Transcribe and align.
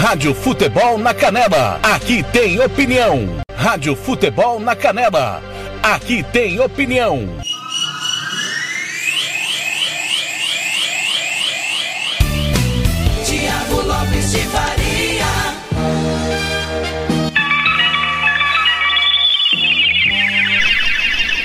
Rádio 0.00 0.34
Futebol 0.34 0.96
na 0.96 1.12
Canela. 1.12 1.78
Aqui 1.82 2.22
tem 2.32 2.58
opinião. 2.58 3.36
Rádio 3.54 3.94
Futebol 3.94 4.58
na 4.58 4.74
Canela. 4.74 5.42
Aqui 5.82 6.22
tem 6.22 6.58
opinião. 6.58 7.28
Tiago 13.26 13.82
Lopes 13.82 14.32
de 14.32 14.38
Faria. 14.38 15.26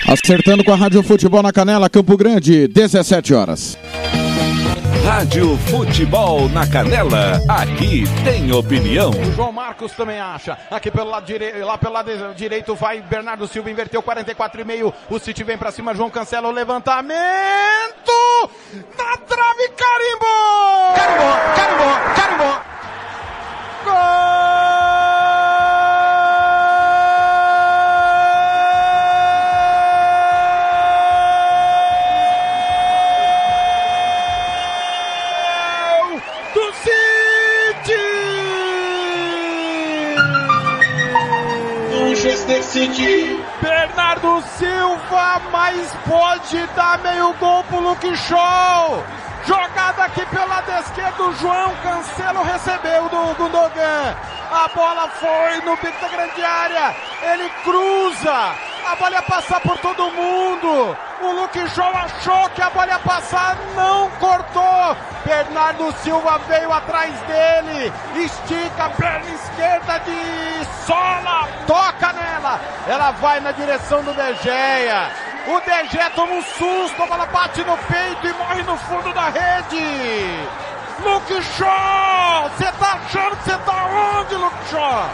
Acertando 0.08 0.64
com 0.64 0.72
a 0.72 0.78
Rádio 0.78 1.04
Futebol 1.04 1.44
na 1.44 1.52
Canela, 1.52 1.90
Campo 1.90 2.16
Grande, 2.16 2.70
17 2.70 3.34
horas. 3.34 3.78
Rádio 5.06 5.56
Futebol 5.70 6.50
na 6.50 6.66
Canela. 6.68 7.40
Aqui 7.48 8.06
tem 8.24 8.52
opinião. 8.52 9.12
O 9.12 9.32
João 9.34 9.52
Marcos 9.52 9.92
também 9.92 10.20
acha. 10.20 10.58
Aqui 10.72 10.90
pelo 10.90 11.12
lado 11.12 11.28
direito, 11.28 11.60
lá 11.64 11.78
pelo 11.78 11.94
lado 11.94 12.34
direito 12.34 12.74
vai 12.74 13.04
Bernardo 13.04 13.48
Silva, 13.48 13.70
inverteu 13.70 14.02
44,5. 14.02 14.92
O 15.08 15.20
City 15.20 15.44
vem 15.44 15.60
pra 15.60 15.72
cima, 15.72 15.94
João 15.94 16.10
cancela 16.10 16.48
o 16.48 16.52
levantamento. 16.52 17.14
Na 18.98 19.18
trave, 19.18 19.70
carimbou! 19.78 20.96
Carimbou, 20.96 21.34
carimbou, 21.56 22.00
carimbou. 22.16 22.62
Gol 23.86 24.45
Bernardo 44.16 44.42
Silva, 44.58 45.42
mas 45.52 45.94
pode 46.08 46.66
dar 46.76 46.98
meio 47.00 47.34
gol 47.34 47.64
pro 47.66 47.80
Luke 47.80 48.16
Shaw. 48.16 49.04
Jogada 49.46 50.04
aqui 50.06 50.26
pelo 50.28 50.48
lado 50.48 50.72
esquerdo, 50.72 51.34
João 51.40 51.74
Cancelo 51.84 52.44
recebeu 52.44 53.10
do 53.10 53.36
Gundogan. 53.36 54.16
A 54.52 54.68
bola 54.74 55.10
foi 55.10 55.62
no 55.66 55.76
bico 55.78 56.02
da 56.02 56.08
grande 56.08 56.44
área. 56.44 56.96
Ele 57.22 57.50
cruza. 57.64 58.75
A 58.86 58.96
bola 58.96 59.16
ia 59.16 59.22
passar 59.24 59.60
por 59.62 59.78
todo 59.80 60.12
mundo. 60.12 60.96
O 61.22 61.32
Luke 61.32 61.68
Shaw 61.70 61.92
achou 61.96 62.50
que 62.52 62.62
a 62.62 62.70
bola 62.70 62.88
ia 62.88 63.00
passar, 63.00 63.58
não 63.76 64.10
cortou. 64.12 64.96
Bernardo 65.26 65.92
Silva 66.04 66.38
veio 66.48 66.72
atrás 66.72 67.12
dele. 67.22 67.92
Estica 68.16 68.86
a 68.86 68.90
perna 68.92 69.32
esquerda 69.32 70.00
de 70.00 70.66
sola. 70.86 71.48
Toca 71.66 72.14
nela. 72.14 72.60
Ela 72.88 73.12
vai 73.12 73.40
na 73.40 73.52
direção 73.54 74.04
do 74.04 74.14
De 74.14 74.34
Gea. 74.44 75.10
O 75.48 75.60
De 75.62 75.90
Gea 75.90 76.12
toma 76.12 76.34
um 76.34 76.44
susto, 76.44 77.02
a 77.02 77.08
bola 77.08 77.26
bate 77.26 77.64
no 77.64 77.78
peito 77.78 78.28
e 78.28 78.34
morre 78.34 78.62
no 78.64 78.78
fundo 78.78 79.12
da 79.14 79.30
rede. 79.30 80.48
Luke 81.00 81.42
Shaw, 81.42 82.50
você 82.50 82.72
tá 82.74 83.00
achando 83.04 83.36
que 83.38 83.44
você 83.44 83.58
tá 83.58 83.86
onde, 83.86 84.36
Luke 84.36 84.70
Shaw? 84.70 85.10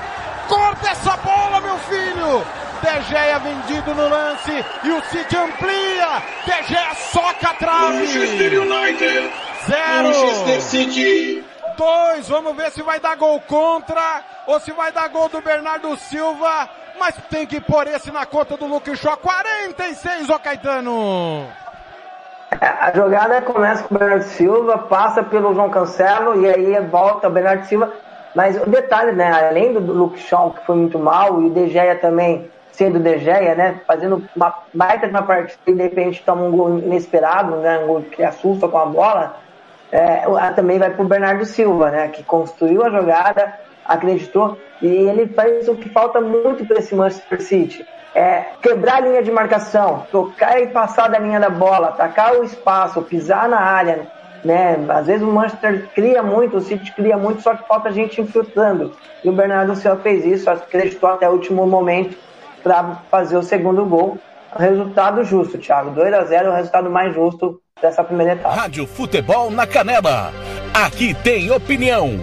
Corta 0.50 0.90
essa 0.90 1.16
bola, 1.18 1.62
meu 1.62 1.78
filho. 1.80 2.46
De 2.82 3.02
Gea 3.04 3.38
vendido 3.38 3.94
no 3.94 4.10
lance 4.10 4.66
e 4.84 4.92
o 4.92 5.02
City 5.04 5.38
amplia. 5.38 6.22
De 6.46 6.64
Gea 6.68 6.96
soca 6.96 7.50
a 7.50 7.54
trave. 7.54 8.00
Manchester 8.00 8.62
United. 8.62 9.32
Zero. 9.68 10.08
Manchester 10.08 10.62
City. 10.62 11.44
Dois, 11.78 12.28
vamos 12.28 12.56
ver 12.56 12.72
se 12.72 12.82
vai 12.82 13.00
dar 13.00 13.16
gol 13.16 13.40
contra 13.42 14.24
ou 14.48 14.60
se 14.60 14.72
vai 14.72 14.92
dar 14.92 15.08
gol 15.10 15.30
do 15.30 15.42
Bernardo 15.42 15.96
Silva. 15.96 16.70
Mas 17.00 17.16
tem 17.30 17.46
que 17.46 17.62
pôr 17.62 17.88
esse 17.88 18.12
na 18.12 18.26
conta 18.26 18.58
do 18.58 18.66
Luke 18.66 18.96
Shaw. 18.96 19.18
46, 19.18 20.30
ô 20.30 20.40
Caetano. 20.40 21.48
A 22.60 22.92
jogada 22.94 23.42
começa 23.42 23.84
com 23.84 23.96
o 23.96 23.98
Bernardo 23.98 24.26
Silva, 24.26 24.78
passa 24.80 25.24
pelo 25.24 25.54
João 25.54 25.70
Cancelo 25.70 26.42
e 26.42 26.50
aí 26.50 26.80
volta 26.88 27.28
o 27.28 27.32
Bernardo 27.32 27.66
Silva. 27.66 27.92
Mas 28.36 28.56
o 28.62 28.70
detalhe, 28.70 29.12
né? 29.12 29.32
Além 29.32 29.74
do 29.74 29.80
Luke 29.80 30.20
Shaw, 30.20 30.52
que 30.52 30.66
foi 30.66 30.76
muito 30.76 30.98
mal, 30.98 31.42
e 31.42 31.46
o 31.46 31.50
De 31.50 31.70
Gea 31.70 31.96
também 31.96 32.50
sendo 32.72 33.00
De 33.00 33.18
Gea, 33.20 33.56
né? 33.56 33.82
Fazendo 33.86 34.24
uma 34.36 34.54
baita 34.74 35.08
de 35.08 35.14
uma 35.14 35.24
partida 35.24 35.60
e 35.68 35.74
de 35.74 35.82
repente 35.82 36.24
toma 36.26 36.44
um 36.44 36.52
gol 36.52 36.80
inesperado, 36.80 37.58
né? 37.58 37.80
Um 37.80 37.88
gol 37.88 38.02
que 38.02 38.24
assusta 38.24 38.68
com 38.68 38.78
a 38.78 38.86
bola. 38.86 39.38
É, 39.92 40.24
também 40.56 40.80
vai 40.80 40.90
pro 40.90 41.04
Bernardo 41.04 41.46
Silva, 41.46 41.92
né? 41.92 42.08
Que 42.08 42.24
construiu 42.24 42.84
a 42.84 42.90
jogada, 42.90 43.54
acreditou 43.86 44.58
e 44.82 44.88
ele 44.88 45.28
faz 45.28 45.68
o 45.68 45.76
que 45.76 45.90
falta 45.90 46.20
muito 46.22 46.66
para 46.66 46.80
esse 46.80 46.96
Manchester 46.96 47.42
City. 47.42 47.86
É 48.14 48.46
quebrar 48.62 48.96
a 48.96 49.00
linha 49.02 49.24
de 49.24 49.32
marcação, 49.32 50.06
tocar 50.12 50.62
e 50.62 50.68
passar 50.68 51.10
da 51.10 51.20
linha 51.20 51.40
da 51.40 51.50
bola, 51.50 51.90
atacar 51.90 52.36
o 52.36 52.44
espaço, 52.44 53.02
pisar 53.04 53.48
na 53.48 53.60
área, 53.60 54.08
né? 54.44 54.78
Às 54.90 55.08
vezes 55.08 55.22
o 55.22 55.32
Manchester 55.32 55.88
cria 55.94 56.22
muito, 56.22 56.58
o 56.58 56.62
City 56.62 56.92
cria 56.94 57.16
muito, 57.16 57.42
só 57.42 57.56
que 57.56 57.68
falta 57.68 57.92
gente 57.92 58.20
infiltrando. 58.20 58.94
E 59.24 59.30
o 59.30 59.34
Bernardo 59.34 59.76
Silva 59.76 60.02
fez 60.02 60.26
isso, 60.26 60.50
acreditou 60.50 61.10
até 61.10 61.30
o 61.30 61.34
último 61.34 61.66
momento 61.66 62.18
para 62.64 63.02
fazer 63.10 63.38
o 63.38 63.44
segundo 63.44 63.86
gol. 63.86 64.18
Resultado 64.58 65.24
justo, 65.24 65.58
Thiago. 65.58 65.92
2 65.92 66.14
a 66.14 66.26
0 66.26 66.48
é 66.48 66.50
o 66.50 66.56
resultado 66.56 66.90
mais 66.90 67.14
justo 67.14 67.62
dessa 67.82 68.04
primeira 68.04 68.34
etapa. 68.34 68.54
Rádio 68.54 68.86
Futebol 68.86 69.50
na 69.50 69.66
Canela. 69.66 70.32
Aqui 70.74 71.14
tem 71.14 71.50
opinião. 71.52 72.20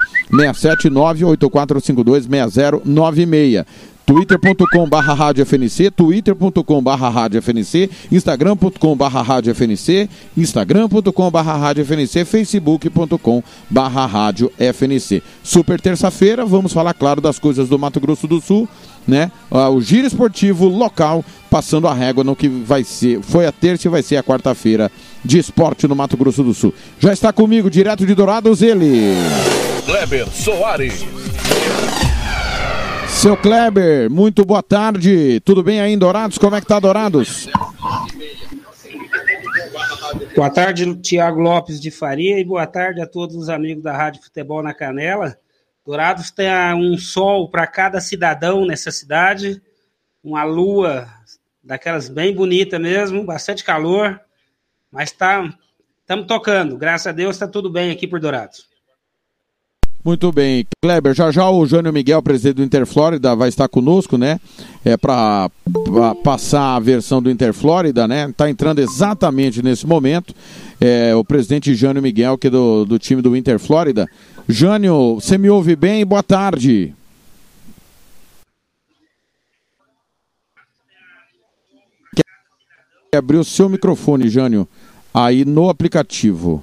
679-8452-6096. 3.44 3.66
twitter.com 4.06 4.88
barra 4.90 5.14
rádio 5.14 5.46
FNC, 5.46 5.92
twitter.com 5.92 6.82
barra 6.84 7.10
rádio 7.10 7.42
FNC, 7.42 7.90
instagram.com 8.12 8.96
barra 8.96 9.22
rádio 9.22 9.56
FNC, 9.56 10.10
instagram.com 10.36 11.32
barra 11.32 11.56
rádio 11.56 11.86
FNC, 11.86 12.26
facebook.com 12.26 13.42
barra 13.70 14.06
rádio 14.06 14.52
FNC. 14.60 15.24
Super 15.42 15.80
terça-feira, 15.80 16.46
vamos 16.46 16.74
falar, 16.74 16.94
claro, 16.94 17.22
das 17.22 17.40
coisas 17.40 17.70
do 17.70 17.80
Mato 17.80 18.00
Grosso 18.02 18.28
do 18.28 18.42
Sul, 18.42 18.68
né? 19.08 19.32
Ah, 19.50 19.70
O 19.70 19.80
giro 19.82 20.06
esportivo 20.06 20.68
local 20.68 21.24
passando 21.50 21.88
a 21.88 21.94
régua 21.94 22.24
no 22.24 22.36
que 22.36 22.50
vai 22.50 22.84
ser, 22.84 23.22
foi 23.22 23.46
a 23.46 23.52
terça 23.52 23.88
e 23.88 23.92
vai 23.92 24.02
ser 24.04 24.18
a 24.18 24.24
quarta-feira 24.24 24.92
de 25.24 25.38
esporte 25.38 25.88
no 25.88 25.96
Mato 25.96 26.18
Grosso 26.18 26.44
do 26.44 26.54
Sul. 26.54 26.74
Já 27.00 27.14
está 27.14 27.32
comigo, 27.32 27.70
direto 27.70 28.06
de 28.06 28.14
Dourados, 28.14 28.62
ele... 28.62 29.14
Kleber 29.86 30.28
Soares. 30.30 31.06
Seu 33.24 33.38
Kleber, 33.38 34.10
muito 34.10 34.44
boa 34.44 34.62
tarde. 34.62 35.40
Tudo 35.46 35.64
bem 35.64 35.80
aí 35.80 35.94
em 35.94 35.98
Dourados? 35.98 36.38
Como 36.38 36.58
é 36.58 36.60
que 36.60 36.68
tá 36.68 36.78
Dourados? 36.78 37.48
Boa 40.36 40.50
tarde, 40.50 40.94
Tiago 40.98 41.40
Lopes 41.40 41.80
de 41.80 41.90
Faria, 41.90 42.38
e 42.38 42.44
boa 42.44 42.68
tarde 42.68 43.00
a 43.00 43.08
todos 43.08 43.38
os 43.38 43.48
amigos 43.48 43.82
da 43.82 43.96
Rádio 43.96 44.22
Futebol 44.22 44.62
na 44.62 44.74
Canela. 44.74 45.38
Dourados 45.86 46.32
tem 46.32 46.50
um 46.76 46.98
sol 46.98 47.50
para 47.50 47.66
cada 47.66 48.02
cidadão 48.02 48.66
nessa 48.66 48.92
cidade, 48.92 49.62
uma 50.22 50.44
lua 50.44 51.08
daquelas 51.64 52.10
bem 52.10 52.36
bonita 52.36 52.78
mesmo, 52.78 53.24
bastante 53.24 53.64
calor, 53.64 54.20
mas 54.92 55.14
tá, 55.14 55.50
estamos 56.02 56.28
tocando. 56.28 56.78
Graças 56.78 57.08
a 57.08 57.14
Deus 57.14 57.38
está 57.38 57.48
tudo 57.48 57.72
bem 57.72 57.90
aqui 57.90 58.06
por 58.06 58.20
Dourados. 58.20 58.73
Muito 60.04 60.34
bem. 60.34 60.68
Kleber, 60.82 61.14
já 61.14 61.32
já 61.32 61.50
o 61.50 61.66
Jânio 61.66 61.94
Miguel, 61.94 62.22
presidente 62.22 62.58
do 62.58 62.64
Interflórida, 62.64 63.34
vai 63.38 63.48
estar 63.48 63.70
conosco, 63.70 64.18
né? 64.18 64.38
É 64.84 64.98
para 64.98 65.50
passar 66.22 66.76
a 66.76 66.80
versão 66.80 67.22
do 67.22 67.32
Interflórida, 67.32 68.06
né? 68.06 68.30
Está 68.30 68.50
entrando 68.50 68.80
exatamente 68.80 69.64
nesse 69.64 69.88
momento. 69.88 70.36
É, 70.82 71.16
o 71.16 71.24
presidente 71.24 71.74
Jânio 71.74 72.02
Miguel, 72.02 72.38
que 72.38 72.48
é 72.48 72.50
do, 72.50 72.84
do 72.84 73.00
time 73.00 73.22
do 73.22 73.34
Interflórida. 73.34 74.06
Jânio, 74.48 75.16
você 75.16 75.38
me 75.38 75.50
ouve 75.50 75.74
bem? 75.74 76.06
Boa 76.06 76.22
tarde. 76.22 76.94
Quer 82.14 83.18
abrir 83.18 83.38
o 83.38 83.46
seu 83.46 83.70
microfone, 83.70 84.28
Jânio, 84.28 84.68
aí 85.14 85.46
no 85.46 85.70
aplicativo. 85.70 86.62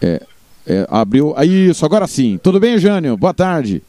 É, 0.00 0.24
é, 0.66 0.86
abriu. 0.88 1.34
Aí, 1.36 1.70
isso, 1.70 1.84
agora 1.84 2.06
sim. 2.06 2.38
Tudo 2.42 2.60
bem, 2.60 2.78
Jânio? 2.78 3.16
Boa 3.16 3.34
tarde. 3.34 3.82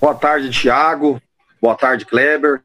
Boa 0.00 0.14
tarde, 0.14 0.50
Thiago. 0.50 1.20
Boa 1.60 1.74
tarde, 1.74 2.06
Kleber. 2.06 2.62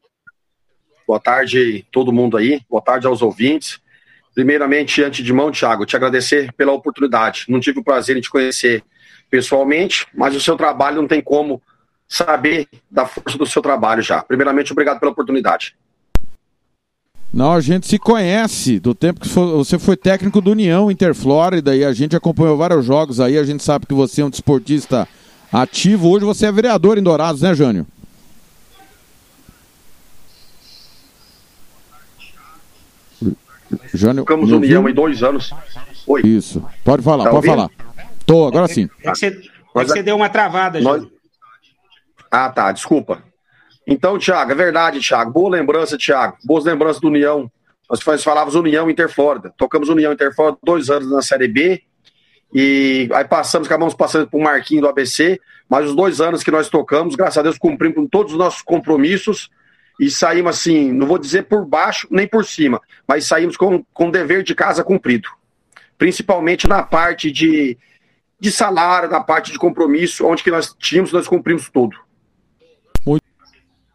Boa 1.07 1.19
tarde, 1.19 1.85
todo 1.91 2.11
mundo 2.11 2.37
aí. 2.37 2.61
Boa 2.69 2.81
tarde 2.81 3.05
aos 3.05 3.21
ouvintes. 3.21 3.79
Primeiramente, 4.33 5.03
antes 5.03 5.23
de 5.23 5.31
mão, 5.31 5.51
Thiago, 5.51 5.85
te 5.85 5.95
agradecer 5.95 6.51
pela 6.53 6.71
oportunidade. 6.71 7.45
Não 7.47 7.59
tive 7.59 7.79
o 7.79 7.83
prazer 7.83 8.15
de 8.15 8.21
te 8.21 8.29
conhecer 8.29 8.83
pessoalmente, 9.29 10.07
mas 10.13 10.35
o 10.35 10.41
seu 10.41 10.57
trabalho 10.57 11.01
não 11.01 11.07
tem 11.07 11.21
como 11.21 11.61
saber 12.07 12.67
da 12.89 13.05
força 13.05 13.37
do 13.37 13.45
seu 13.45 13.61
trabalho 13.61 14.01
já. 14.01 14.21
Primeiramente, 14.21 14.71
obrigado 14.71 14.99
pela 14.99 15.11
oportunidade. 15.11 15.75
Não, 17.33 17.51
a 17.51 17.59
gente 17.59 17.85
se 17.87 17.99
conhece 17.99 18.79
do 18.79 18.95
tempo 18.95 19.19
que 19.19 19.27
foi- 19.27 19.45
você 19.57 19.77
foi 19.77 19.97
técnico 19.97 20.39
do 20.39 20.51
União 20.51 20.89
Interflórida 20.89 21.75
e 21.75 21.83
a 21.83 21.91
gente 21.91 22.15
acompanhou 22.15 22.55
vários 22.57 22.85
jogos 22.85 23.19
aí. 23.19 23.37
A 23.37 23.43
gente 23.43 23.61
sabe 23.61 23.85
que 23.85 23.93
você 23.93 24.21
é 24.21 24.25
um 24.25 24.29
desportista 24.29 25.07
ativo. 25.51 26.09
Hoje 26.09 26.23
você 26.23 26.45
é 26.45 26.51
vereador 26.51 26.97
em 26.97 27.03
Dourados, 27.03 27.41
né, 27.41 27.53
Jânio? 27.53 27.85
Jânio. 33.93 34.23
Ficamos 34.23 34.49
me 34.49 34.55
União 34.55 34.87
em 34.87 34.93
dois 34.93 35.23
anos. 35.23 35.51
Oi. 36.07 36.21
Isso. 36.23 36.63
Pode 36.83 37.01
falar, 37.03 37.23
Tá 37.25 37.31
pode 37.31 37.47
ouvindo? 37.49 37.69
falar. 37.69 38.05
Tô, 38.25 38.47
agora 38.47 38.67
sim. 38.67 38.87
É 39.03 39.11
que 39.11 39.17
você, 39.17 39.27
é 39.27 39.31
que 39.31 39.49
Mas 39.73 39.87
você 39.87 40.03
deu 40.03 40.15
uma 40.15 40.29
travada, 40.29 40.79
Nós- 40.79 41.01
Júlio. 41.01 41.15
Ah, 42.31 42.49
tá, 42.49 42.71
desculpa. 42.71 43.23
Então, 43.87 44.17
Thiago, 44.17 44.51
é 44.51 44.55
verdade, 44.55 44.99
Thiago. 44.99 45.31
Boa 45.31 45.49
lembrança, 45.49 45.97
Thiago. 45.97 46.37
Boas 46.43 46.65
lembranças 46.65 46.99
do 46.99 47.07
União. 47.07 47.51
Nós 47.89 48.01
falávamos 48.23 48.55
União 48.55 48.89
Interflórida. 48.89 49.53
Tocamos 49.55 49.89
União 49.89 50.11
Interflórida 50.11 50.57
dois 50.63 50.89
anos 50.89 51.11
na 51.11 51.21
Série 51.21 51.47
B. 51.47 51.83
E 52.53 53.09
aí 53.13 53.25
passamos, 53.25 53.67
acabamos 53.67 53.93
passando 53.93 54.27
por 54.27 54.41
Marquinho 54.41 54.81
do 54.81 54.87
ABC. 54.87 55.39
Mas 55.69 55.85
os 55.85 55.95
dois 55.95 56.19
anos 56.19 56.43
que 56.43 56.51
nós 56.51 56.69
tocamos, 56.69 57.15
graças 57.15 57.37
a 57.37 57.41
Deus, 57.43 57.57
cumprimos 57.57 57.95
com 57.95 58.07
todos 58.07 58.33
os 58.33 58.37
nossos 58.37 58.61
compromissos. 58.61 59.49
E 59.99 60.09
saímos 60.09 60.57
assim, 60.57 60.91
não 60.91 61.07
vou 61.07 61.17
dizer 61.17 61.43
por 61.43 61.65
baixo 61.65 62.07
nem 62.11 62.27
por 62.27 62.45
cima, 62.45 62.81
mas 63.07 63.25
saímos 63.25 63.55
com, 63.55 63.83
com 63.93 64.11
dever 64.11 64.43
de 64.43 64.53
casa 64.53 64.83
cumprido. 64.83 65.29
Principalmente 65.97 66.67
na 66.67 66.83
parte 66.83 67.31
de, 67.31 67.77
de 68.37 68.51
salário, 68.51 69.09
na 69.09 69.21
parte 69.21 69.53
de 69.53 69.57
compromisso, 69.57 70.25
onde 70.25 70.43
que 70.43 70.51
nós 70.51 70.75
tínhamos, 70.77 71.13
nós 71.13 71.27
cumprimos 71.27 71.69
tudo. 71.69 71.97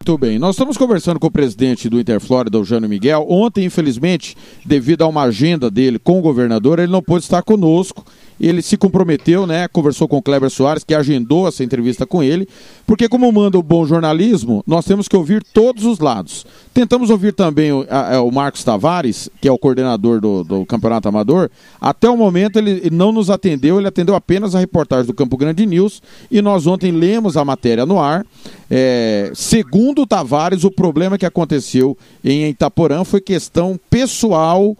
Muito 0.01 0.17
bem. 0.17 0.39
Nós 0.39 0.55
estamos 0.55 0.77
conversando 0.77 1.19
com 1.19 1.27
o 1.27 1.31
presidente 1.31 1.87
do 1.87 1.99
Interflórida, 1.99 2.57
o 2.59 2.65
Jânio 2.65 2.89
Miguel. 2.89 3.23
Ontem, 3.29 3.65
infelizmente, 3.65 4.35
devido 4.65 5.03
a 5.03 5.07
uma 5.07 5.21
agenda 5.21 5.69
dele 5.69 5.99
com 5.99 6.17
o 6.17 6.23
governador, 6.23 6.79
ele 6.79 6.91
não 6.91 7.03
pôde 7.03 7.23
estar 7.23 7.43
conosco. 7.43 8.03
Ele 8.39 8.63
se 8.63 8.75
comprometeu, 8.75 9.45
né? 9.45 9.67
Conversou 9.67 10.07
com 10.07 10.17
o 10.17 10.21
Kleber 10.21 10.49
Soares, 10.49 10.83
que 10.83 10.95
agendou 10.95 11.47
essa 11.47 11.63
entrevista 11.63 12.07
com 12.07 12.23
ele, 12.23 12.47
porque, 12.87 13.07
como 13.07 13.31
manda 13.31 13.59
o 13.59 13.61
bom 13.61 13.85
jornalismo, 13.85 14.63
nós 14.65 14.83
temos 14.83 15.07
que 15.07 15.15
ouvir 15.15 15.43
todos 15.53 15.85
os 15.85 15.99
lados. 15.99 16.43
Tentamos 16.73 17.11
ouvir 17.11 17.33
também 17.33 17.71
o, 17.71 17.85
a- 17.87 18.15
a- 18.15 18.21
o 18.23 18.31
Marcos 18.31 18.63
Tavares, 18.63 19.29
que 19.39 19.47
é 19.47 19.51
o 19.51 19.59
coordenador 19.59 20.19
do, 20.19 20.43
do 20.43 20.65
Campeonato 20.65 21.07
Amador. 21.07 21.51
Até 21.79 22.09
o 22.09 22.17
momento 22.17 22.57
ele 22.57 22.71
ele 22.71 22.89
não 22.95 23.11
nos 23.11 23.29
atendeu, 23.29 23.77
ele 23.77 23.87
atendeu 23.87 24.15
apenas 24.15 24.55
a 24.55 24.59
reportagem 24.59 25.05
do 25.05 25.13
Campo 25.13 25.37
Grande 25.37 25.63
News 25.67 26.01
e 26.31 26.41
nós 26.41 26.65
ontem 26.65 26.91
lemos 26.91 27.37
a 27.37 27.45
matéria 27.45 27.85
no 27.85 27.99
ar. 27.99 28.25
É, 28.73 29.29
segundo 29.35 29.90
o 29.99 30.07
Tavares, 30.07 30.63
o 30.63 30.71
problema 30.71 31.17
que 31.17 31.25
aconteceu 31.25 31.97
em 32.23 32.49
Itaporã 32.49 33.03
foi 33.03 33.19
questão 33.19 33.79
pessoal, 33.89 34.77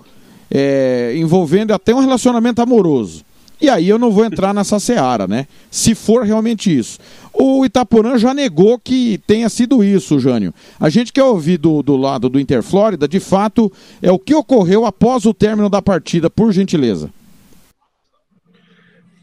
é, 0.49 1.13
envolvendo 1.15 1.73
até 1.73 1.93
um 1.93 1.99
relacionamento 1.99 2.61
amoroso. 2.61 3.23
E 3.61 3.69
aí 3.69 3.87
eu 3.87 3.99
não 3.99 4.09
vou 4.09 4.25
entrar 4.25 4.55
nessa 4.55 4.79
seara, 4.79 5.27
né? 5.27 5.45
Se 5.69 5.93
for 5.93 6.23
realmente 6.23 6.75
isso. 6.75 6.97
O 7.31 7.63
Itaporã 7.63 8.17
já 8.17 8.33
negou 8.33 8.79
que 8.79 9.19
tenha 9.27 9.47
sido 9.49 9.83
isso, 9.83 10.19
Jânio. 10.19 10.51
A 10.79 10.89
gente 10.89 11.13
quer 11.13 11.23
ouvir 11.23 11.59
do, 11.59 11.83
do 11.83 11.95
lado 11.95 12.27
do 12.27 12.39
Interflórida, 12.39 13.07
de 13.07 13.19
fato, 13.19 13.71
é 14.01 14.11
o 14.11 14.17
que 14.17 14.33
ocorreu 14.33 14.83
após 14.83 15.25
o 15.25 15.33
término 15.33 15.69
da 15.69 15.79
partida, 15.79 16.27
por 16.27 16.51
gentileza. 16.51 17.11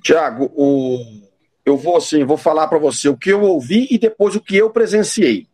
Tiago, 0.04 0.52
o... 0.54 1.04
eu 1.66 1.76
vou 1.76 1.96
assim, 1.96 2.24
vou 2.24 2.36
falar 2.36 2.68
para 2.68 2.78
você 2.78 3.08
o 3.08 3.16
que 3.16 3.30
eu 3.30 3.42
ouvi 3.42 3.88
e 3.90 3.98
depois 3.98 4.36
o 4.36 4.40
que 4.40 4.56
eu 4.56 4.70
presenciei. 4.70 5.48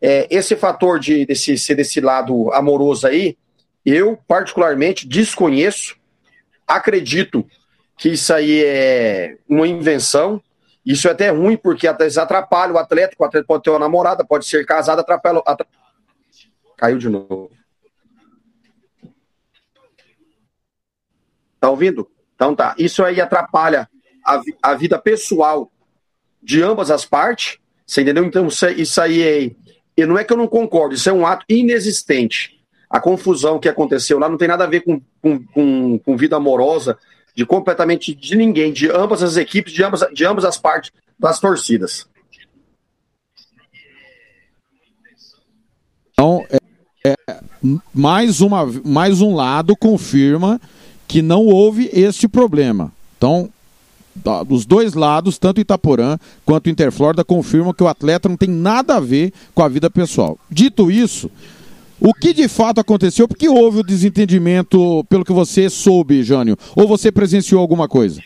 É, 0.00 0.26
esse 0.30 0.54
fator 0.56 0.98
de 1.00 1.26
desse, 1.26 1.56
ser 1.58 1.74
desse 1.74 2.00
lado 2.00 2.52
amoroso 2.52 3.06
aí, 3.06 3.36
eu 3.84 4.16
particularmente 4.28 5.06
desconheço, 5.08 5.96
acredito 6.66 7.46
que 7.96 8.10
isso 8.10 8.32
aí 8.32 8.62
é 8.64 9.36
uma 9.48 9.66
invenção. 9.66 10.40
Isso 10.86 11.08
é 11.08 11.10
até 11.10 11.30
ruim, 11.30 11.56
porque 11.56 11.86
atrapalha 11.86 12.72
o 12.72 12.78
atleta, 12.78 13.14
o 13.18 13.24
atleta 13.24 13.46
pode 13.46 13.62
ter 13.64 13.70
uma 13.70 13.78
namorada, 13.78 14.24
pode 14.24 14.46
ser 14.46 14.64
casado, 14.64 15.00
atrapalha. 15.00 15.42
atra- 15.44 15.66
Caiu 16.76 16.96
de 16.96 17.08
novo. 17.08 17.50
Tá 21.60 21.68
ouvindo? 21.70 22.08
Então 22.34 22.54
tá. 22.54 22.74
Isso 22.78 23.04
aí 23.04 23.20
atrapalha 23.20 23.88
a, 24.24 24.40
a 24.62 24.74
vida 24.74 24.98
pessoal 24.98 25.70
de 26.42 26.62
ambas 26.62 26.90
as 26.90 27.04
partes. 27.04 27.58
Você 27.84 28.02
entendeu? 28.02 28.24
Então 28.24 28.46
isso 28.46 29.00
aí 29.00 29.22
é. 29.22 29.50
E 29.98 30.06
não 30.06 30.16
é 30.16 30.22
que 30.22 30.32
eu 30.32 30.36
não 30.36 30.46
concordo, 30.46 30.94
isso 30.94 31.10
é 31.10 31.12
um 31.12 31.26
ato 31.26 31.44
inexistente. 31.48 32.56
A 32.88 33.00
confusão 33.00 33.58
que 33.58 33.68
aconteceu 33.68 34.16
lá 34.16 34.28
não 34.28 34.38
tem 34.38 34.46
nada 34.46 34.62
a 34.62 34.68
ver 34.68 34.82
com, 34.82 35.00
com, 35.20 35.44
com, 35.46 35.98
com 35.98 36.16
vida 36.16 36.36
amorosa 36.36 36.96
de 37.34 37.44
completamente 37.44 38.14
de 38.14 38.36
ninguém, 38.36 38.72
de 38.72 38.88
ambas 38.88 39.24
as 39.24 39.36
equipes, 39.36 39.72
de 39.72 39.82
ambas, 39.82 40.06
de 40.14 40.24
ambas 40.24 40.44
as 40.44 40.56
partes 40.56 40.92
das 41.18 41.40
torcidas. 41.40 42.06
Então, 46.12 46.46
é, 46.48 46.58
é, 47.04 47.40
mais, 47.92 48.40
uma, 48.40 48.66
mais 48.84 49.20
um 49.20 49.34
lado 49.34 49.76
confirma 49.76 50.60
que 51.08 51.22
não 51.22 51.44
houve 51.46 51.90
este 51.92 52.28
problema. 52.28 52.92
Então, 53.16 53.50
dos 54.46 54.66
dois 54.66 54.94
lados, 54.94 55.38
tanto 55.38 55.60
Itaporã 55.60 56.18
quanto 56.44 56.70
Interflórida, 56.70 57.24
confirmam 57.24 57.72
que 57.72 57.82
o 57.82 57.88
atleta 57.88 58.28
não 58.28 58.36
tem 58.36 58.48
nada 58.48 58.96
a 58.96 59.00
ver 59.00 59.32
com 59.54 59.62
a 59.62 59.68
vida 59.68 59.88
pessoal. 59.90 60.38
Dito 60.50 60.90
isso, 60.90 61.30
o 62.00 62.14
que 62.14 62.32
de 62.32 62.46
fato 62.48 62.80
aconteceu? 62.80 63.26
Porque 63.26 63.48
houve 63.48 63.80
o 63.80 63.82
desentendimento, 63.82 65.04
pelo 65.08 65.24
que 65.24 65.32
você 65.32 65.68
soube, 65.68 66.22
Jânio? 66.22 66.56
Ou 66.76 66.86
você 66.86 67.10
presenciou 67.10 67.60
alguma 67.60 67.88
coisa? 67.88 68.22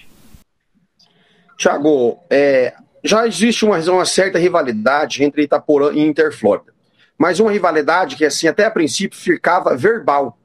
Tiago, 1.57 2.19
é, 2.29 2.75
já 3.03 3.27
existe 3.27 3.65
uma, 3.65 3.79
uma 3.79 4.05
certa 4.05 4.39
rivalidade 4.39 5.25
entre 5.25 5.43
Itaporã 5.43 5.93
e 5.93 6.01
Interflórida. 6.01 6.73
Mas 7.17 7.41
uma 7.41 7.53
rivalidade 7.53 8.17
que, 8.17 8.25
assim, 8.25 8.47
até 8.47 8.65
a 8.65 8.71
princípio 8.71 9.19
ficava 9.19 9.77
verbal. 9.77 10.37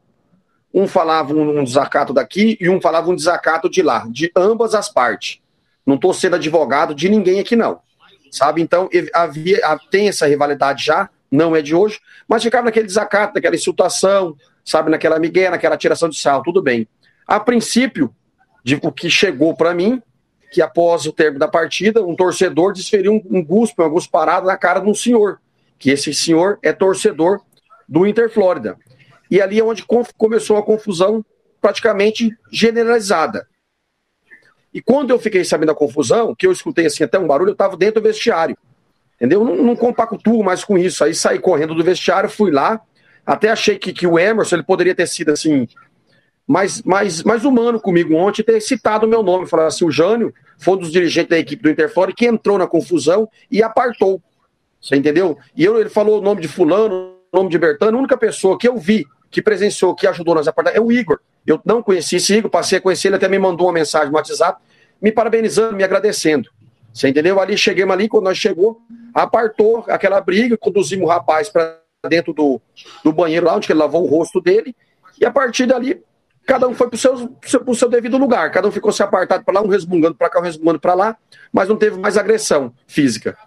Um 0.73 0.87
falava 0.87 1.33
um 1.33 1.63
desacato 1.63 2.13
daqui 2.13 2.57
e 2.59 2.69
um 2.69 2.79
falava 2.79 3.09
um 3.09 3.15
desacato 3.15 3.69
de 3.69 3.81
lá, 3.81 4.05
de 4.09 4.31
ambas 4.35 4.75
as 4.75 4.89
partes. 4.89 5.39
Não 5.85 5.95
estou 5.95 6.13
sendo 6.13 6.35
advogado 6.35 6.93
de 6.93 7.09
ninguém 7.09 7.39
aqui, 7.39 7.55
não. 7.55 7.79
Sabe? 8.29 8.61
Então, 8.61 8.89
havia, 9.13 9.59
tem 9.89 10.09
essa 10.09 10.27
rivalidade 10.27 10.85
já, 10.85 11.09
não 11.31 11.55
é 11.55 11.61
de 11.61 11.73
hoje, 11.73 11.99
mas 12.27 12.43
ficava 12.43 12.65
naquele 12.65 12.85
desacato, 12.85 13.35
naquela 13.35 13.55
insultação, 13.55 14.35
sabe? 14.63 14.91
Naquela 14.91 15.17
migué, 15.19 15.49
naquela 15.49 15.77
tiração 15.77 16.09
de 16.09 16.19
sal, 16.19 16.43
tudo 16.43 16.61
bem. 16.61 16.87
A 17.25 17.39
princípio, 17.39 18.13
o 18.81 18.91
que 18.91 19.09
chegou 19.09 19.55
para 19.55 19.73
mim, 19.73 20.01
que 20.51 20.61
após 20.61 21.05
o 21.05 21.11
término 21.11 21.39
da 21.39 21.47
partida, 21.47 22.03
um 22.03 22.15
torcedor 22.15 22.73
desferiu 22.73 23.13
um, 23.13 23.37
um 23.37 23.43
guspe, 23.43 23.81
uma 23.81 23.89
gusparada 23.89 24.45
na 24.45 24.57
cara 24.57 24.79
de 24.79 24.89
um 24.89 24.93
senhor, 24.93 25.39
que 25.77 25.89
esse 25.89 26.13
senhor 26.13 26.57
é 26.61 26.71
torcedor 26.71 27.41
do 27.87 28.05
Inter 28.05 28.29
Flórida. 28.29 28.77
E 29.29 29.41
ali 29.41 29.59
é 29.59 29.63
onde 29.63 29.85
começou 30.17 30.57
a 30.57 30.63
confusão 30.63 31.23
praticamente 31.61 32.35
generalizada. 32.51 33.47
E 34.73 34.81
quando 34.81 35.11
eu 35.11 35.19
fiquei 35.19 35.43
sabendo 35.43 35.69
da 35.69 35.75
confusão, 35.75 36.35
que 36.35 36.45
eu 36.45 36.51
escutei 36.51 36.85
assim 36.85 37.03
até 37.03 37.17
um 37.17 37.27
barulho, 37.27 37.49
eu 37.49 37.53
estava 37.53 37.75
dentro 37.75 38.01
do 38.01 38.07
vestiário. 38.07 38.57
Entendeu? 39.15 39.43
Não, 39.43 39.55
não 39.55 39.75
compactuo 39.75 40.43
mais 40.43 40.63
com 40.63 40.77
isso. 40.77 41.03
Aí 41.03 41.13
saí 41.13 41.39
correndo 41.39 41.73
do 41.73 41.83
vestiário, 41.83 42.29
fui 42.29 42.51
lá. 42.51 42.79
Até 43.25 43.49
achei 43.49 43.77
que, 43.77 43.91
que 43.91 44.05
o 44.05 44.19
Emerson 44.19 44.57
ele 44.57 44.63
poderia 44.63 44.93
ter 44.93 45.07
sido 45.07 45.31
assim 45.31 45.67
mais, 46.47 46.81
mais, 46.83 47.23
mais 47.23 47.43
humano 47.43 47.79
comigo 47.79 48.15
ontem, 48.15 48.43
ter 48.43 48.61
citado 48.61 49.05
o 49.05 49.09
meu 49.09 49.23
nome. 49.23 49.47
Falar 49.47 49.67
assim: 49.67 49.83
o 49.83 49.91
Jânio 49.91 50.33
foi 50.57 50.75
um 50.75 50.77
dos 50.77 50.91
dirigentes 50.91 51.29
da 51.29 51.37
equipe 51.37 51.61
do 51.61 51.69
Interflora 51.69 52.13
que 52.13 52.25
entrou 52.25 52.57
na 52.57 52.67
confusão 52.67 53.27
e 53.51 53.63
apartou. 53.63 54.21
Você 54.79 54.95
entendeu? 54.95 55.37
E 55.55 55.65
eu, 55.65 55.79
ele 55.79 55.89
falou 55.89 56.19
o 56.19 56.21
nome 56.21 56.41
de 56.41 56.47
Fulano, 56.47 57.15
o 57.31 57.37
nome 57.37 57.49
de 57.49 57.57
Bertano. 57.57 57.97
A 57.97 57.99
única 57.99 58.15
pessoa 58.15 58.57
que 58.57 58.67
eu 58.67 58.77
vi 58.77 59.05
que 59.29 59.41
presenciou, 59.41 59.95
que 59.95 60.07
ajudou 60.07 60.35
nas 60.35 60.47
apartadas, 60.47 60.77
é 60.77 60.81
o 60.81 60.91
Igor. 60.91 61.19
Eu 61.45 61.61
não 61.65 61.81
conheci 61.81 62.17
esse 62.17 62.35
Igor, 62.35 62.49
passei 62.49 62.77
a 62.77 62.81
conhecer, 62.81 63.07
ele 63.07 63.15
até 63.15 63.27
me 63.27 63.39
mandou 63.39 63.67
uma 63.67 63.73
mensagem 63.73 64.09
no 64.09 64.15
WhatsApp, 64.15 64.61
me 65.01 65.11
parabenizando, 65.11 65.75
me 65.75 65.83
agradecendo. 65.83 66.49
Você 66.93 67.09
entendeu? 67.09 67.39
Ali 67.39 67.57
chegamos 67.57 67.93
ali, 67.93 68.09
quando 68.09 68.23
nós 68.23 68.37
chegou, 68.37 68.81
apartou 69.13 69.85
aquela 69.87 70.19
briga, 70.19 70.57
conduzimos 70.57 71.05
o 71.05 71.09
rapaz 71.09 71.49
para 71.49 71.79
dentro 72.09 72.33
do, 72.33 72.59
do 73.03 73.11
banheiro 73.11 73.45
lá, 73.45 73.55
onde 73.55 73.71
ele 73.71 73.79
lavou 73.79 74.03
o 74.03 74.09
rosto 74.09 74.41
dele, 74.41 74.75
e 75.19 75.25
a 75.25 75.31
partir 75.31 75.65
dali, 75.65 76.01
cada 76.45 76.67
um 76.67 76.73
foi 76.73 76.87
para 76.87 76.95
o 76.95 76.97
seu, 76.97 77.35
seu, 77.43 77.73
seu 77.73 77.89
devido 77.89 78.17
lugar. 78.17 78.51
Cada 78.51 78.67
um 78.67 78.71
ficou 78.71 78.91
se 78.91 79.03
apartado 79.03 79.43
para 79.43 79.53
lá, 79.55 79.61
um 79.61 79.67
resmungando 79.67 80.15
para 80.15 80.29
cá, 80.29 80.39
um 80.39 80.43
resmungando 80.43 80.79
para 80.79 80.93
lá, 80.93 81.17
mas 81.51 81.69
não 81.69 81.75
teve 81.75 81.99
mais 81.99 82.17
agressão 82.17 82.73
física. 82.87 83.37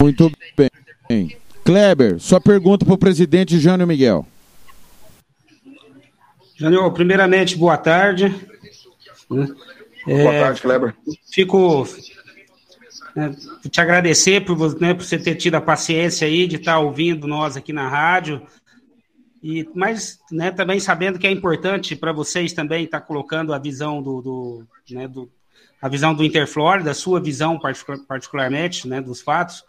Muito 0.00 0.30
bem. 1.08 1.39
Kleber, 1.64 2.18
sua 2.18 2.40
pergunta 2.40 2.84
para 2.84 2.94
o 2.94 2.98
presidente 2.98 3.58
Jânio 3.58 3.86
Miguel. 3.86 4.26
Jânio, 6.56 6.90
primeiramente, 6.92 7.56
boa 7.56 7.76
tarde. 7.76 8.34
É, 10.06 10.22
boa 10.22 10.32
tarde, 10.32 10.60
Kleber. 10.60 10.94
Fico 11.32 11.86
né, 13.14 13.34
te 13.70 13.80
agradecer 13.80 14.44
por, 14.44 14.80
né, 14.80 14.94
por 14.94 15.04
você 15.04 15.18
ter 15.18 15.34
tido 15.36 15.54
a 15.56 15.60
paciência 15.60 16.26
aí 16.26 16.46
de 16.46 16.56
estar 16.56 16.78
ouvindo 16.78 17.26
nós 17.26 17.56
aqui 17.56 17.72
na 17.72 17.88
rádio. 17.88 18.42
E, 19.42 19.68
mas 19.74 20.18
né, 20.30 20.50
também 20.50 20.78
sabendo 20.78 21.18
que 21.18 21.26
é 21.26 21.30
importante 21.30 21.96
para 21.96 22.12
vocês 22.12 22.52
também 22.52 22.84
estar 22.84 23.00
colocando 23.00 23.54
a 23.54 23.58
visão 23.58 24.02
do, 24.02 24.20
do, 24.20 24.66
né, 24.90 25.08
do 25.08 25.30
a 25.80 25.88
visão 25.88 26.14
do 26.14 26.22
Interflórida, 26.22 26.90
a 26.90 26.94
sua 26.94 27.18
visão 27.20 27.58
particularmente 28.06 28.86
né, 28.86 29.00
dos 29.00 29.22
fatos. 29.22 29.64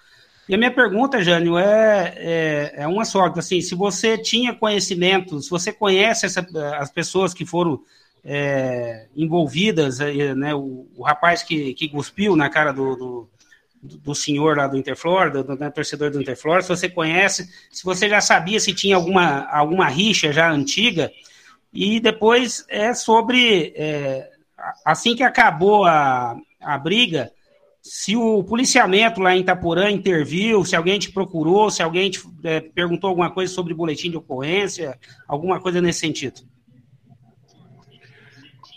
E 0.52 0.54
a 0.54 0.58
minha 0.58 0.70
pergunta, 0.70 1.24
Jânio, 1.24 1.58
é, 1.58 2.14
é, 2.18 2.74
é 2.80 2.86
uma 2.86 3.06
só. 3.06 3.28
Assim, 3.28 3.62
se 3.62 3.74
você 3.74 4.18
tinha 4.18 4.54
conhecimento, 4.54 5.40
se 5.42 5.50
você 5.50 5.72
conhece 5.72 6.26
essa, 6.26 6.46
as 6.78 6.92
pessoas 6.92 7.34
que 7.34 7.46
foram 7.46 7.82
é, 8.22 9.08
envolvidas, 9.16 10.02
é, 10.02 10.36
né, 10.36 10.54
o, 10.54 10.90
o, 10.94 11.04
rapaz 11.04 11.42
que, 11.42 11.74
que 11.74 11.88
cuspiu 11.88 12.36
na 12.36 12.50
cara 12.50 12.74
do, 12.74 12.98
do, 12.98 13.30
do 13.82 14.14
senhor 14.14 14.58
lá 14.58 14.68
do 14.68 14.76
Interflor, 14.76 15.32
do, 15.32 15.56
né, 15.56 15.70
torcedor 15.70 16.12
do 16.12 16.22
Interflor, 16.22 16.62
se 16.62 16.68
você 16.68 16.90
conhece, 16.90 17.50
se 17.72 17.86
você 17.86 18.10
já 18.10 18.20
sabia 18.20 18.60
se 18.60 18.74
tinha 18.74 18.98
alguma, 18.98 19.46
alguma 19.46 19.88
rixa 19.88 20.34
já 20.34 20.52
antiga, 20.52 21.10
e 21.72 21.98
depois 22.02 22.66
é 22.68 22.94
sobre, 22.94 23.72
é, 23.74 24.30
assim 24.84 25.16
que 25.16 25.24
acabou 25.24 25.86
a, 25.86 26.36
a 26.60 26.78
briga, 26.78 27.32
se 27.82 28.16
o 28.16 28.44
policiamento 28.44 29.20
lá 29.20 29.36
em 29.36 29.42
Itaporã 29.42 29.90
interviu, 29.90 30.64
se 30.64 30.76
alguém 30.76 31.00
te 31.00 31.12
procurou, 31.12 31.72
se 31.72 31.82
alguém 31.82 32.12
te 32.12 32.22
é, 32.44 32.60
perguntou 32.60 33.10
alguma 33.10 33.32
coisa 33.32 33.52
sobre 33.52 33.74
boletim 33.74 34.12
de 34.12 34.18
ocorrência, 34.18 35.00
alguma 35.28 35.60
coisa 35.60 35.82
nesse 35.82 36.00
sentido. 36.00 36.42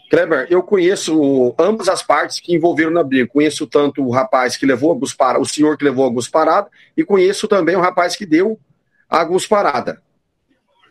Kleber, 0.09 0.47
eu 0.49 0.63
conheço 0.63 1.55
ambas 1.59 1.89
as 1.89 2.03
partes 2.03 2.41
que 2.41 2.55
envolveram 2.55 2.91
na 2.91 3.03
briga. 3.03 3.27
Conheço 3.27 3.67
tanto 3.67 4.03
o 4.03 4.11
rapaz 4.11 4.57
que 4.57 4.65
levou 4.65 4.93
a 4.93 4.95
gusparada, 4.95 5.41
o 5.41 5.47
senhor 5.47 5.77
que 5.77 5.85
levou 5.85 6.07
a 6.07 6.11
gusparada, 6.11 6.69
e 6.97 7.05
conheço 7.05 7.49
também 7.49 7.75
o 7.77 7.81
rapaz 7.81 8.15
que 8.15 8.25
deu 8.25 8.59
a 9.09 9.25
gusparada. 9.25 10.01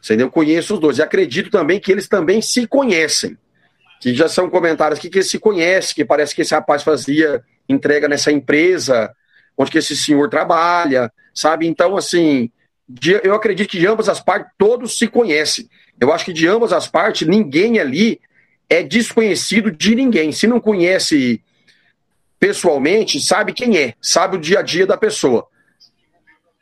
Entendeu? 0.03 0.29
Conheço 0.29 0.73
os 0.73 0.79
dois. 0.79 0.97
E 0.97 1.01
acredito 1.01 1.49
também 1.49 1.79
que 1.79 1.91
eles 1.91 2.07
também 2.07 2.41
se 2.41 2.67
conhecem. 2.67 3.37
Que 4.01 4.13
já 4.13 4.27
são 4.27 4.49
comentários 4.49 4.99
que, 4.99 5.09
que 5.09 5.19
eles 5.19 5.29
se 5.29 5.39
conhecem, 5.39 5.95
que 5.95 6.03
parece 6.03 6.35
que 6.35 6.41
esse 6.41 6.53
rapaz 6.53 6.83
fazia 6.83 7.41
entrega 7.67 8.07
nessa 8.07 8.31
empresa 8.31 9.13
onde 9.57 9.71
que 9.71 9.77
esse 9.77 9.95
senhor 9.95 10.29
trabalha, 10.29 11.11
sabe? 11.33 11.67
Então, 11.67 11.95
assim, 11.95 12.49
de, 12.87 13.19
eu 13.23 13.33
acredito 13.33 13.69
que 13.69 13.79
de 13.79 13.87
ambas 13.87 14.09
as 14.09 14.19
partes 14.19 14.51
todos 14.57 14.97
se 14.97 15.07
conhecem. 15.07 15.69
Eu 15.99 16.11
acho 16.11 16.25
que 16.25 16.33
de 16.33 16.47
ambas 16.47 16.73
as 16.73 16.87
partes 16.87 17.27
ninguém 17.27 17.79
ali 17.79 18.19
é 18.69 18.81
desconhecido 18.81 19.71
de 19.71 19.95
ninguém. 19.95 20.31
Se 20.31 20.47
não 20.47 20.59
conhece 20.59 21.41
pessoalmente, 22.39 23.21
sabe 23.21 23.53
quem 23.53 23.77
é, 23.77 23.93
sabe 24.01 24.37
o 24.37 24.39
dia 24.39 24.59
a 24.59 24.61
dia 24.61 24.85
da 24.85 24.97
pessoa. 24.97 25.47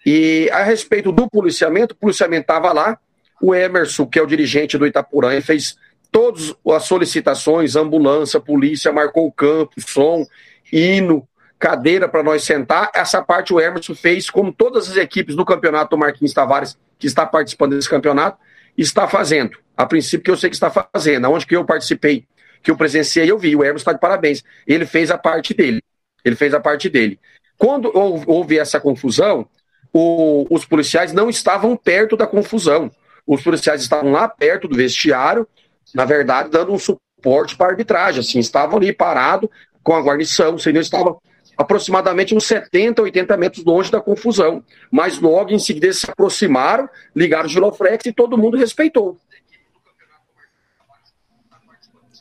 E 0.05 0.50
a 0.51 0.63
respeito 0.63 1.12
do 1.12 1.29
policiamento, 1.29 1.93
o 1.93 1.98
policiamento 1.98 2.41
estava 2.41 2.74
lá, 2.74 3.00
o 3.41 3.55
Emerson, 3.55 4.05
que 4.05 4.20
é 4.20 4.22
o 4.22 4.27
dirigente 4.27 4.77
do 4.77 4.86
Itapurã, 4.86 5.39
fez 5.41 5.77
todas 6.12 6.53
as 6.67 6.84
solicitações, 6.84 7.75
ambulância, 7.75 8.39
polícia, 8.39 8.91
marcou 8.91 9.25
o 9.25 9.31
campo, 9.31 9.79
som, 9.79 10.25
hino, 10.72 11.28
cadeira 11.60 12.08
para 12.08 12.24
nós 12.24 12.44
sentar. 12.44 12.90
Essa 12.94 13.22
parte 13.22 13.54
o 13.54 13.60
Emerson 13.60 13.94
fez, 13.94 14.30
como 14.30 14.51
todas 14.51 14.90
as 14.90 14.98
equipes 14.98 15.36
do 15.36 15.46
campeonato 15.46 15.92
do 15.92 16.00
Marquinhos 16.00 16.34
Tavares, 16.34 16.78
que 16.98 17.08
está 17.08 17.25
participando 17.25 17.75
desse 17.75 17.90
campeonato, 17.90 18.38
está 18.78 19.08
fazendo. 19.08 19.58
A 19.75 19.86
princípio, 19.86 20.24
que 20.24 20.32
eu 20.32 20.38
sei 20.38 20.50
que 20.50 20.56
está 20.56 20.72
fazendo. 20.72 21.30
Onde 21.30 21.46
que 21.46 21.56
eu 21.56 21.66
participei, 21.66 22.25
que 22.63 22.72
eu 22.72 22.75
presenciei, 22.78 23.30
eu 23.30 23.38
vi. 23.38 23.56
O 23.56 23.63
Emerson 23.63 23.78
está 23.78 23.94
de 23.94 24.00
parabéns. 24.00 24.44
Ele 24.66 24.86
fez 24.86 25.12
a 25.12 25.18
parte 25.18 25.54
dele. 25.54 25.82
Ele 26.24 26.36
fez 26.36 26.54
a 26.54 26.60
parte 26.60 26.90
dele. 26.90 27.20
Quando 27.58 27.92
houve 27.94 28.58
essa 28.58 28.80
confusão, 28.80 29.48
o, 29.94 30.48
os 30.50 30.66
policiais 30.66 31.13
não 31.13 31.30
estavam 31.30 31.75
perto 31.75 32.18
da 32.18 32.25
confusão. 32.25 32.92
Os 33.25 33.42
policiais 33.44 33.82
estavam 33.82 34.12
lá 34.12 34.28
perto 34.28 34.68
do 34.68 34.75
vestiário, 34.75 35.48
na 35.94 36.06
verdade, 36.06 36.50
dando 36.50 36.74
um 36.74 36.80
suporte 36.80 37.56
para 37.56 37.68
a 37.68 37.70
arbitragem. 37.70 38.22
Assim, 38.22 38.40
estavam 38.40 38.78
ali 38.78 38.92
parados 38.92 39.50
com 39.83 39.93
a 39.93 40.01
guarnição, 40.01 40.55
entendeu? 40.55 40.81
Estavam 40.81 41.19
aproximadamente 41.57 42.35
uns 42.35 42.45
70, 42.45 43.01
80 43.01 43.38
metros 43.38 43.63
longe 43.65 43.91
da 43.91 44.01
confusão. 44.01 44.63
Mas 44.91 45.19
logo 45.19 45.51
em 45.51 45.59
seguida 45.59 45.88
eles 45.88 46.00
se 46.00 46.09
aproximaram, 46.09 46.89
ligaram 47.15 47.45
o 47.45 47.50
giroflex 47.50 48.05
e 48.05 48.13
todo 48.13 48.38
mundo 48.38 48.57
respeitou. 48.57 49.17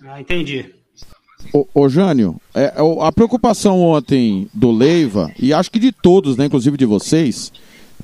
Ah, 0.04 0.20
entendi. 0.20 0.74
Ô, 1.52 1.66
ô 1.74 1.88
Jânio, 1.88 2.40
é, 2.54 2.72
a 3.00 3.12
preocupação 3.12 3.80
ontem 3.80 4.48
do 4.52 4.70
Leiva, 4.70 5.32
e 5.38 5.52
acho 5.52 5.70
que 5.70 5.78
de 5.78 5.90
todos, 5.90 6.36
né, 6.36 6.46
inclusive 6.46 6.76
de 6.76 6.86
vocês, 6.86 7.52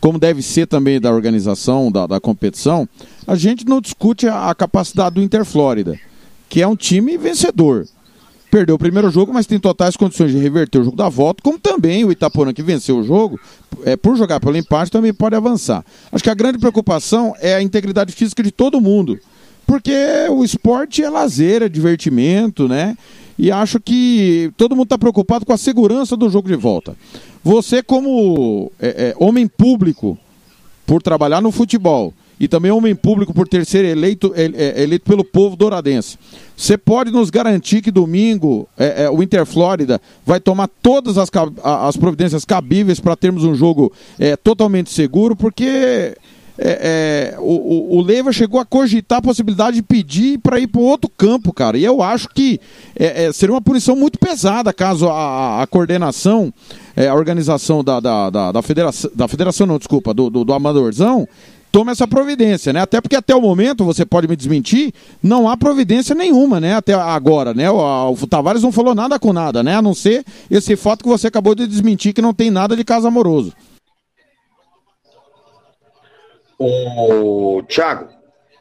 como 0.01 0.19
deve 0.19 0.43
ser 0.43 0.67
também 0.67 1.01
da 1.01 1.13
organização, 1.13 1.91
da, 1.91 2.07
da 2.07 2.21
competição, 2.21 2.89
a 3.27 3.35
gente 3.35 3.65
não 3.67 3.81
discute 3.81 4.27
a, 4.27 4.51
a 4.51 4.55
capacidade 4.55 5.15
do 5.15 5.23
Interflórida, 5.23 5.99
que 6.49 6.63
é 6.63 6.67
um 6.67 6.77
time 6.77 7.17
vencedor 7.17 7.87
perdeu 8.57 8.77
o 8.77 8.79
primeiro 8.79 9.11
jogo, 9.11 9.35
mas 9.35 9.45
tem 9.45 9.59
totais 9.59 9.99
condições 9.99 10.33
de 10.33 10.39
reverter 10.39 10.79
o 10.79 10.85
jogo 10.85 10.97
da 10.97 11.11
volta, 11.11 11.43
como 11.43 11.59
também 11.59 12.07
o 12.07 12.11
Itaporã 12.11 12.55
que 12.55 12.63
venceu 12.63 12.97
o 12.97 13.03
jogo, 13.03 13.39
é, 13.85 13.99
por 13.99 14.17
jogar 14.17 14.41
pelo 14.41 14.57
empate, 14.57 14.91
também 14.91 15.13
pode 15.13 15.37
avançar. 15.37 15.85
Acho 16.11 16.25
que 16.25 16.31
a 16.31 16.35
grande 16.35 16.59
preocupação 16.59 17.35
é 17.39 17.55
a 17.55 17.61
integridade 17.61 18.13
física 18.13 18.43
de 18.43 18.51
todo 18.51 18.81
mundo, 18.81 19.19
porque 19.67 19.93
o 20.31 20.43
esporte 20.43 21.05
é 21.05 21.11
lazer, 21.11 21.63
é 21.63 21.69
divertimento, 21.69 22.67
né? 22.67 22.97
E 23.39 23.53
acho 23.53 23.79
que 23.79 24.51
todo 24.57 24.75
mundo 24.75 24.87
está 24.87 24.97
preocupado 24.97 25.45
com 25.45 25.53
a 25.53 25.59
segurança 25.59 26.17
do 26.17 26.31
jogo 26.31 26.49
de 26.49 26.57
volta. 26.57 26.97
Você, 27.45 27.83
como 27.83 28.73
é, 28.81 28.89
é, 28.89 29.15
homem 29.23 29.47
público, 29.47 30.17
por 30.87 31.03
trabalhar 31.03 31.43
no 31.43 31.53
futebol 31.53 32.15
e 32.39 32.47
também 32.47 32.71
homem 32.71 32.95
público 32.95 33.33
por 33.33 33.49
ter 33.49 33.65
sido 33.65 33.87
eleito, 33.87 34.33
é, 34.37 34.83
eleito 34.83 35.05
pelo 35.05 35.25
povo 35.25 35.57
douradense. 35.57 36.19
Você 36.57 36.77
pode 36.79 37.11
nos 37.11 37.31
garantir 37.31 37.83
que 37.83 37.91
domingo 37.91 38.69
é, 38.79 39.05
é, 39.05 39.11
o 39.11 39.23
Interflórida 39.23 40.01
vai 40.25 40.41
tomar 40.41 40.69
todas 40.83 41.19
as, 41.19 41.31
as 41.63 41.97
providências 41.97 42.45
cabíveis 42.45 43.01
para 43.01 43.17
termos 43.17 43.45
um 43.45 43.55
jogo 43.55 43.93
é, 44.19 44.37
totalmente 44.37 44.91
seguro, 44.91 45.37
porque 45.37 46.17
é, 46.59 47.35
é, 47.35 47.39
o, 47.39 47.99
o, 47.99 48.03
Leiva 48.03 48.33
chegou 48.33 48.59
a 48.59 48.65
cogitar 48.65 49.19
a 49.19 49.23
possibilidade 49.23 49.77
de 49.77 49.83
pedir 49.83 50.39
para 50.39 50.59
ir 50.59 50.67
para 50.67 50.81
outro 50.81 51.11
campo, 51.11 51.53
cara. 51.53 51.77
E 51.77 51.85
eu 51.85 52.03
acho 52.03 52.29
que 52.31 52.59
é, 52.99 53.25
é, 53.25 53.33
seria 53.33 53.55
uma 53.55 53.61
punição 53.61 53.95
muito 53.95 54.19
pesada 54.19 54.73
caso 54.73 55.09
a, 55.09 55.63
a 55.63 55.67
coordenação, 55.67 56.53
é, 56.97 57.09
a 57.09 57.15
organização 57.15 57.85
da, 57.85 58.01
da, 58.01 58.31
da, 58.31 58.53
da, 58.53 58.63
federação, 58.63 59.11
da 59.15 59.29
federação, 59.29 59.67
não, 59.67 59.77
desculpa, 59.77 60.15
do, 60.15 60.31
do, 60.31 60.45
do 60.45 60.53
Amadorzão, 60.55 61.29
tome 61.71 61.93
essa 61.93 62.07
providência, 62.07 62.73
né? 62.73 62.81
Até 62.81 63.01
porque 63.01 63.17
até 63.17 63.35
o 63.35 63.41
momento, 63.41 63.85
você 63.85 64.05
pode 64.05 64.27
me 64.27 64.37
desmentir, 64.37 64.93
não 65.23 65.49
há 65.49 65.57
providência 65.57 66.15
nenhuma, 66.15 66.61
né? 66.61 66.75
Até 66.75 66.95
agora, 66.95 67.53
né? 67.53 67.71
O, 67.71 68.13
o 68.13 68.27
Tavares 68.27 68.63
não 68.63 68.73
falou 68.73 68.95
nada 68.95 69.19
com 69.19 69.33
nada, 69.33 69.63
né? 69.63 69.77
A 69.77 69.83
não 69.83 69.95
ser 69.95 70.25
esse 70.51 70.77
fato 70.77 71.03
que 71.03 71.09
você 71.09 71.27
acabou 71.27 71.55
de 71.55 71.67
desmentir 71.67 72.13
que 72.13 72.23
não 72.23 72.33
tem 72.33 72.51
nada 72.51 72.77
de 72.77 72.85
caso 72.85 73.07
amoroso. 73.07 73.53
O 76.59 77.63
Thiago, 77.69 78.09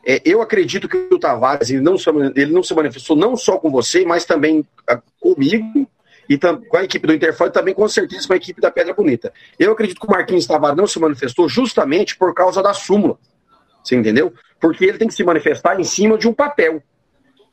é, 0.06 0.22
eu 0.26 0.42
acredito 0.42 0.88
que 0.88 0.98
o 1.12 1.18
Tavares 1.18 1.70
ele 1.70 1.82
não, 1.82 1.98
se, 1.98 2.10
ele 2.36 2.52
não 2.52 2.62
se 2.62 2.74
manifestou 2.76 3.16
não 3.16 3.38
só 3.38 3.58
com 3.58 3.72
você, 3.72 4.06
mas 4.06 4.26
também 4.26 4.66
ah, 4.88 5.02
comigo 5.20 5.88
e 6.28 6.38
com 6.38 6.78
a 6.78 6.84
equipe 6.84 7.06
do 7.06 7.14
Interfone, 7.14 7.52
também 7.52 7.74
com 7.74 7.88
certeza 7.88 8.28
com 8.28 8.34
a 8.34 8.38
equipe 8.38 8.60
da 8.60 8.72
Pedra 8.72 8.94
Bonita. 8.94 9.32
Eu 9.60 9.72
acredito 9.72 10.00
que 10.00 10.08
o 10.08 10.10
Marquinhos 10.10 10.46
Tavares 10.46 10.78
não 10.78 10.88
se 10.88 11.00
manifestou 11.00 11.48
justamente 11.48 12.18
por 12.18 12.34
causa 12.34 12.62
da 12.62 12.74
súmula. 12.74 13.18
Você 13.84 13.96
entendeu? 13.96 14.34
Porque 14.60 14.86
ele 14.86 14.98
tem 14.98 15.08
que 15.08 15.14
se 15.14 15.24
manifestar 15.24 15.80
em 15.80 15.84
cima 15.84 16.18
de 16.18 16.28
um 16.28 16.34
papel, 16.34 16.82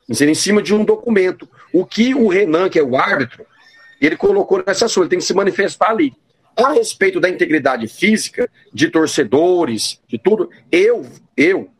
em 0.08 0.34
cima 0.34 0.62
de 0.62 0.74
um 0.74 0.84
documento. 0.84 1.48
O 1.72 1.84
que 1.84 2.14
o 2.14 2.28
Renan, 2.28 2.68
que 2.68 2.78
é 2.78 2.82
o 2.82 2.96
árbitro, 2.96 3.44
ele 4.00 4.16
colocou 4.16 4.62
nessa 4.66 4.88
súmula, 4.88 5.06
ele 5.06 5.10
tem 5.10 5.18
que 5.18 5.24
se 5.24 5.34
manifestar 5.34 5.90
ali. 5.90 6.14
A 6.56 6.72
respeito 6.72 7.20
da 7.20 7.28
integridade 7.28 7.86
física 7.88 8.50
de 8.72 8.88
torcedores, 8.88 10.00
de 10.06 10.18
tudo, 10.18 10.50
eu, 10.70 11.06
eu 11.36 11.70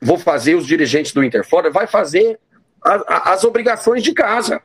vou 0.00 0.18
fazer 0.18 0.54
os 0.54 0.66
dirigentes 0.66 1.12
do 1.12 1.22
Interfora, 1.22 1.70
vai 1.70 1.86
fazer 1.86 2.38
a, 2.82 2.94
a, 2.94 3.32
as 3.32 3.44
obrigações 3.44 4.02
de 4.02 4.12
casa. 4.12 4.62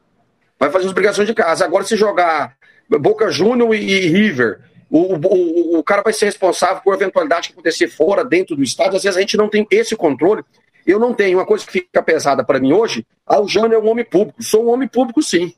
Vai 0.59 0.69
fazer 0.69 0.85
as 0.85 0.91
obrigações 0.91 1.27
de 1.27 1.33
casa. 1.33 1.65
Agora, 1.65 1.83
se 1.83 1.95
jogar 1.95 2.55
Boca 2.89 3.29
Júnior 3.29 3.73
e, 3.75 4.07
River, 4.07 4.61
o, 4.89 5.15
o, 5.15 5.79
o 5.79 5.83
cara 5.83 6.01
vai 6.01 6.13
ser 6.13 6.25
responsável 6.25 6.81
por 6.83 6.93
eventualidade 6.93 7.49
que 7.49 7.53
acontecer 7.53 7.87
fora, 7.87 8.23
dentro 8.23 8.55
do 8.55 8.63
estádio. 8.63 8.97
Às 8.97 9.03
vezes 9.03 9.17
a 9.17 9.21
gente 9.21 9.37
não 9.37 9.49
tem 9.49 9.67
esse 9.71 9.95
controle. 9.95 10.43
Eu 10.85 10.99
não 10.99 11.13
tenho. 11.13 11.39
Uma 11.39 11.45
coisa 11.45 11.65
que 11.65 11.71
fica 11.71 12.01
pesada 12.01 12.43
para 12.43 12.59
mim 12.59 12.71
hoje, 12.71 13.05
o 13.27 13.47
Jânio 13.47 13.75
é 13.75 13.79
um 13.79 13.87
homem 13.89 14.05
público. 14.05 14.41
Sou 14.43 14.65
um 14.65 14.69
homem 14.69 14.87
público, 14.87 15.21
sim. 15.21 15.53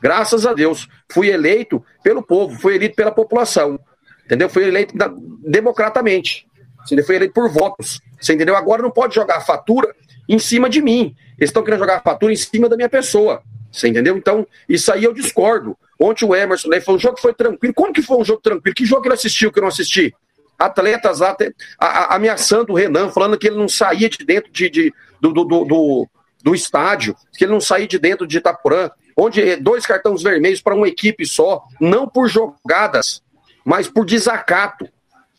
Graças 0.00 0.46
a 0.46 0.52
Deus. 0.52 0.88
Fui 1.10 1.28
eleito 1.28 1.82
pelo 2.02 2.22
povo, 2.22 2.58
fui 2.60 2.76
eleito 2.76 2.94
pela 2.94 3.10
população. 3.10 3.80
Entendeu? 4.24 4.48
Fui 4.48 4.64
eleito 4.64 4.96
da, 4.96 5.10
democratamente. 5.42 6.46
Ele 6.90 7.02
foi 7.02 7.16
eleito 7.16 7.34
por 7.34 7.50
votos. 7.50 8.00
Você 8.20 8.34
entendeu? 8.34 8.56
Agora 8.56 8.82
não 8.82 8.90
pode 8.90 9.14
jogar 9.14 9.38
a 9.38 9.40
fatura 9.40 9.94
em 10.28 10.38
cima 10.38 10.68
de 10.68 10.80
mim. 10.82 11.16
Eles 11.38 11.50
estão 11.50 11.62
querendo 11.62 11.80
jogar 11.80 11.96
a 11.96 12.00
fatura 12.00 12.32
em 12.32 12.36
cima 12.36 12.68
da 12.68 12.76
minha 12.76 12.88
pessoa. 12.88 13.42
Você 13.76 13.88
entendeu? 13.88 14.16
Então, 14.16 14.46
isso 14.66 14.90
aí 14.90 15.04
eu 15.04 15.12
discordo. 15.12 15.76
Ontem 16.00 16.24
o 16.24 16.34
Emerson 16.34 16.68
né, 16.68 16.80
falou 16.80 16.96
um 16.96 17.00
jogo 17.00 17.20
foi 17.20 17.34
tranquilo. 17.34 17.74
Como 17.74 17.92
que 17.92 18.00
foi 18.00 18.16
um 18.16 18.24
jogo 18.24 18.40
tranquilo? 18.40 18.74
Que 18.74 18.86
jogo 18.86 19.06
ele 19.06 19.14
assistiu 19.14 19.52
que 19.52 19.58
eu 19.58 19.62
não 19.62 19.68
assisti? 19.68 20.14
Atletas 20.58 21.20
a, 21.20 21.36
a, 21.78 22.16
ameaçando 22.16 22.72
o 22.72 22.76
Renan, 22.76 23.10
falando 23.10 23.36
que 23.36 23.46
ele 23.46 23.56
não 23.56 23.68
saía 23.68 24.08
de 24.08 24.24
dentro 24.24 24.50
de, 24.50 24.70
de 24.70 24.94
do, 25.20 25.30
do, 25.30 25.44
do, 25.44 26.08
do, 26.42 26.54
estádio, 26.54 27.14
que 27.36 27.44
ele 27.44 27.52
não 27.52 27.60
saía 27.60 27.86
de 27.86 27.98
dentro 27.98 28.26
de 28.26 28.38
Itaporã, 28.38 28.90
onde 29.14 29.56
dois 29.56 29.84
cartões 29.84 30.22
vermelhos 30.22 30.62
para 30.62 30.74
uma 30.74 30.88
equipe 30.88 31.26
só, 31.26 31.62
não 31.78 32.08
por 32.08 32.28
jogadas, 32.28 33.22
mas 33.62 33.88
por 33.88 34.06
desacato. 34.06 34.88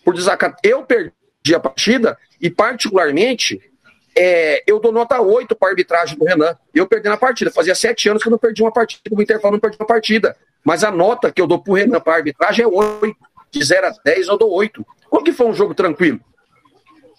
Por 0.06 0.14
desacato. 0.14 0.58
Eu 0.64 0.84
perdi 0.84 1.12
a 1.56 1.60
partida 1.60 2.18
e, 2.40 2.52
particularmente, 2.52 3.60
é, 4.20 4.64
eu 4.66 4.80
dou 4.80 4.92
nota 4.92 5.22
8 5.22 5.56
para 5.56 5.70
a 5.70 5.72
arbitragem 5.72 6.18
do 6.18 6.26
Renan. 6.26 6.58
Eu 6.74 6.88
perdi 6.88 7.08
na 7.08 7.18
partida. 7.18 7.52
Fazia 7.52 7.76
sete 7.76 8.10
anos 8.10 8.24
que 8.24 8.28
eu 8.28 8.32
não 8.32 8.40
perdi 8.40 8.64
uma 8.64 8.74
partida. 8.74 9.04
O 9.12 9.22
Interfalo 9.22 9.54
não 9.54 9.60
perdi 9.60 9.78
uma 9.80 9.86
partida. 9.86 10.36
Mas 10.64 10.84
a 10.84 10.90
nota 10.90 11.32
que 11.32 11.40
eu 11.40 11.46
dou 11.46 11.62
para 11.62 11.72
o 11.72 11.76
Renan 11.76 12.00
para 12.00 12.14
a 12.14 12.16
arbitragem 12.16 12.66
é 12.66 12.68
8. 12.68 13.16
De 13.52 13.64
0 13.64 13.88
a 13.88 13.92
10 14.04 14.28
eu 14.28 14.38
dou 14.38 14.52
8. 14.52 14.84
Como 15.08 15.24
que 15.24 15.32
foi 15.32 15.46
um 15.46 15.54
jogo 15.54 15.76
tranquilo? 15.76 16.20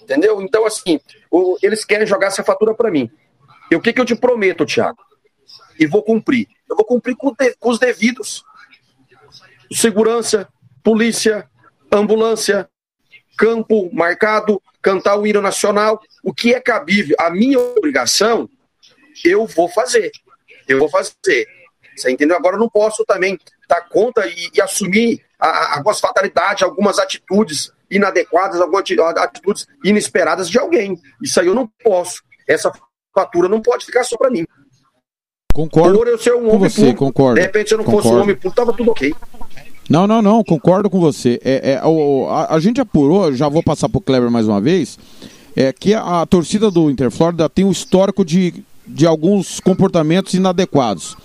Entendeu? 0.02 0.43
Então, 0.43 0.67
assim, 0.67 0.99
o, 1.30 1.56
eles 1.63 1.84
querem 1.84 2.06
jogar 2.06 2.26
essa 2.26 2.43
fatura 2.43 2.75
para 2.75 2.91
mim. 2.91 3.08
E 3.71 3.76
o 3.76 3.80
que, 3.80 3.93
que 3.93 4.00
eu 4.00 4.04
te 4.04 4.17
prometo, 4.17 4.67
Thiago? 4.67 4.99
E 5.78 5.87
vou 5.87 6.02
cumprir. 6.02 6.49
Eu 6.69 6.75
vou 6.75 6.84
cumprir 6.84 7.15
com, 7.15 7.32
de, 7.32 7.54
com 7.61 7.71
os 7.71 7.78
devidos. 7.78 8.43
Segurança, 9.71 10.49
polícia, 10.82 11.49
ambulância, 11.93 12.69
campo 13.38 13.88
marcado, 13.92 14.60
cantar 14.82 15.16
o 15.16 15.26
hino 15.26 15.40
nacional, 15.40 16.00
o 16.24 16.34
que 16.34 16.52
é 16.52 16.60
cabível, 16.60 17.16
a 17.20 17.30
minha 17.30 17.58
obrigação, 17.58 18.50
eu 19.24 19.46
vou 19.46 19.68
fazer. 19.68 20.10
Eu 20.66 20.80
vou 20.80 20.88
fazer. 20.88 21.46
Você 21.96 22.10
entendeu? 22.10 22.36
Agora 22.36 22.56
eu 22.56 22.60
não 22.60 22.68
posso 22.68 23.04
também 23.04 23.38
dar 23.68 23.82
conta 23.88 24.26
e, 24.26 24.50
e 24.52 24.60
assumir 24.60 25.24
a, 25.38 25.48
a, 25.48 25.76
algumas 25.76 26.00
fatalidades, 26.00 26.62
algumas 26.62 26.98
atitudes 26.98 27.72
inadequadas, 27.90 28.60
algumas 28.60 28.84
atitudes 29.16 29.66
inesperadas 29.84 30.50
de 30.50 30.58
alguém. 30.58 31.00
Isso 31.22 31.40
aí 31.40 31.46
eu 31.46 31.54
não 31.54 31.70
posso. 31.82 32.22
Essa 32.46 32.72
fatura 33.14 33.48
não 33.48 33.62
pode 33.62 33.86
ficar 33.86 34.04
só 34.04 34.16
para 34.16 34.30
mim. 34.30 34.46
Concordo. 35.52 35.98
Por 35.98 36.06
eu 36.06 36.18
ser 36.18 36.34
um 36.34 36.48
homem 36.48 36.70
você, 36.70 36.80
público. 36.80 37.04
Concordo. 37.06 37.34
De 37.36 37.40
repente, 37.40 37.68
se 37.68 37.74
eu 37.74 37.78
não 37.78 37.84
concordo. 37.84 38.08
fosse 38.08 38.14
um 38.14 38.22
homem 38.22 38.36
público, 38.36 38.56
tava 38.56 38.72
tudo 38.72 38.90
ok. 38.90 39.14
Não, 39.88 40.06
não, 40.06 40.20
não, 40.20 40.44
concordo 40.44 40.90
com 40.90 41.00
você. 41.00 41.40
É, 41.42 41.72
é 41.72 41.86
o, 41.86 42.28
a, 42.28 42.54
a, 42.54 42.60
gente 42.60 42.80
apurou, 42.80 43.32
já 43.32 43.48
vou 43.48 43.62
passar 43.62 43.88
para 43.88 43.98
o 43.98 44.02
Kleber 44.02 44.30
mais 44.30 44.46
uma 44.46 44.60
vez, 44.60 44.98
é 45.56 45.72
que 45.72 45.94
a, 45.94 46.20
a 46.20 46.26
torcida 46.26 46.70
do 46.70 46.90
Interflorida 46.90 47.48
tem 47.48 47.64
um 47.64 47.70
histórico 47.70 48.24
de, 48.24 48.62
de 48.86 49.06
alguns 49.06 49.60
comportamentos 49.60 50.34
inadequados. 50.34 51.16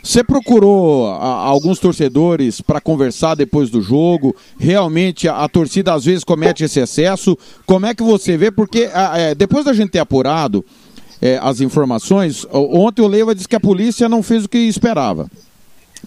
Você 0.00 0.22
procurou 0.22 1.08
a, 1.08 1.26
alguns 1.26 1.80
torcedores 1.80 2.60
para 2.60 2.80
conversar 2.80 3.34
depois 3.34 3.68
do 3.68 3.82
jogo? 3.82 4.36
Realmente 4.60 5.26
a, 5.28 5.38
a, 5.38 5.48
torcida 5.48 5.92
às 5.92 6.04
vezes 6.04 6.22
comete 6.22 6.62
esse 6.62 6.78
excesso? 6.78 7.36
Como 7.66 7.86
é 7.86 7.94
que 7.94 8.02
você 8.02 8.36
vê? 8.36 8.50
Porque 8.50 8.88
é, 8.92 9.34
depois 9.34 9.64
da 9.64 9.72
gente 9.72 9.90
ter 9.90 9.98
apurado 9.98 10.64
é, 11.20 11.38
as 11.42 11.60
informações, 11.60 12.46
ontem 12.52 13.02
o 13.02 13.08
Leiva 13.08 13.34
disse 13.34 13.48
que 13.48 13.56
a 13.56 13.60
polícia 13.60 14.08
não 14.08 14.22
fez 14.22 14.44
o 14.44 14.48
que 14.48 14.58
esperava. 14.58 15.28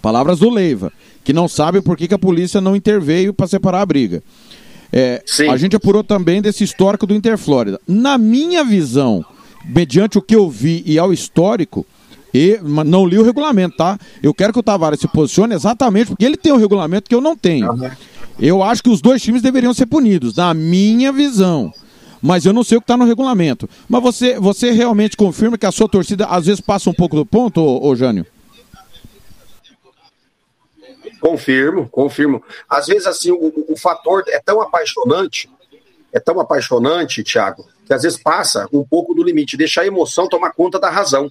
Palavras 0.02 0.40
do 0.40 0.50
Leiva 0.50 0.94
que 1.28 1.34
não 1.34 1.50
sabem 1.50 1.82
por 1.82 1.98
que, 1.98 2.08
que 2.08 2.14
a 2.14 2.18
polícia 2.18 2.62
não 2.62 2.74
interveio 2.74 3.34
para 3.34 3.48
separar 3.48 3.82
a 3.82 3.86
briga. 3.86 4.24
É, 4.94 5.22
a 5.52 5.58
gente 5.58 5.76
apurou 5.76 6.02
também 6.02 6.42
desse 6.42 6.64
histórico 6.64 7.06
do 7.06 7.14
Interflórida. 7.14 7.82
Na 7.86 8.18
minha 8.18 8.64
visão, 8.64 9.26
mediante 9.66 10.18
o 10.18 10.22
que 10.22 10.34
eu 10.34 10.50
vi 10.50 10.82
e 10.86 10.98
ao 10.98 11.12
histórico, 11.12 11.86
e 12.34 12.58
não 12.64 13.06
li 13.06 13.20
o 13.20 13.24
regulamento, 13.24 13.76
tá? 13.76 14.00
Eu 14.24 14.34
quero 14.34 14.54
que 14.54 14.60
o 14.60 14.64
Tavares 14.64 15.02
se 15.02 15.08
posicione 15.10 15.54
exatamente 15.54 16.08
porque 16.08 16.24
ele 16.24 16.38
tem 16.38 16.54
um 16.54 16.58
regulamento 16.58 17.10
que 17.10 17.16
eu 17.16 17.20
não 17.20 17.36
tenho. 17.36 17.78
Eu 18.40 18.64
acho 18.64 18.82
que 18.82 18.90
os 18.90 19.02
dois 19.02 19.22
times 19.22 19.42
deveriam 19.42 19.74
ser 19.74 19.86
punidos, 19.86 20.34
na 20.38 20.54
minha 20.54 21.12
visão. 21.12 21.74
Mas 22.22 22.46
eu 22.46 22.54
não 22.54 22.64
sei 22.64 22.78
o 22.78 22.82
que 22.82 22.86
está 22.86 22.96
no 22.96 23.04
regulamento. 23.04 23.70
Mas 23.90 24.02
você, 24.02 24.40
você 24.40 24.72
realmente 24.72 25.18
confirma 25.18 25.58
que 25.58 25.66
a 25.66 25.74
sua 25.74 25.90
torcida 25.90 26.26
às 26.28 26.46
vezes 26.46 26.62
passa 26.62 26.90
um 26.90 26.94
pouco 26.94 27.18
do 27.18 27.26
ponto, 27.26 27.60
ô, 27.60 27.86
ô 27.86 27.96
Jânio? 27.98 28.26
Confirmo, 31.20 31.90
confirmo. 31.90 32.44
Às 32.70 32.88
vezes, 32.88 33.08
assim, 33.08 33.32
o, 33.32 33.66
o 33.70 33.78
fator 33.78 34.24
é 34.28 34.40
tão 34.40 34.62
apaixonante, 34.62 35.50
é 36.14 36.20
tão 36.20 36.40
apaixonante, 36.40 37.24
Thiago, 37.24 37.66
que 37.86 37.94
às 37.94 38.04
vezes 38.04 38.18
passa 38.18 38.68
um 38.72 38.84
pouco 38.84 39.14
do 39.14 39.24
limite, 39.24 39.58
deixa 39.58 39.82
a 39.82 39.86
emoção 39.86 40.28
tomar 40.28 40.52
conta 40.52 40.80
da 40.80 40.90
razão. 40.90 41.30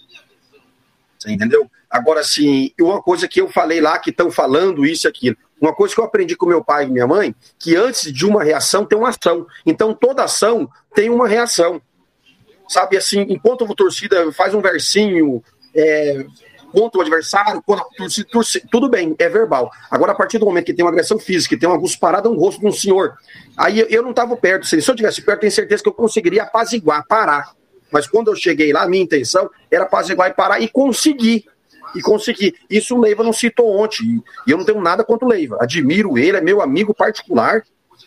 Você 1.19 1.31
entendeu? 1.31 1.71
Agora, 1.91 2.21
assim, 2.21 2.73
uma 2.81 3.01
coisa 3.01 3.27
que 3.29 3.41
eu 3.41 3.49
falei 3.49 3.81
lá, 3.81 3.99
que 3.99 4.11
estão 4.11 4.31
falando 4.31 4.85
isso 4.85 5.07
e 5.07 5.09
aquilo. 5.09 5.37
Uma 5.61 5.75
coisa 5.75 5.95
que 5.95 6.01
eu 6.01 6.05
aprendi 6.05 6.37
com 6.37 6.47
meu 6.47 6.63
pai 6.63 6.85
e 6.85 6.91
minha 6.91 7.07
mãe, 7.07 7.35
que 7.59 7.75
antes 7.75 8.13
de 8.13 8.27
uma 8.27 8.45
reação 8.45 8.85
tem 8.85 8.99
uma 8.99 9.09
ação. 9.09 9.47
Então, 9.65 9.95
toda 9.95 10.25
ação 10.25 10.69
tem 10.95 11.09
uma 11.09 11.27
reação. 11.27 11.81
Sabe, 12.69 12.97
assim, 12.97 13.21
enquanto 13.29 13.65
a 13.65 13.75
torcida 13.75 14.31
faz 14.33 14.53
um 14.55 14.61
versinho, 14.61 15.43
é, 15.75 16.27
contra 16.77 16.99
o 16.99 17.01
adversário, 17.01 17.65
tudo 18.71 18.91
bem, 18.91 19.17
é 19.19 19.31
verbal. 19.31 19.71
Agora, 19.91 20.13
a 20.13 20.15
partir 20.15 20.37
do 20.37 20.45
momento 20.45 20.67
que 20.67 20.75
tem 20.75 20.85
uma 20.85 20.91
agressão 20.91 21.19
física, 21.19 21.55
que 21.55 21.59
tem 21.59 21.67
uma 21.67 21.79
gusparada 21.79 22.29
no 22.29 22.39
rosto 22.39 22.61
de 22.61 22.67
um 22.67 22.73
senhor, 22.73 23.17
aí 23.57 23.87
eu 23.89 24.03
não 24.03 24.11
estava 24.11 24.37
perto. 24.37 24.67
Se 24.67 24.77
eu 24.77 24.95
tivesse 24.95 25.23
perto, 25.23 25.41
tenho 25.41 25.53
certeza 25.53 25.83
que 25.83 25.89
eu 25.89 25.95
conseguiria 25.95 26.43
apaziguar, 26.43 27.03
parar. 27.09 27.55
Mas 27.91 28.07
quando 28.07 28.29
eu 28.29 28.37
cheguei 28.37 28.75
lá, 28.75 28.87
minha 28.87 29.03
intenção 29.03 29.49
era 29.71 29.85
apaziguar 29.85 30.29
e 30.29 30.35
parar 30.35 30.61
e 30.61 30.69
conseguir. 30.69 31.47
E 31.95 32.03
conseguir. 32.03 32.55
Isso 32.69 32.95
o 32.95 33.01
Leiva 33.01 33.25
não 33.25 33.33
citou 33.33 33.75
ontem. 33.75 34.23
E 34.47 34.51
eu 34.51 34.59
não 34.59 34.65
tenho 34.67 34.81
nada 34.83 35.03
contra 35.03 35.25
o 35.25 35.31
Leiva. 35.31 35.57
Admiro 35.59 36.19
ele, 36.19 36.37
é 36.37 36.43
meu 36.43 36.61
amigo 36.61 36.93
particular. 36.93 37.63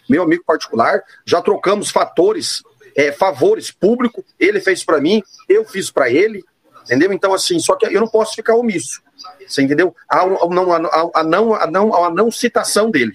Meu 0.07 0.21
amigo 0.21 0.43
particular. 0.45 1.01
Já 1.25 1.41
trocamos 1.41 1.89
fatores 1.89 2.61
é, 2.95 3.11
favores 3.11 3.71
públicos, 3.71 4.23
ele 4.39 4.59
fez 4.59 4.83
para 4.83 4.99
mim, 4.99 5.23
eu 5.47 5.63
fiz 5.63 5.89
para 5.89 6.09
ele, 6.09 6.43
entendeu? 6.83 7.11
Então, 7.13 7.33
assim, 7.33 7.59
só 7.59 7.75
que 7.75 7.85
eu 7.85 7.99
não 7.99 8.07
posso 8.07 8.35
ficar 8.35 8.55
omisso, 8.55 9.01
você 9.47 9.61
entendeu? 9.61 9.95
Um, 10.43 10.49
não, 10.53 10.73
há, 10.73 10.79
não, 11.23 11.53
há, 11.53 11.67
não, 11.67 11.95
há 11.95 12.09
não 12.09 12.31
citação 12.31 12.89
dele. 12.89 13.13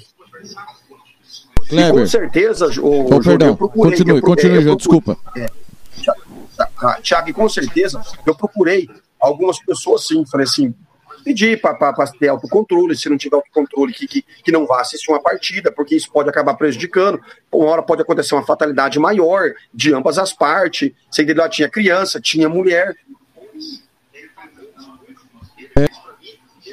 Kleber. 1.69 1.89
E 1.89 1.99
com 1.99 2.07
certeza, 2.07 2.67
o, 2.81 3.07
oh, 3.07 3.21
perdão, 3.21 3.57
procurei, 3.57 3.91
continue, 3.93 4.21
continue, 4.21 4.67
eu, 4.67 4.77
desculpa. 4.77 5.17
É, 5.37 5.49
Tiago, 7.03 7.33
com 7.33 7.49
certeza, 7.49 8.03
eu 8.27 8.35
procurei 8.35 8.89
algumas 9.19 9.59
pessoas 9.59 10.07
sim, 10.07 10.25
falei 10.27 10.45
assim, 10.45 10.75
pedir 11.25 11.61
para 11.61 11.93
ter 12.19 12.29
autocontrole, 12.29 12.95
se 12.95 13.09
não 13.09 13.17
tiver 13.17 13.37
autocontrole, 13.37 13.93
que, 13.95 14.07
que, 14.07 14.23
que 14.23 14.53
não 14.53 14.67
vá 14.67 14.83
assistir 14.83 15.11
uma 15.11 15.23
partida, 15.23 15.73
porque 15.73 15.97
isso 15.97 16.13
pode 16.13 16.29
acabar 16.29 16.55
prejudicando. 16.55 17.19
Uma 17.51 17.71
hora 17.71 17.83
pode 17.83 18.03
acontecer 18.03 18.35
uma 18.35 18.45
fatalidade 18.45 18.99
maior 18.99 19.55
de 19.73 19.95
ambas 19.95 20.19
as 20.19 20.33
partes. 20.33 20.93
Você 21.11 21.23
entendeu? 21.23 21.49
Tinha 21.49 21.69
criança, 21.69 22.21
tinha 22.21 22.49
mulher. 22.49 22.95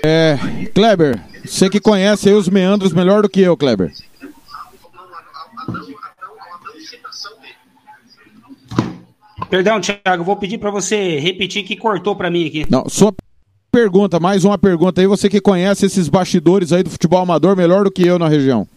É, 0.04 0.38
Kleber, 0.74 1.20
você 1.46 1.70
que 1.70 1.80
conhece 1.80 2.30
os 2.32 2.50
meandros 2.50 2.94
melhor 2.94 3.24
do 3.24 3.30
que 3.30 3.42
eu, 3.42 3.56
Kleber. 3.58 3.92
Perdão, 9.50 9.82
Thiago, 9.82 10.24
vou 10.24 10.38
pedir 10.38 10.58
para 10.58 10.72
você 10.72 11.20
repetir 11.20 11.64
que 11.64 11.76
cortou 11.76 12.16
para 12.16 12.32
mim 12.32 12.48
aqui. 12.48 12.66
Não, 12.70 12.88
sua 12.88 13.14
pergunta, 13.70 14.20
mais 14.20 14.46
uma 14.46 14.58
pergunta 14.58 15.02
aí, 15.02 15.08
você 15.08 15.30
que 15.30 15.42
conhece 15.42 15.86
esses 15.86 16.08
bastidores 16.08 16.72
aí 16.72 16.84
do 16.84 16.90
futebol 16.90 17.20
amador 17.20 17.56
melhor 17.56 17.84
do 17.84 17.92
que 17.92 18.06
eu 18.06 18.18
na 18.18 18.30
região. 18.30 18.68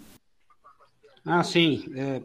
Ah, 1.24 1.42
sim. 1.42 1.84
É, 1.94 2.20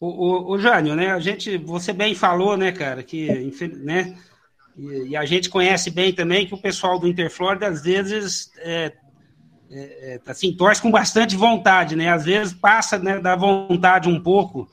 o, 0.00 0.06
o, 0.06 0.52
o 0.52 0.58
Jânio, 0.58 0.94
né, 0.94 1.12
a 1.12 1.20
gente, 1.20 1.58
você 1.58 1.92
bem 1.92 2.14
falou, 2.14 2.56
né, 2.56 2.72
cara, 2.72 3.02
que, 3.02 3.28
né, 3.82 4.16
e, 4.76 5.08
e, 5.08 5.16
a 5.16 5.24
gente 5.24 5.48
conhece 5.48 5.90
bem 5.90 6.12
também 6.12 6.46
que 6.46 6.54
o 6.54 6.60
pessoal 6.60 6.98
do 6.98 7.08
Interflorida, 7.08 7.66
às 7.66 7.82
vezes, 7.82 8.50
é, 8.58 8.92
é, 9.70 10.14
é, 10.14 10.20
assim, 10.26 10.52
torce 10.52 10.82
com 10.82 10.90
bastante 10.90 11.36
vontade, 11.36 11.96
né, 11.96 12.12
às 12.12 12.24
vezes 12.24 12.52
passa, 12.52 12.98
né, 12.98 13.18
da 13.18 13.34
vontade 13.34 14.08
um 14.08 14.20
pouco, 14.20 14.68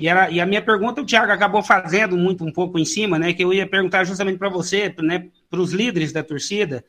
e, 0.00 0.08
era, 0.08 0.30
e 0.30 0.40
a 0.40 0.46
minha 0.46 0.62
pergunta 0.62 1.02
o 1.02 1.04
Thiago 1.04 1.30
acabou 1.30 1.62
fazendo 1.62 2.16
muito 2.16 2.42
um 2.42 2.50
pouco 2.50 2.78
em 2.78 2.86
cima, 2.86 3.18
né? 3.18 3.34
Que 3.34 3.44
eu 3.44 3.52
ia 3.52 3.68
perguntar 3.68 4.02
justamente 4.04 4.38
para 4.38 4.48
você, 4.48 4.94
né? 4.98 5.28
Para 5.50 5.60
os 5.60 5.72
líderes 5.72 6.10
da 6.10 6.22
torcida, 6.22 6.82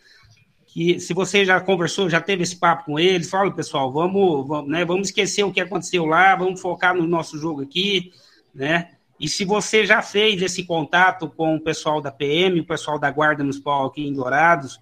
que 0.66 0.98
se 0.98 1.14
você 1.14 1.44
já 1.44 1.60
conversou, 1.60 2.10
já 2.10 2.22
teve 2.22 2.44
esse 2.44 2.56
papo 2.56 2.86
com 2.86 2.98
eles, 2.98 3.30
fala, 3.30 3.52
pessoal, 3.52 3.92
vamos, 3.92 4.48
vamos, 4.48 4.72
né, 4.72 4.86
vamos 4.86 5.10
esquecer 5.10 5.44
o 5.44 5.52
que 5.52 5.60
aconteceu 5.60 6.06
lá, 6.06 6.34
vamos 6.38 6.62
focar 6.62 6.96
no 6.96 7.06
nosso 7.06 7.38
jogo 7.38 7.62
aqui, 7.62 8.14
né? 8.56 8.92
E 9.22 9.30
se 9.30 9.46
você 9.46 9.86
já 9.86 10.02
fez 10.02 10.42
esse 10.42 10.64
contato 10.64 11.30
com 11.30 11.56
o 11.56 11.62
pessoal 11.62 12.02
da 12.02 12.12
PM, 12.12 12.60
o 12.60 12.66
pessoal 12.66 12.98
da 12.98 13.12
Guarda 13.12 13.44
Municipal 13.44 13.86
aqui 13.86 14.08
em 14.08 14.14
Dourados, 14.14 14.80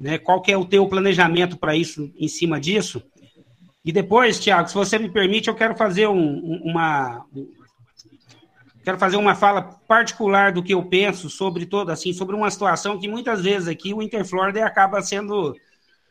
né? 0.00 0.16
Qual 0.16 0.40
que 0.40 0.50
é 0.50 0.56
o 0.56 0.64
teu 0.64 0.88
planejamento 0.88 1.58
para 1.58 1.76
isso, 1.76 2.10
em 2.16 2.28
cima 2.28 2.58
disso? 2.58 3.02
E 3.84 3.92
depois, 3.92 4.40
Tiago, 4.40 4.68
se 4.68 4.74
você 4.74 4.98
me 4.98 5.10
permite, 5.10 5.48
eu 5.48 5.54
quero 5.54 5.76
fazer 5.76 6.08
um, 6.08 6.62
uma 6.64 7.26
quero 8.82 8.98
fazer 8.98 9.18
uma 9.18 9.34
fala 9.34 9.60
particular 9.86 10.50
do 10.50 10.62
que 10.62 10.72
eu 10.72 10.82
penso 10.82 11.28
sobre 11.28 11.66
todo 11.66 11.90
assim 11.90 12.14
sobre 12.14 12.34
uma 12.34 12.50
situação 12.50 12.98
que 12.98 13.06
muitas 13.06 13.42
vezes 13.42 13.68
aqui 13.68 13.92
o 13.92 14.00
Interflorida 14.00 14.64
acaba 14.64 15.02
sendo 15.02 15.54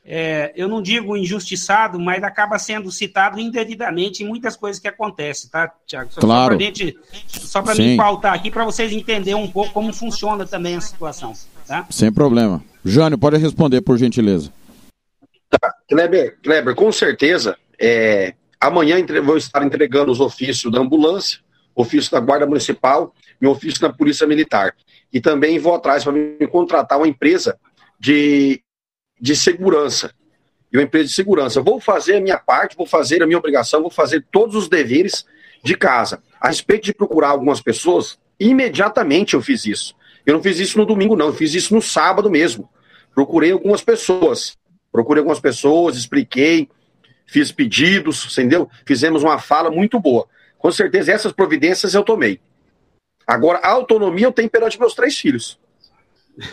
é, 0.09 0.53
eu 0.55 0.69
não 0.69 0.81
digo 0.81 1.17
injustiçado, 1.17 1.99
mas 1.99 2.23
acaba 2.23 2.57
sendo 2.57 2.89
citado 2.89 3.41
indevidamente 3.41 4.23
em 4.23 4.27
muitas 4.27 4.55
coisas 4.55 4.79
que 4.81 4.87
acontecem, 4.87 5.49
tá, 5.49 5.69
Tiago? 5.85 6.09
Claro. 6.15 6.57
Só 7.27 7.61
para 7.61 7.75
me 7.75 7.97
pautar 7.97 8.33
aqui, 8.33 8.49
para 8.49 8.63
vocês 8.63 8.93
entenderem 8.93 9.35
um 9.35 9.51
pouco 9.51 9.73
como 9.73 9.91
funciona 9.91 10.45
também 10.45 10.77
a 10.77 10.81
situação. 10.81 11.33
Tá? 11.67 11.85
Sem 11.89 12.09
problema. 12.09 12.63
Jânio, 12.85 13.17
pode 13.17 13.35
responder, 13.35 13.81
por 13.81 13.97
gentileza. 13.97 14.49
Tá. 15.49 15.73
Kleber, 15.89 16.37
Kleber, 16.41 16.73
com 16.73 16.89
certeza, 16.89 17.57
é, 17.77 18.33
amanhã 18.61 18.97
entre, 18.97 19.19
vou 19.19 19.35
estar 19.35 19.61
entregando 19.65 20.09
os 20.09 20.21
ofícios 20.21 20.71
da 20.71 20.79
ambulância, 20.79 21.39
ofício 21.75 22.11
da 22.13 22.21
Guarda 22.21 22.45
Municipal 22.45 23.13
e 23.41 23.45
ofício 23.45 23.81
da 23.81 23.91
Polícia 23.91 24.25
Militar. 24.25 24.73
E 25.11 25.19
também 25.19 25.59
vou 25.59 25.75
atrás 25.75 26.05
para 26.05 26.13
me 26.13 26.47
contratar 26.47 26.97
uma 26.97 27.09
empresa 27.09 27.59
de, 27.99 28.61
de 29.19 29.35
segurança. 29.35 30.13
E 30.71 30.77
uma 30.77 30.83
empresa 30.83 31.05
de 31.05 31.13
segurança. 31.13 31.61
Vou 31.61 31.79
fazer 31.79 32.17
a 32.17 32.21
minha 32.21 32.37
parte, 32.37 32.75
vou 32.75 32.85
fazer 32.85 33.23
a 33.23 33.25
minha 33.25 33.37
obrigação, 33.37 33.81
vou 33.81 33.91
fazer 33.91 34.25
todos 34.31 34.55
os 34.55 34.67
deveres 34.67 35.25
de 35.63 35.75
casa. 35.75 36.21
A 36.39 36.47
respeito 36.47 36.85
de 36.85 36.93
procurar 36.93 37.29
algumas 37.29 37.61
pessoas, 37.61 38.19
imediatamente 38.39 39.33
eu 39.33 39.41
fiz 39.41 39.65
isso. 39.65 39.95
Eu 40.25 40.33
não 40.33 40.43
fiz 40.43 40.59
isso 40.59 40.77
no 40.77 40.85
domingo, 40.85 41.15
não, 41.15 41.27
eu 41.27 41.33
fiz 41.33 41.53
isso 41.53 41.73
no 41.73 41.81
sábado 41.81 42.29
mesmo. 42.29 42.69
Procurei 43.15 43.51
algumas 43.51 43.81
pessoas. 43.81 44.57
Procurei 44.91 45.21
algumas 45.21 45.39
pessoas, 45.39 45.95
expliquei, 45.95 46.69
fiz 47.25 47.51
pedidos, 47.51 48.25
entendeu? 48.31 48.69
Fizemos 48.85 49.23
uma 49.23 49.39
fala 49.39 49.71
muito 49.71 49.99
boa. 49.99 50.27
Com 50.57 50.71
certeza, 50.71 51.11
essas 51.11 51.31
providências 51.31 51.93
eu 51.93 52.03
tomei. 52.03 52.39
Agora, 53.25 53.59
a 53.59 53.69
autonomia 53.69 54.25
eu 54.25 54.31
tenho 54.31 54.49
perante 54.49 54.79
meus 54.79 54.93
três 54.93 55.17
filhos. 55.17 55.59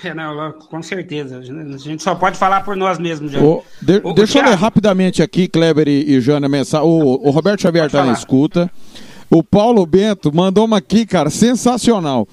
É, 0.03 0.15
não, 0.15 0.53
com 0.53 0.83
certeza. 0.83 1.39
A 1.39 1.43
gente 1.79 2.03
só 2.03 2.15
pode 2.15 2.39
falar 2.39 2.63
por 2.63 2.75
nós 2.75 2.99
mesmos. 2.99 3.33
Já. 3.33 3.41
O, 3.41 3.63
de, 3.83 4.01
o, 4.03 4.13
deixa 4.15 4.39
eu 4.39 4.45
ler 4.45 4.55
rapidamente 4.55 5.23
aqui, 5.23 5.47
Kleber 5.47 5.89
e, 5.89 6.15
e 6.15 6.21
Jana, 6.21 6.49
mensagem. 6.49 6.87
O, 6.87 7.29
o 7.29 7.31
Roberto 7.31 7.61
Xavier 7.61 7.87
está 7.87 8.05
na 8.05 8.13
escuta. 8.13 8.71
O 9.31 9.43
Paulo 9.43 9.85
Bento 9.85 10.35
mandou 10.35 10.65
uma 10.65 10.79
aqui, 10.79 11.05
cara, 11.05 11.29
sensacional. 11.29 12.27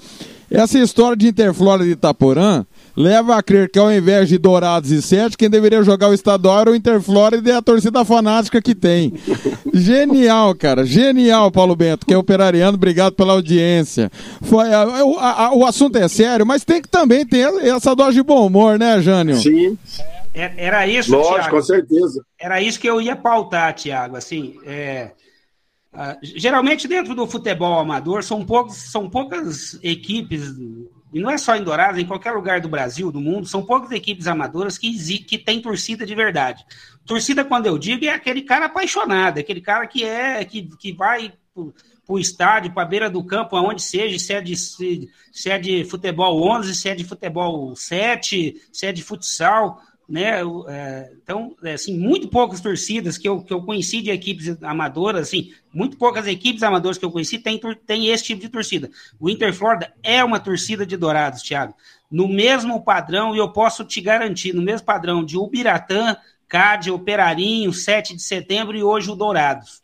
Essa 0.50 0.78
história 0.78 1.16
de 1.16 1.28
Interflora 1.28 1.84
de 1.84 1.90
Itaporã 1.90 2.64
leva 2.96 3.36
a 3.36 3.42
crer 3.42 3.70
que 3.70 3.78
ao 3.78 3.92
invés 3.92 4.28
de 4.28 4.38
Dourados 4.38 4.90
e 4.90 5.00
Sete, 5.00 5.36
quem 5.36 5.48
deveria 5.48 5.82
jogar 5.82 6.08
o 6.08 6.14
estadual 6.14 6.60
era 6.60 6.70
o 6.70 6.76
Interflórida 6.76 7.50
e 7.50 7.52
a 7.52 7.62
torcida 7.62 8.04
fanática 8.04 8.60
que 8.60 8.74
tem. 8.74 9.14
Genial, 9.72 10.54
cara. 10.54 10.84
Genial, 10.84 11.50
Paulo 11.50 11.74
Bento, 11.74 12.06
que 12.06 12.14
é 12.14 12.18
operariano. 12.18 12.76
Obrigado 12.76 13.14
pela 13.14 13.32
audiência. 13.32 14.10
Foi, 14.42 14.72
a, 14.72 14.82
a, 14.82 15.46
a, 15.46 15.54
o 15.54 15.64
assunto 15.64 15.96
é 15.96 16.08
sério, 16.08 16.46
mas 16.46 16.64
tem 16.64 16.80
que 16.82 16.88
também 16.88 17.26
ter 17.26 17.48
essa 17.64 17.94
dose 17.94 18.14
de 18.14 18.22
bom 18.22 18.46
humor, 18.46 18.78
né, 18.78 19.00
Jânio? 19.00 19.36
Sim. 19.36 19.78
É, 20.34 20.52
era 20.56 20.86
isso, 20.86 21.12
Lógico, 21.12 21.34
Thiago. 21.34 21.56
com 21.56 21.62
certeza. 21.62 22.24
Era 22.38 22.60
isso 22.60 22.80
que 22.80 22.88
eu 22.88 23.00
ia 23.00 23.14
pautar, 23.14 23.74
Tiago. 23.74 24.16
Assim, 24.16 24.56
é, 24.64 25.10
uh, 25.92 26.16
geralmente 26.22 26.88
dentro 26.88 27.14
do 27.14 27.26
futebol 27.26 27.78
amador 27.78 28.22
são, 28.22 28.44
poucos, 28.44 28.76
são 28.76 29.10
poucas 29.10 29.78
equipes 29.82 30.54
e 31.12 31.20
não 31.20 31.30
é 31.30 31.36
só 31.36 31.54
em 31.54 31.62
Dourados, 31.62 32.00
em 32.00 32.06
qualquer 32.06 32.32
lugar 32.32 32.60
do 32.60 32.68
Brasil, 32.68 33.12
do 33.12 33.20
mundo, 33.20 33.46
são 33.46 33.64
poucas 33.64 33.90
equipes 33.90 34.26
amadoras 34.26 34.78
que, 34.78 34.92
que 35.20 35.38
têm 35.38 35.60
torcida 35.60 36.06
de 36.06 36.14
verdade. 36.14 36.64
Torcida, 37.04 37.44
quando 37.44 37.66
eu 37.66 37.76
digo, 37.76 38.04
é 38.04 38.10
aquele 38.10 38.42
cara 38.42 38.66
apaixonado, 38.66 39.38
aquele 39.38 39.60
cara 39.60 39.86
que 39.86 40.04
é 40.04 40.44
que, 40.44 40.62
que 40.76 40.92
vai 40.92 41.32
para 41.54 42.14
o 42.14 42.18
estádio, 42.18 42.72
para 42.72 42.82
a 42.82 42.86
beira 42.86 43.10
do 43.10 43.22
campo, 43.24 43.56
aonde 43.56 43.82
seja, 43.82 44.18
se 44.18 44.32
é, 44.32 44.40
de, 44.40 44.56
se, 44.56 45.10
se 45.30 45.50
é 45.50 45.58
de 45.58 45.84
futebol 45.84 46.42
11, 46.50 46.74
se 46.74 46.88
é 46.88 46.94
de 46.94 47.04
futebol 47.04 47.76
7, 47.76 48.62
se 48.72 48.86
é 48.86 48.92
de 48.92 49.02
futsal, 49.02 49.80
né? 50.08 50.40
É, 50.68 51.12
então, 51.22 51.56
é, 51.62 51.72
assim, 51.72 51.96
muito 51.96 52.28
poucas 52.28 52.60
torcidas 52.60 53.16
que 53.16 53.28
eu, 53.28 53.42
que 53.42 53.52
eu 53.52 53.62
conheci 53.62 54.02
de 54.02 54.10
equipes 54.10 54.62
amadoras, 54.62 55.28
assim, 55.28 55.52
muito 55.72 55.96
poucas 55.96 56.26
equipes 56.26 56.62
amadoras 56.62 56.98
que 56.98 57.04
eu 57.04 57.10
conheci 57.10 57.38
tem, 57.38 57.58
tem 57.86 58.08
esse 58.08 58.24
tipo 58.24 58.40
de 58.40 58.48
torcida. 58.48 58.90
O 59.18 59.30
Inter 59.30 59.54
Florida 59.54 59.92
é 60.02 60.22
uma 60.22 60.40
torcida 60.40 60.84
de 60.84 60.96
Dourados, 60.96 61.42
Thiago. 61.42 61.74
No 62.10 62.28
mesmo 62.28 62.82
padrão, 62.84 63.34
e 63.34 63.38
eu 63.38 63.50
posso 63.52 63.84
te 63.84 64.00
garantir, 64.00 64.52
no 64.52 64.62
mesmo 64.62 64.84
padrão 64.84 65.24
de 65.24 65.38
Ubiratã, 65.38 66.16
CAD, 66.48 66.90
Operarinho, 66.90 67.72
7 67.72 68.14
de 68.14 68.22
setembro 68.22 68.76
e 68.76 68.82
hoje 68.82 69.10
o 69.10 69.16
Dourados. 69.16 69.80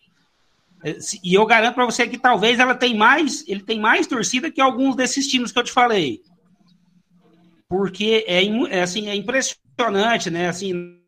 É, 0.84 0.96
e 1.24 1.34
eu 1.34 1.46
garanto 1.46 1.74
para 1.74 1.86
você 1.86 2.06
que 2.06 2.18
talvez 2.18 2.58
ela 2.58 2.74
tem 2.74 2.94
mais, 2.94 3.44
ele 3.48 3.62
tem 3.62 3.80
mais 3.80 4.06
torcida 4.06 4.50
que 4.50 4.60
alguns 4.60 4.94
desses 4.94 5.26
times 5.26 5.50
que 5.50 5.58
eu 5.58 5.64
te 5.64 5.72
falei. 5.72 6.20
Porque 7.68 8.24
é, 8.26 8.44
é 8.44 8.82
assim, 8.82 9.08
é 9.08 9.14
impressionante 9.14 9.67
impressionante, 9.78 10.30
né? 10.30 10.48
Assim, 10.48 10.98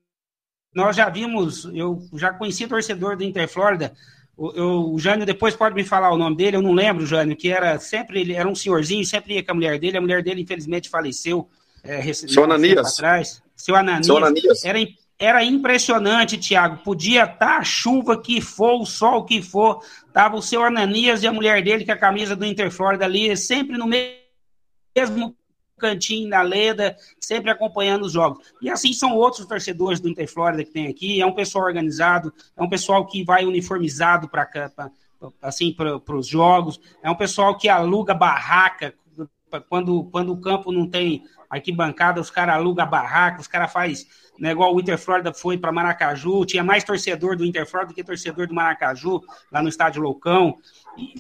nós 0.75 0.95
já 0.95 1.09
vimos, 1.09 1.65
eu 1.75 2.01
já 2.15 2.33
conheci 2.33 2.67
torcedor 2.69 3.17
do 3.17 3.25
Interflórida, 3.25 3.93
o, 4.37 4.53
eu, 4.53 4.93
o 4.95 4.99
Jânio 4.99 5.27
depois 5.27 5.57
pode 5.57 5.75
me 5.75 5.85
falar 5.85 6.13
o 6.13 6.17
nome 6.17 6.37
dele, 6.37 6.57
eu 6.57 6.63
não 6.63 6.73
lembro, 6.73 7.05
Jânio, 7.05 7.37
que 7.37 7.51
era 7.51 7.79
sempre, 7.79 8.21
ele 8.21 8.33
era 8.33 8.49
um 8.49 8.55
senhorzinho, 8.55 9.05
sempre 9.05 9.35
ia 9.35 9.45
com 9.45 9.51
a 9.51 9.55
mulher 9.55 9.79
dele, 9.79 9.99
a 9.99 10.01
mulher 10.01 10.23
dele 10.23 10.43
infelizmente 10.43 10.89
faleceu. 10.89 11.49
É, 11.83 12.13
Seu 12.13 12.45
Ananias. 12.45 12.95
Atrás. 12.95 13.43
Seu 13.57 13.75
Ananias. 13.75 14.07
Seu 14.07 14.17
Ananias. 14.17 14.65
Era, 14.65 14.79
era 15.19 15.45
impressionante, 15.45 16.39
Tiago. 16.39 16.83
Podia 16.83 17.25
estar 17.25 17.37
tá 17.39 17.57
a 17.59 17.65
chuva 17.65 18.21
que 18.21 18.41
for, 18.41 18.81
o 18.81 18.87
sol 18.87 19.25
que 19.25 19.43
for, 19.43 19.83
tava 20.13 20.37
o 20.37 20.43
seu 20.43 20.63
Ananias 20.63 21.23
e 21.23 21.27
a 21.27 21.33
mulher 21.33 21.63
dele 21.63 21.85
com 21.85 21.93
a 21.93 21.97
camisa 21.97 22.37
do 22.37 22.47
Interflórida 22.47 23.05
ali, 23.05 23.37
sempre 23.37 23.77
no 23.77 23.87
mesmo 23.87 25.37
cantinho 25.81 26.29
na 26.29 26.43
Leda, 26.43 26.97
sempre 27.19 27.51
acompanhando 27.51 28.05
os 28.05 28.13
jogos. 28.13 28.53
E 28.63 28.71
assim 28.71 28.93
são 28.93 29.17
outros 29.17 29.47
torcedores 29.47 30.01
do 30.01 30.09
Interflórida 30.09 30.65
que 30.65 30.71
tem 30.71 30.87
aqui. 30.87 31.21
É 31.21 31.27
um 31.27 31.35
pessoal 31.35 31.65
organizado, 31.65 32.33
é 32.57 32.63
um 32.63 32.69
pessoal 32.69 33.07
que 33.07 33.25
vai 33.25 33.45
uniformizado 33.45 34.29
para 34.29 34.49
assim 35.43 35.73
para 35.73 36.17
os 36.17 36.27
jogos. 36.27 36.81
É 37.03 37.11
um 37.11 37.17
pessoal 37.17 37.57
que 37.57 37.69
aluga 37.69 38.15
barraca 38.15 38.95
quando, 39.69 40.05
quando 40.05 40.33
o 40.33 40.41
campo 40.41 40.71
não 40.71 40.89
tem 40.89 41.25
arquibancada, 41.49 42.21
os 42.21 42.31
caras 42.31 42.55
alugam 42.55 42.89
barraca, 42.89 43.41
os 43.41 43.49
caras 43.49 43.73
faz 43.73 44.07
né, 44.39 44.53
igual 44.53 44.75
o 44.75 44.81
Inter 44.81 44.97
Florida 44.97 45.35
foi 45.35 45.59
para 45.59 45.71
Maracaju, 45.71 46.47
tinha 46.47 46.65
mais 46.65 46.83
torcedor 46.83 47.37
do 47.37 47.45
Inter 47.45 47.67
Florida 47.67 47.93
do 47.93 47.95
que 47.95 48.03
torcedor 48.03 48.47
do 48.47 48.55
Maracaju, 48.55 49.21
lá 49.53 49.61
no 49.61 49.69
estádio 49.69 50.01
Loucão, 50.01 50.57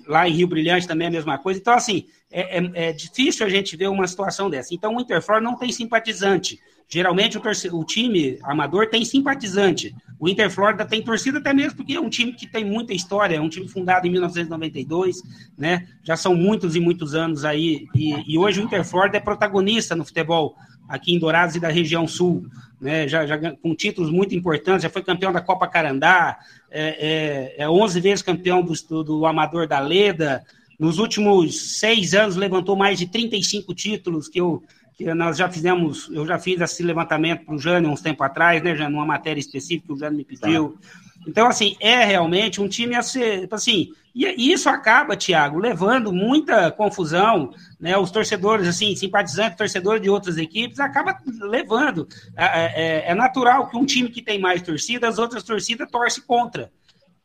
lá 0.07 0.27
em 0.27 0.33
Rio 0.33 0.49
Brilhante 0.49 0.89
também 0.89 1.07
é 1.07 1.09
a 1.09 1.13
mesma 1.13 1.37
coisa. 1.37 1.61
Então, 1.61 1.75
assim, 1.75 2.07
é, 2.31 2.59
é, 2.59 2.89
é 2.89 2.93
difícil 2.93 3.45
a 3.45 3.49
gente 3.49 3.77
ver 3.77 3.89
uma 3.89 4.07
situação 4.07 4.49
dessa. 4.49 4.75
Então, 4.75 4.95
o 4.95 5.01
Inter 5.01 5.21
Florida 5.21 5.51
não 5.51 5.59
tem 5.59 5.73
simpatizante. 5.73 6.61
Geralmente 6.89 7.39
o, 7.39 7.41
torce... 7.41 7.69
o, 7.69 7.85
time 7.85 8.39
amador 8.43 8.89
tem 8.89 9.05
simpatizante. 9.05 9.95
O 10.19 10.29
Inter 10.29 10.51
Florida 10.51 10.85
tem 10.85 11.01
torcida 11.01 11.39
até 11.39 11.53
mesmo 11.53 11.77
porque 11.77 11.95
é 11.95 12.01
um 12.01 12.11
time 12.11 12.33
que 12.33 12.49
tem 12.49 12.65
muita 12.65 12.93
história, 12.93 13.37
é 13.37 13.41
um 13.41 13.49
time 13.49 13.69
fundado 13.69 14.09
em 14.09 14.11
1992, 14.11 15.23
né? 15.57 15.87
Já 16.03 16.17
são 16.17 16.35
muitos 16.35 16.75
e 16.75 16.81
muitos 16.81 17.15
anos 17.15 17.45
aí. 17.45 17.87
E, 17.95 18.33
e 18.33 18.37
hoje 18.37 18.61
o 18.61 18.65
Inter 18.65 18.85
Florida 18.85 19.19
é 19.19 19.21
protagonista 19.21 19.95
no 19.95 20.05
futebol 20.05 20.57
aqui 20.89 21.15
em 21.15 21.19
Dourados 21.21 21.55
e 21.55 21.61
da 21.61 21.69
região 21.69 22.09
sul, 22.09 22.45
né? 22.81 23.07
Já, 23.07 23.25
já 23.25 23.39
com 23.55 23.73
títulos 23.73 24.11
muito 24.11 24.35
importantes, 24.35 24.83
já 24.83 24.91
foi 24.91 25.05
campeão 25.05 25.33
da 25.33 25.41
Copa 25.41 25.69
Carandá, 25.69 26.41
é, 26.69 27.55
é, 27.59 27.63
é 27.63 27.71
11 27.71 28.01
vezes 28.01 28.23
campeão 28.23 28.63
do, 28.63 29.05
do 29.05 29.27
Amador 29.27 29.69
da 29.69 29.79
Leda. 29.79 30.45
Nos 30.81 30.99
últimos 30.99 31.79
seis 31.79 32.15
anos 32.15 32.37
levantou 32.37 32.75
mais 32.75 32.99
de 32.99 33.07
35 33.07 33.75
títulos 33.75 34.29
que 34.29 34.41
eu 34.41 34.63
que 34.97 35.15
nós 35.15 35.39
já 35.39 35.49
fizemos, 35.49 36.11
eu 36.13 36.27
já 36.27 36.39
fiz 36.39 36.61
esse 36.61 36.83
levantamento 36.83 37.47
para 37.47 37.55
o 37.55 37.59
Jânio 37.59 37.91
uns 37.91 38.03
tempo 38.03 38.23
atrás, 38.23 38.63
né, 38.63 38.77
já 38.77 38.89
numa 38.91 39.07
matéria 39.07 39.41
específica 39.41 39.87
que 39.87 39.93
o 39.95 39.97
Jânio 39.97 40.19
me 40.19 40.25
pediu. 40.25 40.77
Tá. 40.79 40.89
Então, 41.27 41.49
assim, 41.49 41.75
é 41.81 42.05
realmente 42.05 42.61
um 42.61 42.69
time 42.69 42.95
a 42.95 43.01
ser, 43.01 43.49
assim, 43.51 43.93
e 44.15 44.53
isso 44.53 44.69
acaba, 44.69 45.17
Thiago, 45.17 45.59
levando 45.59 46.13
muita 46.13 46.71
confusão, 46.71 47.51
né, 47.81 47.97
os 47.97 48.11
torcedores, 48.11 48.69
assim, 48.69 48.95
simpatizantes, 48.95 49.57
torcedores 49.57 50.03
de 50.03 50.11
outras 50.11 50.37
equipes, 50.37 50.79
acaba 50.79 51.17
levando, 51.41 52.07
é, 52.37 53.07
é, 53.07 53.11
é 53.11 53.15
natural 53.15 53.71
que 53.71 53.79
um 53.79 53.87
time 53.87 54.11
que 54.11 54.21
tem 54.21 54.39
mais 54.39 54.61
torcida, 54.61 55.09
as 55.09 55.19
outras 55.19 55.43
torcidas 55.43 55.91
torcem 55.91 56.23
contra. 56.27 56.71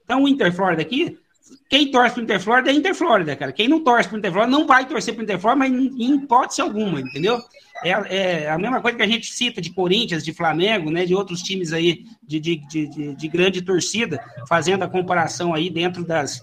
Então, 0.06 0.24
o 0.24 0.30
Interflorida 0.30 0.82
aqui 0.82 1.18
quem 1.70 1.92
torce 1.92 2.16
pro 2.16 2.24
Interflorida 2.24 2.72
é 2.72 2.74
Interflorida, 2.74 3.36
cara. 3.36 3.52
Quem 3.52 3.68
não 3.68 3.84
torce 3.84 4.10
pro 4.10 4.18
Interflorida 4.18 4.52
não 4.52 4.66
vai 4.66 4.86
torcer 4.88 5.14
pro 5.14 5.24
Interflorida, 5.24 5.60
mas 5.60 5.72
em, 5.72 6.04
em 6.04 6.16
hipótese 6.16 6.62
alguma, 6.62 7.00
entendeu? 7.00 7.42
É, 7.84 7.90
é, 7.90 8.50
a 8.50 8.58
mesma 8.58 8.82
coisa 8.82 8.98
que 8.98 9.04
a 9.04 9.08
gente 9.08 9.32
cita 9.32 9.62
de 9.62 9.72
Corinthians, 9.72 10.24
de 10.24 10.34
Flamengo, 10.34 10.90
né, 10.90 11.06
de 11.06 11.14
outros 11.14 11.42
times 11.42 11.74
aí 11.74 12.06
de, 12.24 12.40
de, 12.40 12.56
de, 12.56 13.16
de 13.16 13.28
grande 13.28 13.62
torcida, 13.62 14.24
fazendo 14.48 14.84
a 14.84 14.88
comparação 14.88 15.54
aí 15.54 15.70
dentro 15.70 16.04
das, 16.04 16.42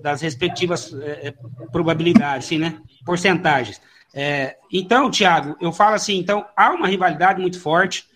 das 0.00 0.22
respectivas 0.22 0.94
é, 0.94 1.28
é, 1.28 1.34
probabilidades, 1.72 2.46
assim, 2.46 2.58
né, 2.58 2.80
porcentagens. 3.04 3.80
É, 4.14 4.56
então, 4.72 5.10
Thiago, 5.10 5.56
eu 5.60 5.72
falo 5.72 5.94
assim, 5.94 6.16
então 6.16 6.46
há 6.56 6.70
uma 6.72 6.86
rivalidade 6.86 7.40
muito 7.40 7.60
forte, 7.60 8.06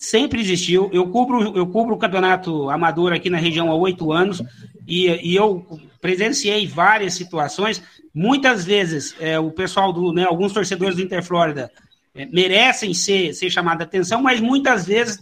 sempre 0.00 0.40
existiu. 0.40 0.88
Eu 0.94 1.06
cubro, 1.08 1.54
eu 1.54 1.66
cubro 1.66 1.94
o 1.94 1.98
campeonato 1.98 2.70
amador 2.70 3.12
aqui 3.12 3.28
na 3.28 3.36
região 3.36 3.70
há 3.70 3.74
oito 3.74 4.10
anos 4.10 4.42
e, 4.88 5.08
e, 5.08 5.36
eu 5.36 5.66
presenciei 6.00 6.66
várias 6.66 7.12
situações. 7.12 7.82
Muitas 8.14 8.64
vezes 8.64 9.14
é, 9.20 9.38
o 9.38 9.50
pessoal 9.50 9.92
do, 9.92 10.10
né, 10.10 10.24
alguns 10.24 10.54
torcedores 10.54 10.96
do 10.96 11.02
Interflórida 11.02 11.70
é, 12.14 12.24
merecem 12.24 12.94
ser, 12.94 13.34
ser 13.34 13.50
chamada 13.50 13.84
atenção, 13.84 14.22
mas 14.22 14.40
muitas 14.40 14.86
vezes 14.86 15.18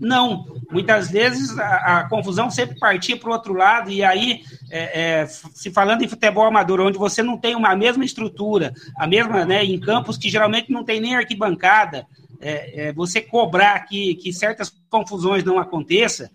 não. 0.00 0.46
Muitas 0.70 1.10
vezes 1.10 1.56
a, 1.58 1.98
a 1.98 2.08
confusão 2.08 2.50
sempre 2.50 2.78
partia 2.78 3.18
para 3.18 3.28
o 3.28 3.32
outro 3.32 3.52
lado, 3.52 3.90
e 3.90 4.02
aí, 4.02 4.40
é, 4.70 5.20
é, 5.20 5.26
se 5.26 5.70
falando 5.70 6.02
em 6.02 6.08
futebol 6.08 6.46
amador, 6.46 6.80
onde 6.80 6.96
você 6.96 7.22
não 7.22 7.36
tem 7.36 7.54
uma 7.54 7.76
mesma 7.76 8.04
estrutura, 8.04 8.72
a 8.96 9.06
mesma, 9.06 9.44
né, 9.44 9.62
em 9.62 9.78
campos 9.78 10.16
que 10.16 10.30
geralmente 10.30 10.72
não 10.72 10.82
tem 10.82 10.98
nem 10.98 11.14
arquibancada, 11.14 12.06
é, 12.44 12.88
é, 12.88 12.92
você 12.92 13.22
cobrar 13.22 13.80
que, 13.80 14.14
que 14.16 14.32
certas 14.32 14.68
confusões 14.90 15.42
não 15.42 15.58
aconteçam, 15.58 16.28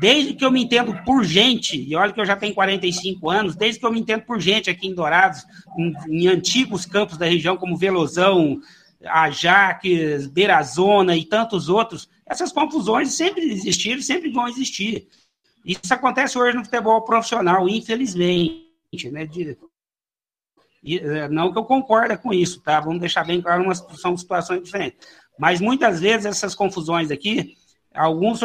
desde 0.00 0.32
que 0.32 0.42
eu 0.42 0.50
me 0.50 0.62
entendo 0.62 0.94
por 1.04 1.22
gente, 1.22 1.78
e 1.78 1.94
olha 1.94 2.12
que 2.12 2.20
eu 2.20 2.24
já 2.24 2.34
tenho 2.34 2.54
45 2.54 3.28
anos, 3.28 3.54
desde 3.54 3.78
que 3.78 3.84
eu 3.84 3.92
me 3.92 4.00
entendo 4.00 4.22
por 4.22 4.40
gente 4.40 4.70
aqui 4.70 4.88
em 4.88 4.94
Dourados, 4.94 5.44
em, 5.78 5.92
em 6.08 6.28
antigos 6.28 6.86
campos 6.86 7.18
da 7.18 7.26
região, 7.26 7.58
como 7.58 7.76
Velozão, 7.76 8.58
Ajax, 9.04 10.26
Beirazona 10.28 11.14
e 11.14 11.26
tantos 11.26 11.68
outros, 11.68 12.08
essas 12.26 12.50
confusões 12.50 13.12
sempre 13.12 13.42
existiram, 13.42 14.00
sempre 14.00 14.30
vão 14.30 14.48
existir. 14.48 15.08
Isso 15.64 15.92
acontece 15.92 16.38
hoje 16.38 16.56
no 16.56 16.64
futebol 16.64 17.02
profissional, 17.02 17.68
infelizmente, 17.68 19.10
né? 19.10 19.26
De, 19.26 19.58
é, 20.82 21.28
não 21.28 21.52
que 21.52 21.58
eu 21.58 21.64
concorda 21.64 22.16
com 22.16 22.32
isso, 22.32 22.62
tá? 22.62 22.80
Vamos 22.80 23.00
deixar 23.00 23.24
bem 23.24 23.42
claro, 23.42 23.62
uma, 23.62 23.74
são 23.74 24.16
situações 24.16 24.62
diferentes. 24.62 25.06
Mas 25.40 25.58
muitas 25.58 26.00
vezes 26.00 26.26
essas 26.26 26.54
confusões 26.54 27.10
aqui, 27.10 27.56
alguns 27.94 28.40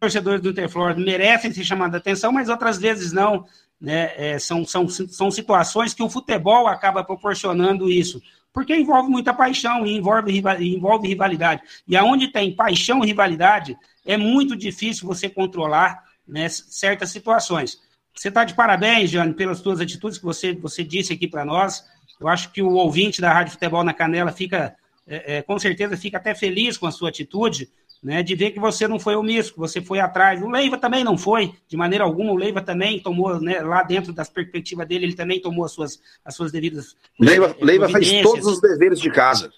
torcedores 0.00 0.42
do 0.42 0.50
Interflor 0.50 0.98
merecem 0.98 1.52
ser 1.52 1.62
chamados 1.62 1.94
a 1.94 1.98
atenção, 1.98 2.32
mas 2.32 2.48
outras 2.48 2.78
vezes 2.78 3.12
não. 3.12 3.46
Né? 3.80 4.10
É, 4.16 4.38
são, 4.40 4.64
são, 4.64 4.88
são 4.88 5.30
situações 5.30 5.94
que 5.94 6.02
o 6.02 6.10
futebol 6.10 6.66
acaba 6.66 7.04
proporcionando 7.04 7.88
isso, 7.88 8.20
porque 8.52 8.74
envolve 8.74 9.08
muita 9.08 9.32
paixão 9.32 9.86
e 9.86 9.96
envolve, 9.96 10.42
envolve 10.58 11.06
rivalidade. 11.06 11.62
E 11.86 11.96
aonde 11.96 12.32
tem 12.32 12.56
paixão 12.56 13.04
e 13.04 13.06
rivalidade, 13.06 13.76
é 14.04 14.16
muito 14.16 14.56
difícil 14.56 15.06
você 15.06 15.28
controlar 15.28 16.02
né, 16.26 16.48
certas 16.48 17.10
situações. 17.10 17.80
Você 18.12 18.28
está 18.28 18.42
de 18.44 18.54
parabéns, 18.54 19.10
Jane, 19.10 19.32
pelas 19.32 19.58
suas 19.58 19.80
atitudes 19.80 20.18
que 20.18 20.24
você, 20.24 20.54
você 20.54 20.82
disse 20.82 21.12
aqui 21.12 21.28
para 21.28 21.44
nós. 21.44 21.84
Eu 22.18 22.26
acho 22.26 22.50
que 22.50 22.62
o 22.62 22.72
ouvinte 22.72 23.20
da 23.20 23.32
Rádio 23.32 23.52
Futebol 23.52 23.84
na 23.84 23.94
Canela 23.94 24.32
fica 24.32 24.74
é, 25.06 25.36
é, 25.36 25.42
com 25.42 25.58
certeza 25.58 25.96
fica 25.96 26.16
até 26.16 26.34
feliz 26.34 26.76
com 26.76 26.86
a 26.86 26.90
sua 26.90 27.08
atitude, 27.08 27.70
né, 28.02 28.22
de 28.22 28.34
ver 28.34 28.50
que 28.50 28.60
você 28.60 28.86
não 28.86 28.98
foi 28.98 29.16
omisso, 29.16 29.52
que 29.54 29.58
você 29.58 29.80
foi 29.80 30.00
atrás. 30.00 30.42
O 30.42 30.48
Leiva 30.48 30.76
também 30.76 31.02
não 31.02 31.16
foi, 31.16 31.52
de 31.66 31.76
maneira 31.76 32.04
alguma. 32.04 32.32
O 32.32 32.36
Leiva 32.36 32.60
também 32.60 33.00
tomou, 33.00 33.40
né, 33.40 33.60
lá 33.60 33.82
dentro 33.82 34.12
das 34.12 34.28
perspectivas 34.28 34.86
dele, 34.86 35.06
ele 35.06 35.14
também 35.14 35.40
tomou 35.40 35.64
as 35.64 35.72
suas, 35.72 36.00
as 36.24 36.34
suas 36.34 36.52
devidas. 36.52 36.96
Leiva, 37.18 37.56
é, 37.58 37.64
Leiva 37.64 37.88
fez 37.88 38.22
todos 38.22 38.46
os 38.46 38.60
deveres 38.60 39.00
de 39.00 39.10
casa. 39.10 39.52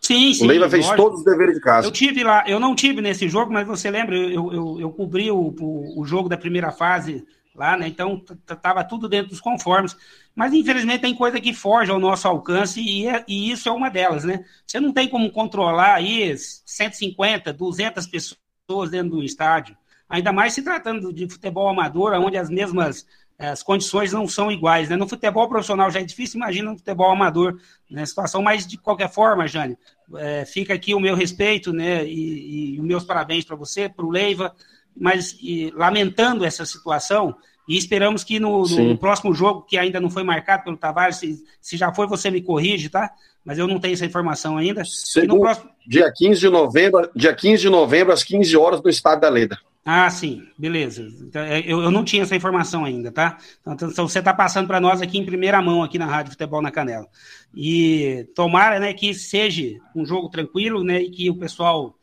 Sim, 0.00 0.34
sim. 0.34 0.44
O 0.44 0.48
Leiva 0.48 0.68
fez 0.68 0.84
lógico. 0.84 1.02
todos 1.02 1.18
os 1.20 1.24
deveres 1.24 1.54
de 1.54 1.60
casa. 1.60 1.86
Eu 1.86 1.92
tive 1.92 2.22
lá, 2.22 2.44
eu 2.46 2.60
não 2.60 2.74
tive 2.74 3.00
nesse 3.00 3.28
jogo, 3.28 3.52
mas 3.52 3.66
você 3.66 3.90
lembra, 3.90 4.16
eu, 4.16 4.52
eu, 4.52 4.80
eu 4.80 4.90
cobri 4.90 5.30
o, 5.30 5.54
o, 5.58 6.00
o 6.00 6.04
jogo 6.04 6.28
da 6.28 6.36
primeira 6.36 6.70
fase 6.70 7.24
lá, 7.54 7.76
né? 7.76 7.86
Então 7.86 8.22
estava 8.50 8.84
tudo 8.84 9.08
dentro 9.08 9.30
dos 9.30 9.40
conformes. 9.40 9.96
Mas 10.34 10.52
infelizmente 10.52 11.02
tem 11.02 11.14
coisa 11.14 11.40
que 11.40 11.54
foge 11.54 11.90
ao 11.90 12.00
nosso 12.00 12.26
alcance 12.26 12.80
e, 12.80 13.06
é, 13.06 13.24
e, 13.28 13.50
isso 13.50 13.68
é 13.68 13.72
uma 13.72 13.88
delas, 13.88 14.24
né? 14.24 14.44
Você 14.66 14.80
não 14.80 14.92
tem 14.92 15.08
como 15.08 15.30
controlar 15.30 15.94
aí 15.94 16.36
150, 16.36 17.52
200 17.52 18.06
pessoas 18.06 18.90
dentro 18.90 19.10
do 19.10 19.22
estádio. 19.22 19.76
Ainda 20.08 20.32
mais 20.32 20.52
se 20.52 20.62
tratando 20.62 21.12
de 21.12 21.28
futebol 21.28 21.68
amador, 21.68 22.12
onde 22.14 22.36
as 22.36 22.50
mesmas 22.50 23.06
as 23.36 23.62
condições 23.62 24.12
não 24.12 24.28
são 24.28 24.50
iguais, 24.50 24.88
né? 24.88 24.96
No 24.96 25.08
futebol 25.08 25.48
profissional 25.48 25.90
já 25.90 26.00
é 26.00 26.04
difícil, 26.04 26.38
imagina 26.38 26.70
no 26.70 26.78
futebol 26.78 27.10
amador, 27.10 27.60
né? 27.90 28.06
Situação, 28.06 28.40
mas 28.40 28.66
de 28.66 28.78
qualquer 28.78 29.10
forma, 29.10 29.48
Jane, 29.48 29.76
é, 30.16 30.44
fica 30.44 30.72
aqui 30.74 30.94
o 30.94 31.00
meu 31.00 31.16
respeito, 31.16 31.72
né? 31.72 32.06
E, 32.06 32.74
e 32.74 32.80
os 32.80 32.86
meus 32.86 33.04
parabéns 33.04 33.44
para 33.44 33.56
você, 33.56 33.88
para 33.88 34.04
o 34.04 34.10
Leiva, 34.10 34.54
mas 34.96 35.36
e, 35.40 35.72
lamentando 35.74 36.44
essa 36.44 36.64
situação, 36.64 37.36
e 37.68 37.76
esperamos 37.76 38.22
que 38.22 38.38
no, 38.38 38.66
no, 38.66 38.98
próximo 38.98 39.34
jogo, 39.34 39.62
que 39.62 39.78
ainda 39.78 40.00
não 40.00 40.10
foi 40.10 40.22
marcado 40.22 40.64
pelo 40.64 40.76
Tavares, 40.76 41.16
se, 41.16 41.44
se, 41.60 41.76
já 41.76 41.92
foi, 41.92 42.06
você 42.06 42.30
me 42.30 42.42
corrige, 42.42 42.88
tá? 42.88 43.10
Mas 43.44 43.58
eu 43.58 43.66
não 43.66 43.78
tenho 43.78 43.94
essa 43.94 44.06
informação 44.06 44.56
ainda. 44.56 44.84
Segundo, 44.84 45.40
próximo... 45.40 45.70
Dia 45.86 46.12
15 46.14 46.40
de 46.40 46.48
novembro, 46.48 47.10
dia 47.14 47.34
15 47.34 47.62
de 47.62 47.70
novembro, 47.70 48.12
às 48.12 48.22
15 48.22 48.56
horas, 48.56 48.82
no 48.82 48.90
Estado 48.90 49.20
da 49.20 49.28
Leda. 49.28 49.58
Ah, 49.84 50.08
sim, 50.08 50.42
beleza. 50.56 51.06
Então, 51.20 51.42
é, 51.42 51.60
eu, 51.60 51.82
eu 51.82 51.90
não 51.90 52.04
tinha 52.04 52.22
essa 52.22 52.34
informação 52.34 52.86
ainda, 52.86 53.12
tá? 53.12 53.36
Então, 53.60 53.88
então 53.88 54.08
você 54.08 54.18
está 54.18 54.32
passando 54.32 54.66
para 54.66 54.80
nós 54.80 55.02
aqui 55.02 55.18
em 55.18 55.26
primeira 55.26 55.60
mão, 55.60 55.82
aqui 55.82 55.98
na 55.98 56.06
Rádio 56.06 56.32
Futebol 56.32 56.62
na 56.62 56.70
Canela. 56.70 57.06
E 57.54 58.26
tomara 58.34 58.80
né, 58.80 58.94
que 58.94 59.12
seja 59.12 59.78
um 59.94 60.06
jogo 60.06 60.30
tranquilo, 60.30 60.82
né? 60.82 61.02
E 61.02 61.10
que 61.10 61.28
o 61.28 61.36
pessoal 61.36 61.94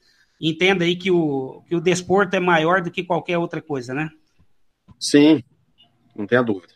entenda 0.42 0.84
aí 0.84 0.96
que 0.96 1.12
o, 1.12 1.62
que 1.68 1.76
o 1.76 1.82
desporto 1.82 2.36
é 2.36 2.40
maior 2.40 2.82
do 2.82 2.90
que 2.90 3.04
qualquer 3.04 3.38
outra 3.38 3.62
coisa, 3.62 3.94
né? 3.94 4.10
Sim, 5.00 5.44
não 6.16 6.26
tenha 6.26 6.42
dúvida. 6.42 6.74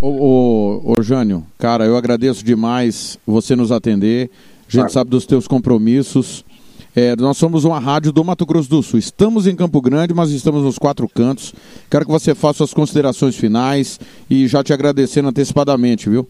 Ô, 0.00 0.08
ô, 0.08 0.94
ô 0.98 1.02
Jânio, 1.02 1.46
cara, 1.58 1.84
eu 1.84 1.96
agradeço 1.96 2.44
demais 2.44 3.18
você 3.26 3.54
nos 3.54 3.70
atender. 3.70 4.30
A 4.60 4.70
gente 4.70 4.74
claro. 4.74 4.92
sabe 4.92 5.10
dos 5.10 5.26
teus 5.26 5.46
compromissos. 5.46 6.44
É, 6.96 7.16
nós 7.16 7.36
somos 7.36 7.64
uma 7.64 7.80
rádio 7.80 8.12
do 8.12 8.22
Mato 8.22 8.46
Grosso 8.46 8.70
do 8.70 8.82
Sul. 8.82 8.98
Estamos 8.98 9.46
em 9.46 9.56
Campo 9.56 9.80
Grande, 9.80 10.14
mas 10.14 10.30
estamos 10.30 10.62
nos 10.62 10.78
quatro 10.78 11.08
cantos. 11.08 11.52
Quero 11.90 12.04
que 12.04 12.10
você 12.10 12.34
faça 12.34 12.58
suas 12.58 12.72
considerações 12.72 13.36
finais 13.36 13.98
e 14.30 14.46
já 14.46 14.62
te 14.62 14.72
agradecendo 14.72 15.28
antecipadamente, 15.28 16.08
viu? 16.08 16.28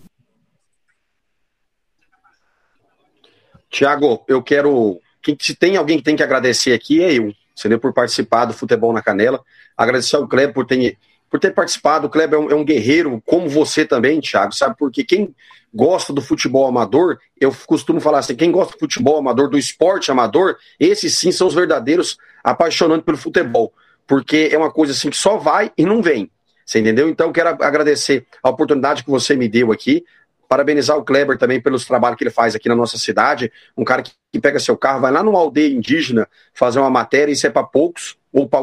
Tiago, 3.68 4.24
eu 4.28 4.42
quero. 4.42 5.00
Se 5.40 5.54
tem 5.54 5.76
alguém 5.76 5.98
que 5.98 6.04
tem 6.04 6.16
que 6.16 6.22
agradecer 6.22 6.72
aqui, 6.72 7.02
é 7.02 7.12
eu. 7.14 7.32
Entendeu? 7.58 7.78
Por 7.78 7.92
participar 7.92 8.46
do 8.46 8.52
Futebol 8.52 8.92
na 8.92 9.02
Canela. 9.02 9.40
Agradecer 9.76 10.16
ao 10.16 10.26
Kleber 10.26 10.52
por 10.52 10.66
ter 10.66 10.98
por 11.34 11.40
ter 11.40 11.52
participado. 11.52 12.06
O 12.06 12.10
Kleber 12.10 12.38
é 12.38 12.42
um, 12.42 12.50
é 12.50 12.54
um 12.54 12.64
guerreiro, 12.64 13.20
como 13.26 13.48
você 13.48 13.84
também, 13.84 14.20
Thiago, 14.20 14.54
sabe? 14.54 14.76
Porque 14.78 15.02
quem 15.02 15.34
gosta 15.74 16.12
do 16.12 16.22
futebol 16.22 16.64
amador, 16.64 17.18
eu 17.40 17.52
costumo 17.66 18.00
falar 18.00 18.20
assim: 18.20 18.36
quem 18.36 18.52
gosta 18.52 18.74
do 18.74 18.78
futebol 18.78 19.18
amador, 19.18 19.48
do 19.48 19.58
esporte 19.58 20.12
amador, 20.12 20.56
esses 20.78 21.18
sim 21.18 21.32
são 21.32 21.48
os 21.48 21.54
verdadeiros 21.54 22.16
apaixonantes 22.44 23.04
pelo 23.04 23.18
futebol. 23.18 23.72
Porque 24.06 24.48
é 24.52 24.56
uma 24.56 24.70
coisa 24.70 24.92
assim 24.92 25.10
que 25.10 25.16
só 25.16 25.36
vai 25.36 25.72
e 25.76 25.84
não 25.84 26.00
vem. 26.00 26.30
Você 26.64 26.78
entendeu? 26.78 27.08
Então, 27.08 27.32
quero 27.32 27.48
agradecer 27.48 28.26
a 28.40 28.48
oportunidade 28.48 29.02
que 29.02 29.10
você 29.10 29.34
me 29.34 29.48
deu 29.48 29.72
aqui. 29.72 30.04
Parabenizar 30.48 30.96
o 30.96 31.04
Kleber 31.04 31.38
também 31.38 31.60
pelos 31.60 31.84
trabalhos 31.84 32.16
que 32.16 32.24
ele 32.24 32.30
faz 32.30 32.54
aqui 32.54 32.68
na 32.68 32.74
nossa 32.74 32.98
cidade. 32.98 33.52
Um 33.76 33.84
cara 33.84 34.02
que, 34.02 34.12
que 34.32 34.40
pega 34.40 34.58
seu 34.58 34.76
carro, 34.76 35.00
vai 35.00 35.12
lá 35.12 35.22
numa 35.22 35.38
aldeia 35.38 35.72
indígena 35.74 36.28
fazer 36.52 36.78
uma 36.78 36.90
matéria, 36.90 37.32
isso 37.32 37.46
é 37.46 37.50
para 37.50 37.64
poucos, 37.64 38.16
ou 38.32 38.48
para 38.48 38.60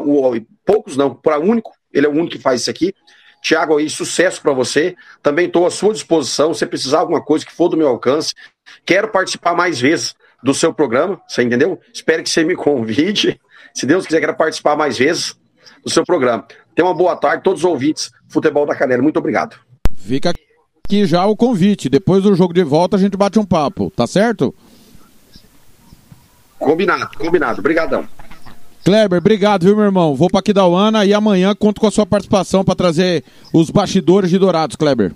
poucos 0.64 0.96
não, 0.96 1.14
para 1.14 1.38
único. 1.38 1.72
Ele 1.92 2.06
é 2.06 2.08
o 2.08 2.12
único 2.12 2.30
que 2.30 2.38
faz 2.38 2.62
isso 2.62 2.70
aqui. 2.70 2.94
Tiago, 3.42 3.76
aí, 3.76 3.90
sucesso 3.90 4.40
para 4.40 4.52
você. 4.52 4.94
Também 5.20 5.46
estou 5.46 5.66
à 5.66 5.70
sua 5.70 5.92
disposição. 5.92 6.54
Se 6.54 6.64
precisar 6.64 7.00
alguma 7.00 7.20
coisa 7.20 7.44
que 7.44 7.52
for 7.52 7.68
do 7.68 7.76
meu 7.76 7.88
alcance, 7.88 8.32
quero 8.86 9.08
participar 9.08 9.54
mais 9.54 9.80
vezes 9.80 10.14
do 10.42 10.54
seu 10.54 10.72
programa, 10.72 11.20
você 11.26 11.42
entendeu? 11.42 11.80
Espero 11.92 12.22
que 12.22 12.30
você 12.30 12.44
me 12.44 12.54
convide. 12.56 13.40
Se 13.74 13.86
Deus 13.86 14.06
quiser, 14.06 14.20
quero 14.20 14.36
participar 14.36 14.76
mais 14.76 14.96
vezes 14.96 15.36
do 15.84 15.90
seu 15.90 16.04
programa. 16.04 16.46
Tenha 16.74 16.86
uma 16.86 16.94
boa 16.94 17.16
tarde, 17.16 17.42
todos 17.42 17.60
os 17.60 17.64
ouvintes. 17.64 18.10
Futebol 18.28 18.64
da 18.64 18.74
Canela. 18.74 19.02
Muito 19.02 19.18
obrigado. 19.18 19.58
Fica 19.96 20.32
aqui 20.92 21.06
já 21.06 21.24
o 21.24 21.34
convite. 21.34 21.88
Depois 21.88 22.22
do 22.22 22.34
jogo 22.34 22.52
de 22.52 22.62
volta, 22.62 22.96
a 22.96 23.00
gente 23.00 23.16
bate 23.16 23.38
um 23.38 23.44
papo, 23.44 23.90
tá 23.96 24.06
certo? 24.06 24.54
Combinado, 26.58 27.08
combinado. 27.18 27.60
Obrigadão. 27.60 28.06
Kleber, 28.84 29.18
obrigado, 29.18 29.64
viu, 29.64 29.76
meu 29.76 29.84
irmão? 29.84 30.14
Vou 30.14 30.28
para 30.28 30.40
Aquidauana 30.40 31.04
e 31.06 31.14
amanhã 31.14 31.54
conto 31.54 31.80
com 31.80 31.86
a 31.86 31.90
sua 31.90 32.04
participação 32.04 32.64
para 32.64 32.74
trazer 32.74 33.24
os 33.52 33.70
bastidores 33.70 34.28
de 34.28 34.38
Dourados, 34.38 34.76
Kleber. 34.76 35.12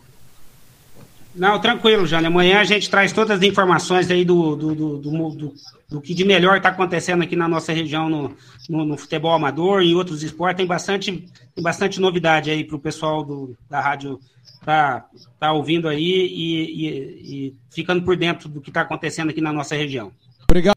Não, 1.37 1.61
tranquilo, 1.61 2.07
Jânio. 2.07 2.29
Amanhã 2.29 2.61
a 2.61 2.64
gente 2.64 2.88
traz 2.88 3.12
todas 3.12 3.38
as 3.38 3.42
informações 3.42 4.11
aí 4.11 4.25
do, 4.25 4.57
do, 4.57 4.75
do, 4.75 4.99
do, 4.99 5.55
do 5.88 6.01
que 6.01 6.14
de 6.14 6.25
melhor 6.25 6.57
está 6.57 6.70
acontecendo 6.70 7.22
aqui 7.22 7.37
na 7.37 7.46
nossa 7.46 7.75
região 7.75 8.09
no, 8.09 8.35
no, 8.70 8.85
no, 8.87 8.96
futebol 8.96 9.35
amador 9.35 9.83
e 9.83 9.94
outros 9.94 10.22
esportes. 10.22 10.57
Tem 10.57 10.66
bastante, 10.66 11.12
tem 11.55 11.62
bastante 11.62 12.01
novidade 12.01 12.51
aí 12.51 12.64
para 12.64 12.77
o 12.77 12.81
pessoal 12.81 13.22
do, 13.22 13.55
da 13.68 13.81
rádio 13.81 14.18
tá, 14.64 15.05
tá 15.38 15.53
ouvindo 15.53 15.88
aí 15.88 16.01
e, 16.03 16.87
e, 16.87 17.46
e 17.49 17.55
ficando 17.70 18.03
por 18.03 18.16
dentro 18.16 18.49
do 18.49 18.61
que 18.62 18.70
está 18.70 18.81
acontecendo 18.81 19.29
aqui 19.29 19.42
na 19.42 19.53
nossa 19.53 19.77
região. 19.77 20.11
Obrigado. 20.49 20.77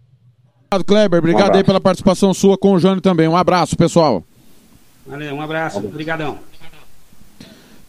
Obrigado, 0.72 0.86
Kleber. 0.86 1.20
Obrigado 1.20 1.54
um 1.56 1.58
aí 1.58 1.64
pela 1.64 1.80
participação 1.80 2.34
sua 2.34 2.58
com 2.58 2.74
o 2.74 2.80
Jânio 2.80 3.02
também. 3.02 3.30
Um 3.30 3.38
abraço, 3.38 3.78
pessoal. 3.78 4.24
Valeu, 5.08 5.34
um 5.36 5.42
abraço. 5.42 5.80
Obrigadão. 5.80 6.38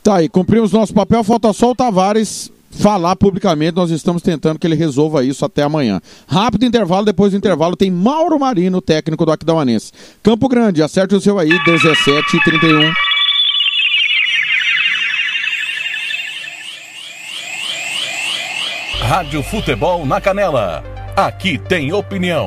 Tá 0.03 0.17
aí, 0.17 0.29
cumprimos 0.29 0.73
nosso 0.73 0.95
papel. 0.95 1.23
Falta 1.25 1.53
só 1.53 1.73
o 1.73 1.75
Tavares 1.75 2.51
falar 2.71 3.17
publicamente. 3.17 3.77
Nós 3.77 3.91
estamos 3.91 4.23
tentando 4.23 4.59
que 4.59 4.67
ele 4.67 4.77
resolva 4.77 5.25
isso 5.25 5.45
até 5.45 5.63
amanhã. 5.63 6.01
Rápido 6.27 6.65
intervalo, 6.65 7.05
depois 7.05 7.33
do 7.33 7.39
intervalo 7.39 7.77
tem 7.77 7.91
Mauro 7.91 8.39
Marino, 8.39 8.81
técnico 8.81 9.27
do 9.27 9.33
Aquidauanense. 9.33 9.93
Campo 10.23 10.49
Grande, 10.49 10.83
acerte 10.83 11.15
o 11.15 11.21
seu 11.21 11.39
aí, 11.39 11.51
17 11.65 12.37
e 12.37 12.41
31. 12.45 12.93
Rádio 19.03 19.43
Futebol 19.43 20.07
na 20.07 20.21
Canela. 20.21 20.85
Aqui 21.17 21.59
tem 21.59 21.93
opinião. 21.93 22.47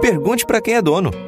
Pergunte 0.00 0.46
para 0.46 0.60
quem 0.60 0.74
é 0.74 0.82
dono. 0.82 1.27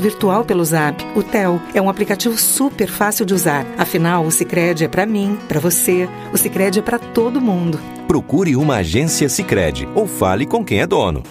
virtual 0.01 0.43
pelo 0.43 0.65
Zap. 0.65 1.05
O 1.15 1.23
Tel 1.23 1.61
é 1.73 1.81
um 1.81 1.89
aplicativo 1.89 2.37
super 2.37 2.89
fácil 2.89 3.25
de 3.25 3.33
usar. 3.33 3.65
Afinal, 3.77 4.25
o 4.25 4.31
Sicredi 4.31 4.83
é 4.83 4.87
para 4.87 5.05
mim, 5.05 5.37
para 5.47 5.59
você. 5.59 6.09
O 6.33 6.37
Sicredi 6.37 6.79
é 6.79 6.81
para 6.81 6.99
todo 6.99 7.39
mundo. 7.39 7.79
Procure 8.07 8.55
uma 8.55 8.77
agência 8.77 9.29
Sicredi 9.29 9.87
ou 9.95 10.07
fale 10.07 10.45
com 10.45 10.65
quem 10.65 10.81
é 10.81 10.87
dono. 10.87 11.23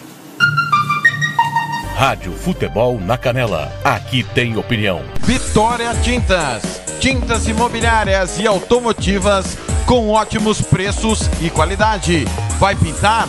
Rádio 1.95 2.33
Futebol 2.33 2.99
na 2.99 3.19
Canela. 3.19 3.71
Aqui 3.85 4.23
tem 4.23 4.57
opinião. 4.57 5.03
Vitória 5.21 5.93
Tintas. 6.03 6.81
Tintas 6.99 7.47
imobiliárias 7.47 8.39
e 8.39 8.47
automotivas 8.47 9.59
com 9.85 10.09
ótimos 10.09 10.63
preços 10.63 11.29
e 11.43 11.51
qualidade. 11.51 12.25
Vai 12.59 12.77
pintar? 12.77 13.29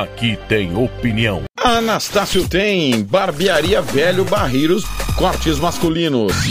Aqui 0.00 0.38
tem 0.48 0.74
opinião. 0.74 1.42
Anastácio 1.62 2.48
tem 2.48 3.04
barbearia 3.04 3.82
velho 3.82 4.24
barreiros, 4.24 4.84
cortes 5.18 5.58
masculinos, 5.58 6.50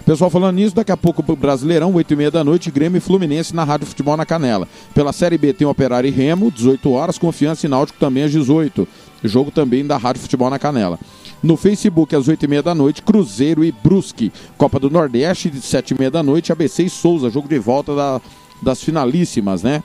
Pessoal 0.06 0.30
falando 0.30 0.58
nisso, 0.58 0.76
daqui 0.76 0.92
a 0.92 0.98
pouco 0.98 1.24
o 1.26 1.36
Brasileirão, 1.36 1.94
8 1.96 2.14
e 2.14 2.16
meia 2.16 2.30
da 2.30 2.44
noite, 2.44 2.70
Grêmio 2.70 2.98
e 2.98 3.02
Fluminense 3.02 3.56
na 3.56 3.64
Rádio 3.64 3.88
Futebol 3.88 4.16
na 4.16 4.26
Canela. 4.26 4.68
Pela 4.94 5.12
Série 5.12 5.38
B 5.38 5.52
tem 5.52 5.66
Operário 5.66 6.08
e 6.08 6.12
Remo, 6.12 6.52
18 6.52 6.92
horas, 6.92 7.18
Confiança 7.18 7.66
e 7.66 7.70
Náutico 7.70 7.98
também 7.98 8.24
às 8.24 8.32
18. 8.32 8.88
Jogo 9.24 9.50
também 9.50 9.84
da 9.88 9.98
Rádio 9.98 10.22
Futebol 10.22 10.50
na 10.50 10.60
Canela. 10.60 11.00
No 11.42 11.58
Facebook, 11.58 12.16
às 12.16 12.28
8 12.28 12.44
e 12.44 12.48
meia 12.48 12.62
da 12.62 12.76
noite, 12.76 13.02
Cruzeiro 13.02 13.64
e 13.64 13.72
Brusque. 13.72 14.32
Copa 14.58 14.80
do 14.80 14.92
Nordeste, 14.92 15.50
de 15.50 15.60
7 15.60 15.96
e 15.96 15.98
meia 15.98 16.12
da 16.12 16.22
noite, 16.22 16.52
ABC 16.52 16.84
e 16.84 16.90
Souza, 16.90 17.32
jogo 17.32 17.48
de 17.48 17.58
volta 17.58 17.96
da, 17.96 18.22
das 18.62 18.84
finalíssimas, 18.84 19.64
né? 19.64 19.82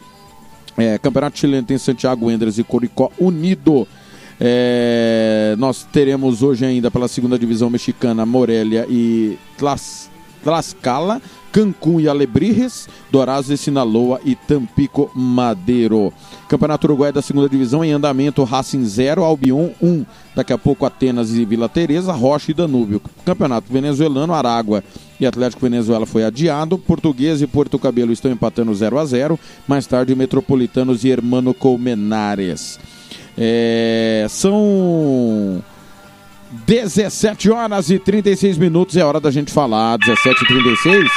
É, 0.77 0.99
Campeonato 0.99 1.39
Chileno 1.39 1.67
tem 1.67 1.79
Santiago 1.79 2.31
Endres 2.31 2.59
e 2.59 2.65
Coricó 2.65 3.11
Unido. 3.19 3.87
É, 4.41 5.57
nós 5.59 5.87
teremos 5.91 6.43
hoje 6.43 6.65
ainda 6.65 6.91
pela 6.91 7.09
segunda 7.09 7.39
divisão 7.39 7.69
mexicana 7.69 8.25
Morelia 8.25 8.87
e 8.89 9.37
Tlaxcala, 10.43 11.21
Cancún 11.51 11.99
e 11.99 12.09
Alebrijes, 12.09 12.89
Dourados 13.11 13.51
e 13.51 13.57
Sinaloa 13.57 14.21
e 14.25 14.37
Tampico 14.37 15.11
Madeiro. 15.15 16.13
Campeonato 16.49 16.87
Uruguai 16.87 17.13
da 17.13 17.21
segunda 17.21 17.49
divisão 17.49 17.85
em 17.85 17.93
andamento 17.93 18.45
Racing 18.45 18.85
0, 18.85 19.25
Albion 19.25 19.71
1. 19.83 20.07
Daqui 20.37 20.53
a 20.53 20.59
pouco 20.59 20.87
Atenas 20.87 21.35
e 21.35 21.45
Vila 21.45 21.69
Teresa, 21.69 22.13
Rocha 22.13 22.53
e 22.53 22.55
Danúbio. 22.55 23.03
Campeonato 23.25 23.73
venezuelano, 23.73 24.33
Aragua 24.33 24.85
e 25.19 25.27
Atlético 25.27 25.63
Venezuela 25.63 26.07
foi 26.07 26.25
adiado. 26.25 26.79
Português 26.79 27.43
e 27.43 27.47
Porto 27.47 27.79
Cabelo 27.79 28.13
estão 28.13 28.31
empatando 28.31 28.73
0 28.73 28.99
a 28.99 29.05
0. 29.05 29.39
Mais 29.67 29.87
tarde 29.87 30.15
Metropolitanos 30.15 31.05
e 31.05 31.11
Hermano 31.11 31.53
Colmenares. 31.53 32.79
É, 33.41 34.27
são 34.29 35.63
17 36.67 37.51
horas 37.51 37.89
e 37.89 37.99
36 37.99 38.59
minutos, 38.59 38.97
é 38.97 39.05
hora 39.05 39.21
da 39.21 39.31
gente 39.31 39.53
falar, 39.53 39.97
17 39.99 40.45
e 40.45 40.47
36 40.49 41.09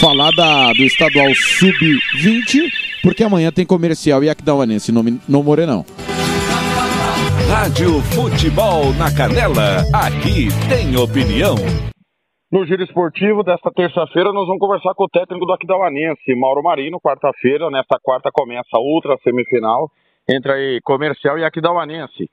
falar 0.00 0.30
da, 0.32 0.72
do 0.72 0.82
estadual 0.82 1.28
sub-20, 1.34 2.70
porque 3.02 3.22
amanhã 3.22 3.52
tem 3.52 3.66
comercial 3.66 4.24
e 4.24 4.30
Aquidauanense, 4.30 4.90
não, 4.90 5.04
não 5.28 5.42
Morenão. 5.42 5.84
Rádio 7.50 8.00
Futebol 8.14 8.92
na 8.94 9.14
Canela, 9.14 9.84
aqui 9.92 10.48
tem 10.68 10.96
opinião. 10.96 11.56
No 12.50 12.66
giro 12.66 12.82
esportivo 12.82 13.42
desta 13.42 13.70
terça-feira, 13.70 14.32
nós 14.32 14.46
vamos 14.46 14.60
conversar 14.60 14.94
com 14.94 15.04
o 15.04 15.08
técnico 15.08 15.44
do 15.44 15.52
Aquidauanense, 15.52 16.34
Mauro 16.34 16.62
Marino. 16.62 17.00
Quarta-feira, 17.00 17.70
nesta 17.70 17.98
quarta, 18.02 18.30
começa 18.32 18.68
a 18.74 18.80
outra 18.80 19.16
semifinal 19.22 19.90
entre 20.28 20.52
aí 20.52 20.80
Comercial 20.82 21.38
e 21.38 21.44
Aquidauanense. 21.44 22.30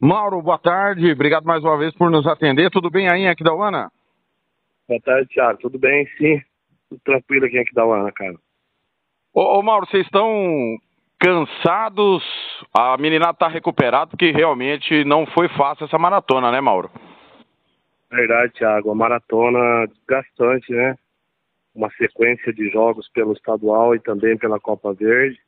Mauro, 0.00 0.42
boa 0.42 0.58
tarde, 0.58 1.12
obrigado 1.12 1.44
mais 1.44 1.62
uma 1.62 1.76
vez 1.78 1.94
por 1.94 2.10
nos 2.10 2.26
atender. 2.26 2.70
Tudo 2.70 2.90
bem 2.90 3.08
aí 3.08 3.22
em 3.22 3.28
Aquidauana? 3.28 3.90
Boa 4.88 5.00
tarde, 5.00 5.28
Thiago. 5.28 5.58
Tudo 5.60 5.78
bem, 5.78 6.06
sim. 6.18 6.42
Tudo 6.88 7.00
tranquilo 7.04 7.46
aqui 7.46 7.56
em 7.56 7.60
Aquidauana, 7.60 8.10
cara. 8.12 8.34
Ô, 9.32 9.58
ô 9.58 9.62
Mauro, 9.62 9.86
vocês 9.86 10.04
estão 10.04 10.76
cansados? 11.18 12.22
A 12.74 12.96
meninada 12.98 13.34
tá 13.34 13.48
recuperada 13.48 14.08
porque 14.08 14.32
realmente 14.32 15.04
não 15.04 15.24
foi 15.26 15.48
fácil 15.50 15.86
essa 15.86 15.98
maratona, 15.98 16.50
né, 16.50 16.60
Mauro? 16.60 16.90
Verdade, 18.10 18.52
Thiago. 18.54 18.90
A 18.90 18.94
maratona 18.94 19.86
desgastante, 19.86 20.72
né? 20.72 20.96
Uma 21.74 21.90
sequência 21.92 22.52
de 22.52 22.68
jogos 22.70 23.08
pelo 23.14 23.32
estadual 23.32 23.94
e 23.94 24.00
também 24.00 24.36
pela 24.36 24.60
Copa 24.60 24.92
Verde. 24.92 25.38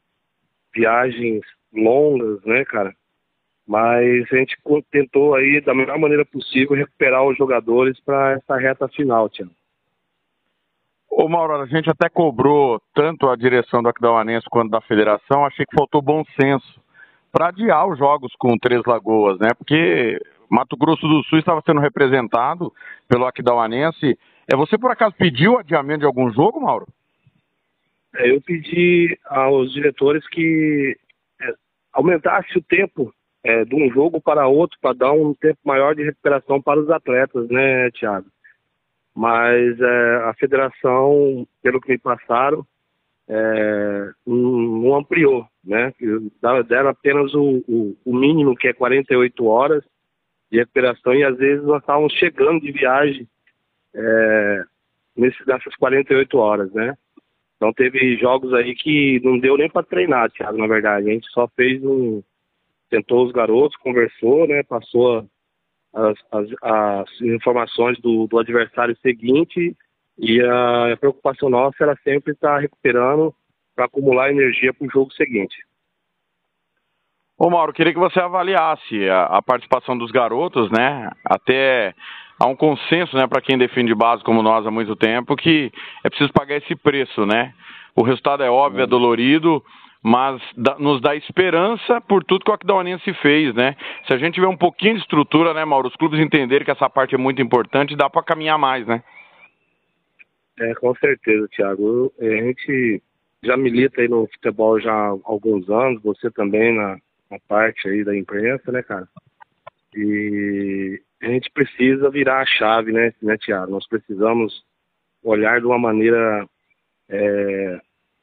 Viagens 0.72 1.44
longas, 1.74 2.42
né, 2.44 2.64
cara? 2.64 2.94
Mas 3.66 4.30
a 4.30 4.36
gente 4.36 4.56
tentou 4.90 5.34
aí, 5.34 5.60
da 5.60 5.74
melhor 5.74 5.98
maneira 5.98 6.24
possível, 6.24 6.76
recuperar 6.76 7.24
os 7.24 7.36
jogadores 7.36 7.98
para 8.00 8.32
essa 8.32 8.56
reta 8.56 8.86
final, 8.88 9.28
Tiago. 9.28 9.52
Ô 11.10 11.28
Mauro, 11.28 11.54
a 11.54 11.66
gente 11.66 11.88
até 11.88 12.08
cobrou 12.08 12.80
tanto 12.92 13.28
a 13.28 13.36
direção 13.36 13.82
do 13.82 13.88
Aquidauanense 13.88 14.46
quanto 14.50 14.70
da 14.70 14.80
federação, 14.80 15.46
achei 15.46 15.64
que 15.64 15.76
faltou 15.76 16.02
bom 16.02 16.24
senso 16.38 16.80
para 17.30 17.48
adiar 17.48 17.88
os 17.88 17.98
jogos 17.98 18.32
com 18.36 18.58
Três 18.58 18.82
Lagoas, 18.84 19.38
né? 19.38 19.48
Porque 19.56 20.20
Mato 20.50 20.76
Grosso 20.76 21.06
do 21.06 21.22
Sul 21.24 21.38
estava 21.38 21.62
sendo 21.64 21.80
representado 21.80 22.72
pelo 23.08 23.26
Aquidauanense. 23.26 24.18
É, 24.52 24.56
você 24.56 24.76
por 24.76 24.90
acaso 24.90 25.14
pediu 25.16 25.58
adiamento 25.58 26.00
de 26.00 26.06
algum 26.06 26.30
jogo, 26.30 26.60
Mauro? 26.60 26.86
É, 28.16 28.30
eu 28.30 28.40
pedi 28.40 29.18
aos 29.26 29.72
diretores 29.72 30.26
que 30.28 30.96
aumentasse 31.94 32.58
o 32.58 32.62
tempo 32.62 33.14
é, 33.42 33.64
de 33.64 33.74
um 33.74 33.90
jogo 33.90 34.20
para 34.20 34.48
outro, 34.48 34.76
para 34.80 34.94
dar 34.94 35.12
um 35.12 35.32
tempo 35.34 35.58
maior 35.64 35.94
de 35.94 36.02
recuperação 36.02 36.60
para 36.60 36.80
os 36.80 36.90
atletas, 36.90 37.48
né, 37.48 37.90
Thiago? 37.92 38.26
Mas 39.14 39.80
é, 39.80 40.16
a 40.24 40.34
federação, 40.34 41.46
pelo 41.62 41.80
que 41.80 41.92
me 41.92 41.98
passaram, 41.98 42.66
é, 43.28 44.10
não 44.26 44.96
ampliou, 44.96 45.46
né? 45.64 45.92
Deram 46.66 46.90
apenas 46.90 47.32
o, 47.34 47.62
o, 47.68 47.96
o, 48.04 48.14
mínimo, 48.14 48.56
que 48.56 48.68
é 48.68 48.72
48 48.72 49.46
horas 49.46 49.84
de 50.50 50.58
recuperação, 50.58 51.14
e 51.14 51.24
às 51.24 51.36
vezes 51.36 51.64
nós 51.64 51.80
estávamos 51.80 52.12
chegando 52.14 52.60
de 52.60 52.72
viagem 52.72 53.26
é, 53.94 54.64
nessas 55.16 55.74
48 55.76 56.36
horas, 56.36 56.72
né? 56.72 56.94
Então 57.56 57.72
teve 57.72 58.16
jogos 58.16 58.52
aí 58.52 58.74
que 58.74 59.20
não 59.24 59.38
deu 59.38 59.56
nem 59.56 59.70
para 59.70 59.82
treinar, 59.82 60.30
Thiago, 60.30 60.58
na 60.58 60.66
verdade. 60.66 61.08
A 61.08 61.12
gente 61.12 61.28
só 61.30 61.48
fez 61.48 61.82
um. 61.84 62.22
Tentou 62.90 63.24
os 63.24 63.32
garotos, 63.32 63.76
conversou, 63.78 64.46
né? 64.46 64.62
Passou 64.62 65.26
as, 65.92 66.18
as, 66.30 66.48
as 66.62 67.20
informações 67.20 67.98
do, 68.00 68.26
do, 68.26 68.38
adversário 68.38 68.96
seguinte 68.98 69.76
e 70.18 70.40
a, 70.42 70.92
a 70.92 70.96
preocupação 70.96 71.48
nossa 71.48 71.82
era 71.82 71.96
sempre 72.02 72.32
estar 72.32 72.58
recuperando 72.58 73.34
para 73.74 73.86
acumular 73.86 74.30
energia 74.30 74.72
para 74.72 74.86
o 74.86 74.90
jogo 74.90 75.12
seguinte. 75.12 75.56
Ô 77.36 77.50
Mauro, 77.50 77.72
queria 77.72 77.92
que 77.92 77.98
você 77.98 78.20
avaliasse 78.20 79.08
a, 79.08 79.24
a 79.24 79.42
participação 79.42 79.98
dos 79.98 80.12
garotos, 80.12 80.70
né? 80.70 81.10
Até 81.24 81.94
há 82.38 82.46
um 82.46 82.56
consenso, 82.56 83.16
né, 83.16 83.26
para 83.26 83.40
quem 83.40 83.58
defende 83.58 83.94
base 83.94 84.22
como 84.24 84.42
nós 84.42 84.66
há 84.66 84.70
muito 84.70 84.96
tempo, 84.96 85.36
que 85.36 85.70
é 86.02 86.08
preciso 86.08 86.32
pagar 86.32 86.56
esse 86.56 86.74
preço, 86.74 87.24
né? 87.26 87.54
O 87.96 88.02
resultado 88.02 88.42
é 88.42 88.50
óbvio, 88.50 88.82
é 88.82 88.86
dolorido, 88.86 89.62
mas 90.02 90.42
dá, 90.56 90.76
nos 90.78 91.00
dá 91.00 91.14
esperança 91.16 92.00
por 92.00 92.24
tudo 92.24 92.44
que 92.44 92.50
o 92.50 92.54
Aquidauanense 92.54 93.12
fez, 93.14 93.54
né? 93.54 93.76
Se 94.06 94.12
a 94.12 94.18
gente 94.18 94.34
tiver 94.34 94.48
um 94.48 94.56
pouquinho 94.56 94.96
de 94.96 95.00
estrutura, 95.00 95.54
né, 95.54 95.64
Mauro, 95.64 95.88
os 95.88 95.96
clubes 95.96 96.20
entenderem 96.20 96.64
que 96.64 96.70
essa 96.70 96.90
parte 96.90 97.14
é 97.14 97.18
muito 97.18 97.40
importante, 97.40 97.96
dá 97.96 98.10
para 98.10 98.22
caminhar 98.22 98.58
mais, 98.58 98.86
né? 98.86 99.02
É, 100.60 100.74
com 100.74 100.94
certeza, 100.96 101.48
Thiago. 101.48 102.12
A 102.20 102.24
gente 102.24 103.02
já 103.42 103.56
milita 103.56 104.00
aí 104.00 104.08
no 104.08 104.26
futebol 104.26 104.80
já 104.80 104.92
há 104.92 105.16
alguns 105.24 105.68
anos, 105.68 106.02
você 106.02 106.30
também 106.30 106.74
na, 106.74 106.98
na 107.30 107.38
parte 107.48 107.88
aí 107.88 108.04
da 108.04 108.16
imprensa, 108.16 108.70
né, 108.70 108.82
cara? 108.82 109.08
E 109.96 111.00
a 111.26 111.30
gente 111.30 111.50
precisa 111.50 112.10
virar 112.10 112.40
a 112.40 112.46
chave, 112.46 112.92
né, 112.92 113.12
né 113.22 113.36
Tiago? 113.38 113.70
Nós 113.70 113.86
precisamos 113.86 114.64
olhar 115.22 115.60
de 115.60 115.66
uma 115.66 115.78
maneira 115.78 116.46
é, 117.08 117.80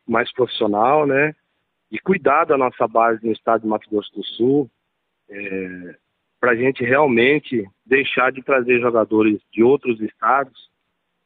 mais 0.08 0.32
profissional, 0.34 1.06
né? 1.06 1.34
E 1.92 2.00
cuidar 2.00 2.46
da 2.46 2.58
nossa 2.58 2.88
base 2.88 3.26
no 3.26 3.32
estado 3.32 3.62
de 3.62 3.68
Mato 3.68 3.90
Grosso 3.90 4.14
do 4.14 4.24
Sul, 4.24 4.70
é, 5.30 5.96
para 6.40 6.52
a 6.52 6.56
gente 6.56 6.84
realmente 6.84 7.68
deixar 7.86 8.32
de 8.32 8.42
trazer 8.42 8.80
jogadores 8.80 9.40
de 9.52 9.62
outros 9.64 10.00
estados, 10.02 10.70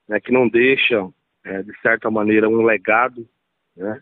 né, 0.07 0.19
que 0.19 0.32
não 0.32 0.47
deixam 0.47 1.13
é, 1.43 1.61
de 1.61 1.80
certa 1.80 2.09
maneira, 2.09 2.49
um 2.49 2.63
legado, 2.63 3.28
né? 3.76 4.01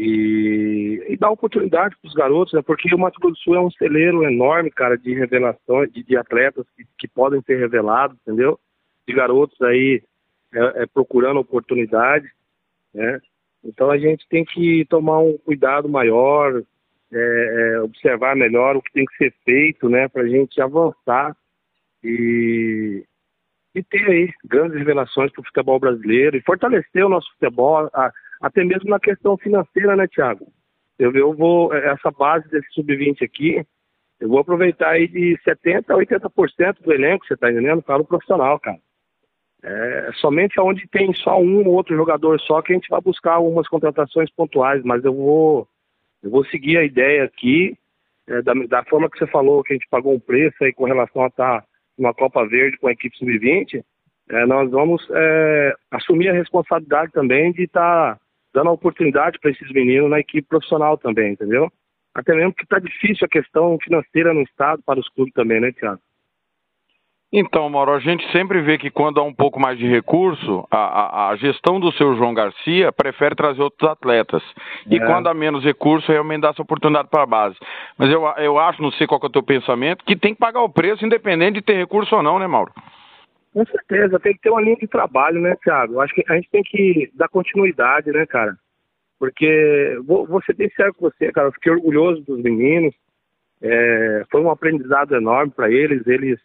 E, 0.00 1.04
e 1.08 1.16
dar 1.16 1.30
oportunidade 1.30 1.96
para 2.00 2.08
os 2.08 2.14
garotos, 2.14 2.52
né? 2.52 2.62
Porque 2.62 2.94
o 2.94 2.98
Mato 2.98 3.18
Grosso 3.18 3.34
do 3.34 3.38
Sul 3.40 3.54
é 3.56 3.60
um 3.60 3.70
celeiro 3.72 4.22
enorme, 4.22 4.70
cara, 4.70 4.96
de 4.96 5.12
revelações, 5.12 5.92
de, 5.92 6.04
de 6.04 6.16
atletas 6.16 6.64
que, 6.76 6.86
que 6.96 7.08
podem 7.08 7.42
ser 7.42 7.58
revelados, 7.58 8.16
entendeu? 8.22 8.60
De 9.06 9.12
garotos 9.12 9.60
aí 9.62 10.00
é, 10.54 10.82
é, 10.82 10.86
procurando 10.86 11.40
oportunidade, 11.40 12.30
né? 12.94 13.20
Então 13.64 13.90
a 13.90 13.98
gente 13.98 14.24
tem 14.28 14.44
que 14.44 14.84
tomar 14.84 15.18
um 15.18 15.36
cuidado 15.38 15.88
maior, 15.88 16.62
é, 17.12 17.74
é, 17.74 17.80
observar 17.80 18.36
melhor 18.36 18.76
o 18.76 18.82
que 18.82 18.92
tem 18.92 19.04
que 19.04 19.16
ser 19.16 19.34
feito, 19.44 19.88
né, 19.88 20.08
para 20.08 20.22
a 20.22 20.28
gente 20.28 20.60
avançar 20.60 21.36
e, 22.04 23.04
e 23.74 23.82
ter 23.82 24.08
aí 24.08 24.32
grandes 24.44 24.78
revelações 24.78 25.32
para 25.32 25.40
o 25.40 25.44
futebol 25.44 25.80
brasileiro 25.80 26.36
e 26.36 26.42
fortalecer 26.42 27.04
o 27.04 27.08
nosso 27.08 27.28
futebol, 27.32 27.90
a, 27.92 28.12
até 28.40 28.64
mesmo 28.64 28.90
na 28.90 29.00
questão 29.00 29.36
financeira, 29.36 29.96
né, 29.96 30.06
Thiago? 30.06 30.46
Eu, 30.98 31.12
eu 31.14 31.32
vou, 31.32 31.72
essa 31.74 32.10
base 32.10 32.48
desse 32.48 32.68
sub-20 32.72 33.22
aqui, 33.22 33.64
eu 34.20 34.28
vou 34.28 34.40
aproveitar 34.40 34.90
aí 34.90 35.06
de 35.06 35.38
70% 35.46 35.84
a 35.88 35.94
80% 35.94 36.82
do 36.82 36.92
elenco, 36.92 37.24
você 37.24 37.36
tá 37.36 37.50
entendendo? 37.50 37.82
Para 37.82 38.02
o 38.02 38.06
profissional, 38.06 38.58
cara. 38.58 38.78
É, 39.62 40.10
somente 40.14 40.60
onde 40.60 40.86
tem 40.88 41.12
só 41.14 41.40
um 41.40 41.66
ou 41.66 41.74
outro 41.74 41.96
jogador 41.96 42.40
só 42.40 42.62
que 42.62 42.72
a 42.72 42.76
gente 42.76 42.88
vai 42.88 43.00
buscar 43.00 43.34
algumas 43.34 43.66
contratações 43.66 44.30
pontuais, 44.30 44.84
mas 44.84 45.04
eu 45.04 45.12
vou 45.12 45.68
eu 46.22 46.30
vou 46.30 46.44
seguir 46.44 46.78
a 46.78 46.84
ideia 46.84 47.24
aqui 47.24 47.76
é, 48.28 48.40
da, 48.42 48.54
da, 48.54 48.84
forma 48.84 49.10
que 49.10 49.18
você 49.18 49.26
falou 49.26 49.64
que 49.64 49.72
a 49.72 49.76
gente 49.76 49.88
pagou 49.88 50.14
um 50.14 50.20
preço 50.20 50.62
aí 50.62 50.72
com 50.72 50.84
relação 50.84 51.24
a 51.24 51.26
estar 51.26 51.60
tá 51.60 51.66
numa 51.96 52.14
Copa 52.14 52.46
Verde 52.46 52.78
com 52.78 52.86
a 52.86 52.92
equipe 52.92 53.16
sub-20, 53.16 53.82
é, 54.30 54.46
nós 54.46 54.70
vamos 54.70 55.04
é, 55.10 55.74
assumir 55.90 56.28
a 56.28 56.34
responsabilidade 56.34 57.10
também 57.12 57.50
de 57.50 57.64
estar 57.64 58.14
tá 58.14 58.20
dando 58.54 58.70
a 58.70 58.72
oportunidade 58.72 59.38
para 59.38 59.50
esses 59.50 59.70
meninos 59.72 60.10
na 60.10 60.20
equipe 60.20 60.46
profissional 60.48 60.96
também, 60.96 61.32
entendeu? 61.32 61.70
Até 62.14 62.34
mesmo 62.34 62.54
que 62.54 62.64
está 62.64 62.78
difícil 62.78 63.24
a 63.24 63.28
questão 63.28 63.78
financeira 63.82 64.34
no 64.34 64.42
estado 64.42 64.82
para 64.84 64.98
os 64.98 65.08
clubes 65.10 65.32
também, 65.34 65.60
né, 65.60 65.72
Tiago? 65.72 66.00
Então, 67.30 67.68
Mauro, 67.68 67.92
a 67.92 68.00
gente 68.00 68.26
sempre 68.32 68.62
vê 68.62 68.78
que 68.78 68.90
quando 68.90 69.20
há 69.20 69.22
um 69.22 69.34
pouco 69.34 69.60
mais 69.60 69.78
de 69.78 69.86
recurso, 69.86 70.66
a, 70.70 70.78
a, 70.78 71.28
a 71.28 71.36
gestão 71.36 71.78
do 71.78 71.92
seu 71.92 72.16
João 72.16 72.32
Garcia 72.32 72.90
prefere 72.90 73.34
trazer 73.34 73.60
outros 73.60 73.88
atletas. 73.88 74.42
E 74.90 74.96
é. 74.96 75.04
quando 75.04 75.26
há 75.26 75.34
menos 75.34 75.62
recurso, 75.62 76.10
realmente 76.10 76.40
dá 76.40 76.48
essa 76.48 76.62
oportunidade 76.62 77.08
para 77.10 77.24
a 77.24 77.26
base. 77.26 77.56
Mas 77.98 78.10
eu, 78.10 78.26
eu 78.38 78.58
acho, 78.58 78.80
não 78.80 78.90
sei 78.92 79.06
qual 79.06 79.20
é 79.22 79.26
o 79.26 79.30
teu 79.30 79.42
pensamento, 79.42 80.04
que 80.06 80.16
tem 80.16 80.32
que 80.32 80.40
pagar 80.40 80.62
o 80.62 80.70
preço, 80.70 81.04
independente 81.04 81.56
de 81.56 81.62
ter 81.62 81.74
recurso 81.74 82.16
ou 82.16 82.22
não, 82.22 82.38
né, 82.38 82.46
Mauro? 82.46 82.72
Com 83.52 83.64
certeza, 83.66 84.20
tem 84.20 84.34
que 84.34 84.40
ter 84.40 84.50
uma 84.50 84.60
linha 84.60 84.76
de 84.76 84.86
trabalho, 84.86 85.40
né, 85.40 85.56
Thiago? 85.62 86.00
Acho 86.00 86.14
que 86.14 86.24
a 86.28 86.34
gente 86.34 86.50
tem 86.50 86.62
que 86.62 87.10
dar 87.14 87.28
continuidade, 87.28 88.10
né, 88.10 88.26
cara? 88.26 88.56
Porque, 89.18 89.98
vou, 90.04 90.26
vou 90.26 90.42
ser 90.42 90.54
bem 90.54 90.70
com 90.76 91.10
você, 91.10 91.32
cara, 91.32 91.48
eu 91.48 91.52
fiquei 91.52 91.72
orgulhoso 91.72 92.22
dos 92.22 92.40
meninos, 92.40 92.94
é, 93.60 94.24
foi 94.30 94.40
um 94.40 94.50
aprendizado 94.50 95.14
enorme 95.16 95.52
para 95.52 95.70
eles, 95.70 96.06
eles 96.06 96.38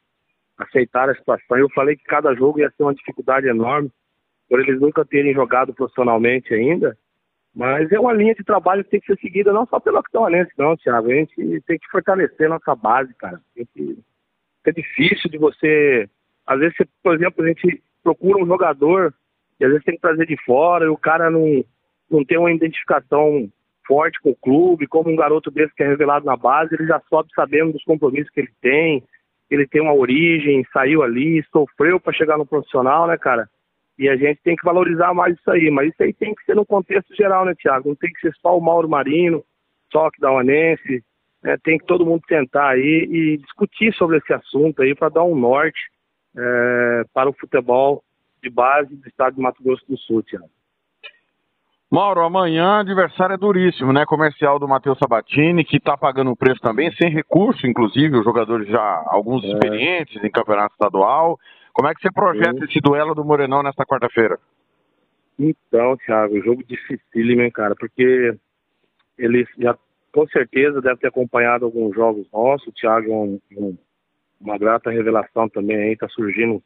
aceitar 0.57 1.09
a 1.09 1.15
situação. 1.15 1.57
Eu 1.57 1.69
falei 1.69 1.95
que 1.95 2.03
cada 2.03 2.33
jogo 2.33 2.59
ia 2.59 2.71
ser 2.71 2.83
uma 2.83 2.95
dificuldade 2.95 3.47
enorme, 3.47 3.91
por 4.49 4.59
eles 4.59 4.79
nunca 4.79 5.05
terem 5.05 5.33
jogado 5.33 5.73
profissionalmente 5.73 6.53
ainda, 6.53 6.97
mas 7.55 7.91
é 7.91 7.99
uma 7.99 8.13
linha 8.13 8.33
de 8.33 8.43
trabalho 8.43 8.83
que 8.83 8.89
tem 8.89 8.99
que 8.99 9.05
ser 9.05 9.19
seguida 9.19 9.53
não 9.53 9.65
só 9.67 9.79
pelo 9.79 9.99
Actualense, 9.99 10.51
não, 10.57 10.75
Thiago. 10.75 11.11
A 11.11 11.13
gente 11.13 11.61
tem 11.67 11.77
que 11.77 11.87
fortalecer 11.91 12.49
nossa 12.49 12.75
base, 12.75 13.13
cara. 13.15 13.39
Que... 13.55 13.97
É 14.65 14.71
difícil 14.71 15.29
de 15.29 15.37
você. 15.37 16.09
Às 16.45 16.59
vezes, 16.59 16.75
você, 16.75 16.85
por 17.01 17.15
exemplo, 17.15 17.43
a 17.43 17.47
gente 17.47 17.81
procura 18.03 18.43
um 18.43 18.47
jogador 18.47 19.13
e 19.59 19.65
às 19.65 19.71
vezes 19.71 19.85
tem 19.85 19.95
que 19.95 20.01
trazer 20.01 20.25
de 20.25 20.37
fora 20.43 20.85
e 20.85 20.89
o 20.89 20.97
cara 20.97 21.29
não, 21.29 21.63
não 22.09 22.23
tem 22.25 22.37
uma 22.37 22.51
identificação 22.51 23.49
forte 23.85 24.19
com 24.21 24.31
o 24.31 24.35
clube, 24.35 24.87
como 24.87 25.09
um 25.09 25.15
garoto 25.15 25.51
desse 25.51 25.73
que 25.75 25.83
é 25.83 25.87
revelado 25.87 26.25
na 26.25 26.37
base, 26.37 26.73
ele 26.73 26.87
já 26.87 27.01
sobe 27.09 27.29
sabendo 27.35 27.73
dos 27.73 27.83
compromissos 27.83 28.29
que 28.29 28.39
ele 28.39 28.51
tem, 28.61 29.03
ele 29.49 29.67
tem 29.67 29.81
uma 29.81 29.93
origem, 29.93 30.65
saiu 30.71 31.03
ali, 31.03 31.43
sofreu 31.51 31.99
para 31.99 32.13
chegar 32.13 32.37
no 32.37 32.45
profissional, 32.45 33.07
né, 33.07 33.17
cara? 33.17 33.47
E 33.97 34.09
a 34.09 34.15
gente 34.15 34.41
tem 34.43 34.55
que 34.55 34.65
valorizar 34.65 35.13
mais 35.13 35.37
isso 35.37 35.51
aí. 35.51 35.69
Mas 35.69 35.89
isso 35.89 36.01
aí 36.01 36.13
tem 36.13 36.33
que 36.33 36.43
ser 36.45 36.55
no 36.55 36.65
contexto 36.65 37.15
geral, 37.15 37.45
né, 37.45 37.53
Tiago? 37.55 37.89
Não 37.89 37.95
tem 37.95 38.11
que 38.11 38.21
ser 38.21 38.33
só 38.41 38.57
o 38.57 38.61
Mauro 38.61 38.89
Marino, 38.89 39.43
só 39.91 40.09
que 40.09 40.19
da 40.19 40.31
Uanense. 40.31 41.03
Né? 41.43 41.57
Tem 41.63 41.77
que 41.77 41.85
todo 41.85 42.05
mundo 42.05 42.23
sentar 42.27 42.73
aí 42.73 43.07
e 43.11 43.37
discutir 43.37 43.93
sobre 43.93 44.17
esse 44.17 44.33
assunto 44.33 44.81
aí 44.81 44.95
para 44.95 45.09
dar 45.09 45.23
um 45.23 45.35
norte 45.35 45.79
é, 46.35 47.03
para 47.13 47.29
o 47.29 47.33
futebol 47.33 48.03
de 48.41 48.49
base 48.49 48.95
do 48.95 49.07
estado 49.07 49.35
de 49.35 49.41
Mato 49.41 49.63
Grosso 49.63 49.85
do 49.87 49.97
Sul, 49.97 50.21
Tiago. 50.23 50.49
Mauro, 51.89 52.21
amanhã 52.21 52.79
adversário 52.79 53.35
é 53.35 53.37
duríssimo, 53.37 53.93
né? 53.93 54.03
Comercial 54.03 54.57
do 54.57 54.67
Matheus 54.67 54.97
Sabatini, 54.97 55.63
que 55.63 55.77
está 55.77 55.95
pagando 55.95 56.31
o 56.31 56.35
preço 56.35 56.59
também, 56.59 56.91
sem 56.93 57.09
recurso, 57.11 57.67
inclusive, 57.67 58.17
os 58.17 58.25
jogadores 58.25 58.67
já, 58.67 59.03
alguns 59.05 59.43
é. 59.43 59.47
experientes 59.47 60.23
em 60.23 60.31
campeonato 60.31 60.73
estadual. 60.73 61.37
Como 61.71 61.87
é 61.87 61.93
que 61.93 62.01
você 62.01 62.11
projeta 62.11 62.57
Sim. 62.57 62.65
esse 62.65 62.79
duelo 62.79 63.13
do 63.13 63.23
Morenão 63.23 63.61
nesta 63.61 63.85
quarta-feira? 63.85 64.39
Então, 65.37 65.95
Thiago, 65.97 66.41
jogo 66.41 66.63
dificílimo, 66.63 67.43
hein, 67.43 67.51
cara? 67.51 67.75
Porque 67.75 68.35
ele 69.17 69.47
já 69.59 69.77
com 70.11 70.27
certeza 70.27 70.81
deve 70.81 70.97
ter 70.97 71.07
acompanhado 71.07 71.65
alguns 71.65 71.95
jogos 71.95 72.27
nossos. 72.31 72.67
O 72.67 72.71
Thiago 72.71 73.11
é 73.11 73.15
um, 73.15 73.39
um, 73.57 73.77
uma 74.43 74.57
grata 74.57 74.91
revelação 74.91 75.47
também 75.49 75.77
aí, 75.77 75.95
tá 75.95 76.07
surgindo 76.09 76.61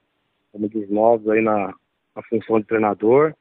dos 0.54 0.90
novos 0.90 1.30
aí 1.30 1.42
na, 1.42 1.74
na 2.16 2.24
função 2.24 2.60
de 2.60 2.66
treinador. 2.66 3.34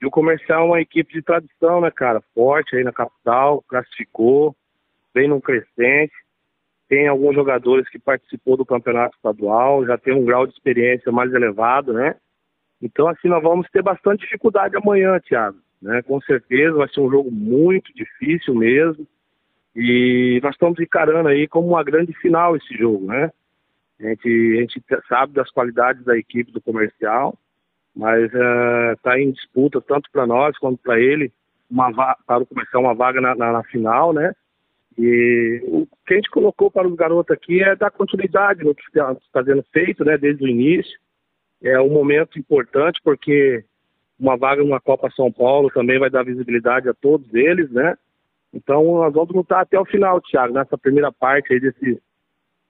E 0.00 0.06
o 0.06 0.10
comercial 0.10 0.62
é 0.62 0.66
uma 0.66 0.80
equipe 0.80 1.12
de 1.12 1.22
tradição, 1.22 1.80
né, 1.80 1.90
cara? 1.90 2.22
Forte 2.34 2.76
aí 2.76 2.84
na 2.84 2.92
capital, 2.92 3.62
classificou, 3.68 4.56
vem 5.14 5.28
num 5.28 5.40
crescente. 5.40 6.14
Tem 6.88 7.06
alguns 7.06 7.34
jogadores 7.34 7.88
que 7.90 7.98
participou 7.98 8.56
do 8.56 8.64
campeonato 8.64 9.14
estadual, 9.16 9.84
já 9.84 9.98
tem 9.98 10.14
um 10.14 10.24
grau 10.24 10.46
de 10.46 10.54
experiência 10.54 11.12
mais 11.12 11.32
elevado, 11.34 11.92
né? 11.92 12.14
Então, 12.80 13.08
assim, 13.08 13.28
nós 13.28 13.42
vamos 13.42 13.68
ter 13.70 13.82
bastante 13.82 14.20
dificuldade 14.20 14.76
amanhã, 14.76 15.18
Thiago. 15.20 15.58
Né? 15.82 16.00
Com 16.02 16.20
certeza 16.22 16.76
vai 16.76 16.88
ser 16.88 17.00
um 17.00 17.10
jogo 17.10 17.30
muito 17.30 17.92
difícil 17.92 18.54
mesmo. 18.54 19.06
E 19.74 20.40
nós 20.42 20.54
estamos 20.54 20.78
encarando 20.80 21.28
aí 21.28 21.46
como 21.46 21.68
uma 21.68 21.84
grande 21.84 22.12
final 22.14 22.56
esse 22.56 22.74
jogo, 22.76 23.06
né? 23.06 23.30
A 24.00 24.08
gente, 24.08 24.28
a 24.28 24.60
gente 24.60 24.82
sabe 25.08 25.32
das 25.32 25.50
qualidades 25.50 26.04
da 26.04 26.16
equipe 26.16 26.52
do 26.52 26.60
comercial 26.60 27.36
mas 27.98 28.24
está 28.32 29.16
eh, 29.16 29.16
uh, 29.16 29.18
em 29.18 29.32
disputa 29.32 29.80
tanto 29.80 30.08
para 30.12 30.24
nós 30.24 30.56
quanto 30.58 30.80
para 30.80 31.00
ele 31.00 31.32
uma 31.68 31.92
para 32.24 32.42
o 32.42 32.46
comercial 32.46 32.82
uma 32.82 32.94
vaga 32.94 33.20
na, 33.20 33.34
na, 33.34 33.52
na, 33.52 33.64
final, 33.64 34.12
né? 34.12 34.32
E 34.96 35.60
o 35.66 35.86
que 36.06 36.14
a 36.14 36.16
gente 36.16 36.30
colocou 36.30 36.70
para 36.70 36.88
os 36.88 36.94
garotos 36.94 37.36
aqui 37.36 37.62
é 37.62 37.74
dar 37.74 37.90
continuidade 37.90 38.64
no 38.64 38.74
que 38.74 38.82
está 38.82 39.16
tá 39.32 39.44
sendo 39.44 39.64
feito, 39.72 40.04
né? 40.04 40.16
Desde 40.16 40.44
o 40.44 40.48
início 40.48 40.98
é 41.60 41.78
um 41.80 41.90
momento 41.90 42.38
importante 42.38 43.00
porque 43.02 43.64
uma 44.18 44.36
vaga 44.36 44.62
numa 44.62 44.80
Copa 44.80 45.10
São 45.10 45.30
Paulo 45.32 45.68
também 45.70 45.98
vai 45.98 46.08
dar 46.08 46.24
visibilidade 46.24 46.88
a 46.88 46.94
todos 46.94 47.32
eles, 47.34 47.68
né? 47.72 47.96
Então 48.54 48.82
nós 48.84 49.12
vamos 49.12 49.34
lutar 49.34 49.62
até 49.62 49.78
o 49.78 49.84
final, 49.84 50.20
Thiago, 50.20 50.54
nessa 50.54 50.78
primeira 50.78 51.12
parte 51.12 51.52
aí 51.52 51.60
desses 51.60 51.98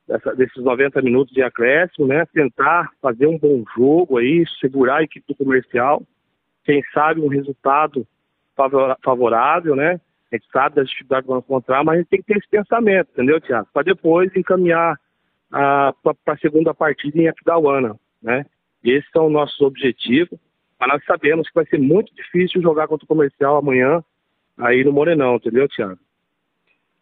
dessa, 0.08 0.34
desses 0.34 0.64
90 0.64 1.02
minutos 1.02 1.32
de 1.34 1.42
acréscimo, 1.42 2.06
né? 2.06 2.24
Tentar 2.32 2.90
fazer 3.00 3.26
um 3.26 3.38
bom 3.38 3.62
jogo 3.76 4.16
aí, 4.16 4.44
segurar 4.58 4.96
a 4.96 5.02
equipe 5.02 5.34
comercial, 5.34 6.02
quem 6.64 6.82
sabe 6.92 7.20
um 7.20 7.28
resultado 7.28 8.06
favorável, 9.04 9.76
né? 9.76 10.00
A 10.32 10.36
gente 10.36 10.48
sabe 10.50 10.76
das 10.76 10.88
dificuldades 10.88 11.24
que 11.24 11.28
vamos 11.28 11.44
encontrar, 11.44 11.84
mas 11.84 11.94
a 11.94 11.98
gente 11.98 12.08
tem 12.08 12.20
que 12.20 12.26
ter 12.26 12.38
esse 12.38 12.48
pensamento, 12.48 13.10
entendeu, 13.12 13.40
Tiago? 13.40 13.68
Para 13.72 13.84
depois 13.84 14.34
encaminhar 14.34 14.98
para 15.50 15.94
a 16.26 16.38
segunda 16.38 16.74
partida 16.74 17.18
em 17.18 17.28
Aquidauana, 17.28 17.94
né? 18.22 18.44
Esses 18.82 19.08
são 19.10 19.26
os 19.26 19.32
nossos 19.32 19.60
objetivos, 19.60 20.38
mas 20.78 20.88
nós 20.88 21.04
sabemos 21.04 21.48
que 21.48 21.54
vai 21.54 21.66
ser 21.66 21.78
muito 21.78 22.14
difícil 22.14 22.62
jogar 22.62 22.88
contra 22.88 23.04
o 23.04 23.08
comercial 23.08 23.56
amanhã 23.56 24.02
aí 24.56 24.84
no 24.84 24.92
Morenão, 24.92 25.36
entendeu, 25.36 25.68
Tiago? 25.68 25.98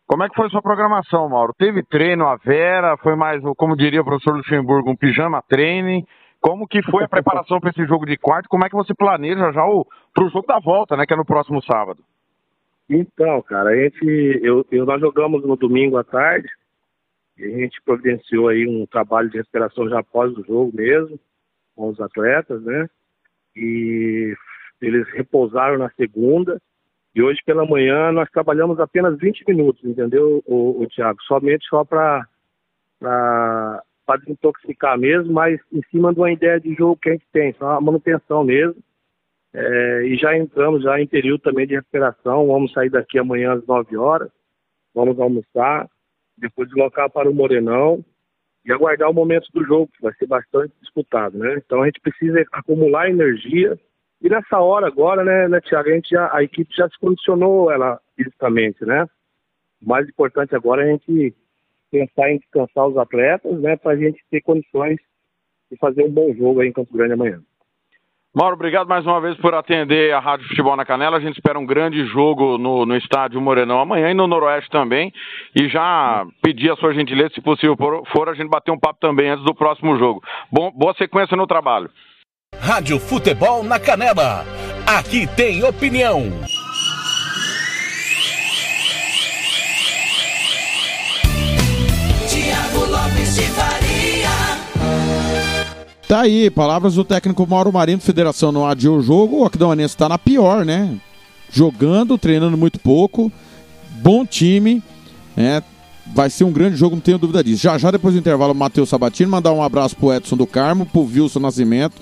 Como 0.06 0.22
é 0.22 0.28
que 0.28 0.36
foi 0.36 0.48
sua 0.50 0.62
programação, 0.62 1.28
Mauro? 1.28 1.52
Teve 1.58 1.82
treino 1.82 2.26
a 2.26 2.36
Vera? 2.36 2.96
Foi 2.98 3.16
mais, 3.16 3.42
como 3.56 3.76
diria 3.76 4.00
o 4.00 4.04
professor 4.04 4.36
Luxemburgo, 4.36 4.90
um 4.90 4.96
pijama 4.96 5.42
training? 5.42 6.06
Como 6.40 6.68
que 6.68 6.80
foi 6.82 7.02
a 7.02 7.08
preparação 7.08 7.58
para 7.58 7.70
esse 7.70 7.84
jogo 7.86 8.06
de 8.06 8.16
quarto? 8.16 8.48
Como 8.48 8.64
é 8.64 8.68
que 8.68 8.76
você 8.76 8.94
planeja 8.94 9.50
já 9.50 9.62
para 10.14 10.24
o 10.24 10.28
jogo 10.28 10.46
da 10.46 10.60
volta, 10.60 10.96
né, 10.96 11.04
que 11.04 11.12
é 11.12 11.16
no 11.16 11.24
próximo 11.24 11.60
sábado? 11.60 12.04
Então, 12.88 13.42
cara, 13.42 13.70
a 13.70 13.76
gente, 13.76 14.40
eu, 14.44 14.64
eu, 14.70 14.86
nós 14.86 15.00
jogamos 15.00 15.44
no 15.44 15.56
domingo 15.56 15.96
à 15.96 16.04
tarde 16.04 16.48
e 17.36 17.44
a 17.44 17.58
gente 17.58 17.82
providenciou 17.82 18.48
aí 18.48 18.64
um 18.64 18.86
trabalho 18.86 19.28
de 19.28 19.38
recuperação 19.38 19.88
já 19.88 19.98
após 19.98 20.32
o 20.38 20.44
jogo 20.44 20.70
mesmo, 20.72 21.18
com 21.74 21.88
os 21.88 22.00
atletas, 22.00 22.62
né? 22.62 22.88
E 23.56 24.36
eles 24.80 25.08
repousaram 25.14 25.78
na 25.78 25.90
segunda 25.90 26.62
e 27.16 27.22
hoje 27.22 27.40
pela 27.46 27.64
manhã 27.64 28.12
nós 28.12 28.30
trabalhamos 28.30 28.78
apenas 28.78 29.18
20 29.18 29.42
minutos, 29.48 29.82
entendeu, 29.82 30.42
o, 30.44 30.82
o 30.82 30.86
Tiago? 30.86 31.18
Somente 31.22 31.66
só 31.66 31.82
para 31.82 32.26
desintoxicar 34.20 34.98
mesmo, 34.98 35.32
mas 35.32 35.58
em 35.72 35.80
cima 35.90 36.12
de 36.12 36.20
uma 36.20 36.30
ideia 36.30 36.60
de 36.60 36.74
jogo 36.74 36.98
que 37.00 37.08
a 37.08 37.12
gente 37.12 37.26
tem, 37.32 37.54
só 37.54 37.70
a 37.70 37.80
manutenção 37.80 38.44
mesmo. 38.44 38.76
É, 39.54 40.02
e 40.02 40.16
já 40.18 40.36
entramos 40.36 40.82
já 40.82 41.00
em 41.00 41.06
período 41.06 41.40
também 41.40 41.66
de 41.66 41.74
recuperação. 41.74 42.48
Vamos 42.48 42.70
sair 42.72 42.90
daqui 42.90 43.18
amanhã 43.18 43.54
às 43.54 43.66
9 43.66 43.96
horas. 43.96 44.30
Vamos 44.94 45.18
almoçar, 45.18 45.88
depois 46.36 46.68
deslocar 46.68 47.10
para 47.10 47.30
o 47.30 47.34
Morenão 47.34 48.04
e 48.62 48.70
aguardar 48.70 49.08
o 49.08 49.14
momento 49.14 49.48
do 49.54 49.64
jogo, 49.64 49.90
que 49.96 50.02
vai 50.02 50.12
ser 50.16 50.26
bastante 50.26 50.74
disputado, 50.82 51.38
né? 51.38 51.54
Então 51.64 51.80
a 51.80 51.86
gente 51.86 52.00
precisa 52.00 52.44
acumular 52.52 53.08
energia. 53.08 53.78
E 54.22 54.28
nessa 54.28 54.58
hora 54.58 54.86
agora, 54.86 55.22
né, 55.24 55.48
né 55.48 55.60
Tiago, 55.60 55.88
a, 55.88 55.92
gente 55.92 56.10
já, 56.10 56.34
a 56.34 56.42
equipe 56.42 56.74
já 56.74 56.88
se 56.88 56.98
condicionou 56.98 57.70
ela 57.70 58.00
fisicamente, 58.16 58.84
né? 58.84 59.06
O 59.82 59.88
mais 59.88 60.08
importante 60.08 60.54
agora 60.54 60.82
é 60.82 60.88
a 60.88 60.92
gente 60.92 61.34
pensar 61.90 62.30
em 62.30 62.38
descansar 62.38 62.86
os 62.86 62.96
atletas, 62.96 63.60
né, 63.60 63.76
para 63.76 63.92
a 63.92 63.96
gente 63.96 64.20
ter 64.30 64.40
condições 64.40 64.98
de 65.70 65.76
fazer 65.78 66.04
um 66.04 66.10
bom 66.10 66.32
jogo 66.34 66.60
aí 66.60 66.68
em 66.68 66.72
Campo 66.72 66.92
Grande 66.96 67.12
amanhã. 67.12 67.40
Mauro, 68.34 68.54
obrigado 68.54 68.86
mais 68.86 69.06
uma 69.06 69.18
vez 69.18 69.34
por 69.38 69.54
atender 69.54 70.12
a 70.12 70.20
Rádio 70.20 70.46
Futebol 70.46 70.76
na 70.76 70.84
Canela. 70.84 71.16
A 71.16 71.20
gente 71.20 71.36
espera 71.36 71.58
um 71.58 71.64
grande 71.64 72.04
jogo 72.04 72.58
no, 72.58 72.84
no 72.84 72.94
estádio 72.94 73.40
Morenão 73.40 73.80
amanhã 73.80 74.10
e 74.10 74.14
no 74.14 74.26
Noroeste 74.26 74.68
também. 74.68 75.10
E 75.58 75.70
já 75.70 76.26
pedir 76.42 76.70
a 76.70 76.76
sua 76.76 76.92
gentileza, 76.92 77.30
se 77.32 77.40
possível 77.40 77.74
for, 78.12 78.28
a 78.28 78.34
gente 78.34 78.50
bater 78.50 78.70
um 78.70 78.78
papo 78.78 79.00
também 79.00 79.30
antes 79.30 79.42
do 79.42 79.54
próximo 79.54 79.96
jogo. 79.96 80.22
Bom, 80.52 80.70
boa 80.70 80.92
sequência 80.98 81.34
no 81.34 81.46
trabalho. 81.46 81.88
Rádio 82.54 82.98
Futebol 82.98 83.62
na 83.62 83.78
Canela. 83.78 84.44
Aqui 84.86 85.26
tem 85.36 85.62
opinião. 85.64 86.32
Tiago 92.28 92.84
Lopes 92.90 93.34
de 93.34 93.42
Faria. 93.42 94.28
Tá 96.08 96.20
aí, 96.22 96.50
palavras 96.50 96.94
do 96.94 97.04
técnico 97.04 97.46
Mauro 97.46 97.72
Marinho, 97.72 98.00
Federação 98.00 98.52
não 98.52 98.66
adiou 98.66 98.98
o 98.98 99.02
jogo. 99.02 99.38
O 99.38 99.44
Aquidauanense 99.44 99.94
está 99.94 100.08
na 100.08 100.18
pior, 100.18 100.64
né? 100.64 100.96
Jogando, 101.52 102.18
treinando 102.18 102.56
muito 102.56 102.78
pouco. 102.78 103.30
Bom 104.02 104.26
time, 104.26 104.82
né? 105.36 105.62
Vai 106.14 106.30
ser 106.30 106.44
um 106.44 106.52
grande 106.52 106.76
jogo, 106.76 106.94
não 106.94 107.00
tenho 107.02 107.18
dúvida 107.18 107.42
disso. 107.42 107.62
Já 107.62 107.76
já 107.78 107.90
depois 107.90 108.14
do 108.14 108.20
intervalo, 108.20 108.52
o 108.52 108.56
Matheus 108.56 108.88
Sabatini, 108.88 109.30
mandar 109.30 109.52
um 109.52 109.62
abraço 109.62 109.96
pro 109.96 110.12
Edson 110.12 110.36
do 110.36 110.46
Carmo, 110.46 110.86
pro 110.86 111.02
Wilson 111.02 111.40
Nascimento. 111.40 111.96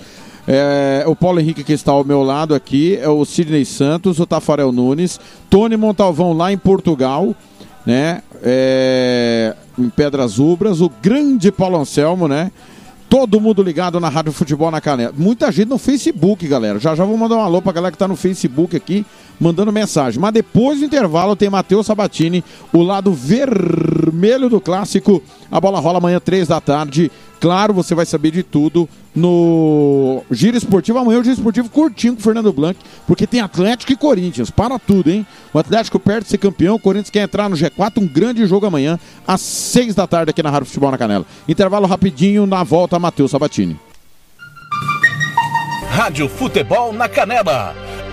É, 0.47 1.03
o 1.07 1.15
Paulo 1.15 1.39
Henrique 1.39 1.63
que 1.63 1.73
está 1.73 1.91
ao 1.91 2.03
meu 2.03 2.21
lado 2.21 2.53
aqui, 2.53 2.97
é 2.97 3.09
o 3.09 3.25
Sidney 3.25 3.65
Santos, 3.65 4.19
o 4.19 4.25
Tafarel 4.25 4.71
Nunes, 4.71 5.19
Tony 5.49 5.75
Montalvão 5.75 6.33
lá 6.33 6.51
em 6.51 6.57
Portugal, 6.57 7.35
né? 7.85 8.21
É, 8.43 9.55
em 9.77 9.89
Pedras 9.89 10.37
Ubras, 10.37 10.81
o 10.81 10.91
grande 11.01 11.51
Paulo 11.51 11.79
Anselmo, 11.79 12.27
né? 12.27 12.51
Todo 13.09 13.39
mundo 13.39 13.63
ligado 13.63 13.99
na 13.99 14.09
Rádio 14.09 14.31
Futebol 14.31 14.69
na 14.69 14.81
Canela. 14.81 15.13
Muita 15.15 15.51
gente 15.51 15.69
no 15.69 15.77
Facebook, 15.77 16.47
galera. 16.47 16.79
Já 16.79 16.95
já 16.95 17.05
vou 17.05 17.17
mandar 17.17 17.37
um 17.37 17.41
alô 17.41 17.61
pra 17.61 17.71
galera 17.71 17.91
que 17.91 17.97
tá 17.97 18.07
no 18.07 18.15
Facebook 18.15 18.75
aqui, 18.75 19.05
mandando 19.39 19.71
mensagem. 19.71 20.19
Mas 20.19 20.33
depois 20.33 20.79
do 20.79 20.85
intervalo 20.85 21.35
tem 21.35 21.49
Matheus 21.49 21.85
Sabatini, 21.85 22.43
o 22.73 22.81
lado 22.81 23.13
vermelho 23.13 24.49
do 24.49 24.59
clássico. 24.59 25.21
A 25.51 25.59
bola 25.59 25.79
rola 25.79 25.97
amanhã, 25.97 26.19
três 26.19 26.47
da 26.47 26.59
tarde. 26.59 27.11
Claro, 27.39 27.73
você 27.73 27.93
vai 27.93 28.05
saber 28.05 28.31
de 28.31 28.41
tudo 28.41 28.89
no 29.15 30.23
Giro 30.31 30.57
Esportivo. 30.57 30.97
Amanhã 30.97 31.19
o 31.19 31.23
Giro 31.23 31.35
Esportivo 31.35 31.69
curtinho 31.69 32.13
com 32.13 32.19
o 32.19 32.23
Fernando 32.23 32.51
Blanc, 32.51 32.79
porque 33.05 33.27
tem 33.27 33.39
Atlético 33.39 33.91
e 33.91 33.95
Corinthians. 33.95 34.49
Para 34.49 34.79
tudo, 34.79 35.11
hein? 35.11 35.25
O 35.53 35.59
Atlético 35.59 35.99
perde 35.99 36.27
ser 36.27 36.37
campeão, 36.37 36.75
o 36.75 36.79
Corinthians 36.79 37.09
quer 37.09 37.21
entrar 37.21 37.49
no 37.49 37.55
G4. 37.55 38.01
Um 38.01 38.07
grande 38.07 38.45
jogo 38.45 38.65
amanhã, 38.65 38.99
às 39.27 39.41
seis 39.41 39.93
da 39.93 40.07
tarde, 40.07 40.31
aqui 40.31 40.41
na 40.41 40.49
Rádio 40.49 40.67
Futebol 40.67 40.91
na 40.91 40.97
Canela. 40.97 41.25
Intervalo 41.47 41.85
rapidinho, 41.85 42.45
na 42.45 42.63
volta, 42.63 42.97
Matheus 42.97 43.31
Sabatini. 43.31 43.79
Rádio 45.89 46.27
Futebol 46.27 46.91
na 46.91 47.07
Canela. 47.07 47.84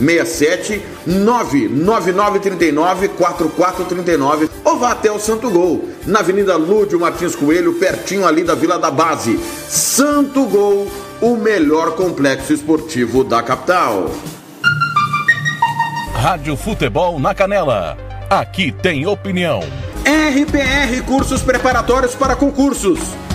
67 0.00 0.82
99939 1.06 3.08
4439 3.08 4.50
ou 4.64 4.78
vá 4.78 4.92
até 4.92 5.12
o 5.12 5.18
Santo 5.18 5.50
Gol, 5.50 5.90
na 6.06 6.20
Avenida 6.20 6.56
Lúdio 6.56 6.98
Martins 6.98 7.34
Coelho, 7.34 7.74
pertinho 7.74 8.26
ali 8.26 8.42
da 8.42 8.54
Vila 8.54 8.78
da 8.78 8.90
Base. 8.90 9.38
Santo 9.68 10.46
Gol, 10.46 10.88
o 11.20 11.36
melhor 11.36 11.96
complexo 11.96 12.52
esportivo 12.52 13.22
da 13.22 13.42
capital. 13.42 14.10
Rádio 16.14 16.56
Futebol 16.56 17.18
na 17.18 17.34
Canela. 17.34 17.96
Aqui 18.28 18.70
tem 18.70 19.06
opinião. 19.06 19.60
RPR 20.04 21.02
Cursos 21.06 21.42
Preparatórios 21.42 22.14
para 22.14 22.36
Concursos. 22.36 22.98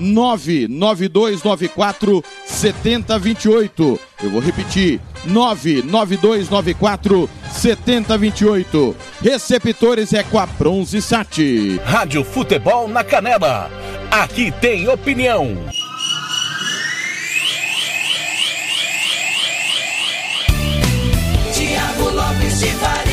99294 0.00 2.24
7028. 2.46 4.00
Eu 4.22 4.30
vou 4.30 4.40
repetir: 4.40 5.00
99294 5.26 7.28
7028. 7.52 8.96
Receptores 9.22 10.12
é 10.12 10.22
com 10.22 10.38
a 10.38 10.46
Bronze 10.46 11.02
Sat. 11.02 11.78
Rádio 11.84 12.24
Futebol 12.24 12.88
na 12.88 13.04
Canela. 13.04 13.70
Aqui 14.10 14.50
tem 14.50 14.88
opinião. 14.88 15.56
Tiago 21.52 22.10
Lopes 22.10 22.60
de 22.60 22.70
Faria. 22.70 23.09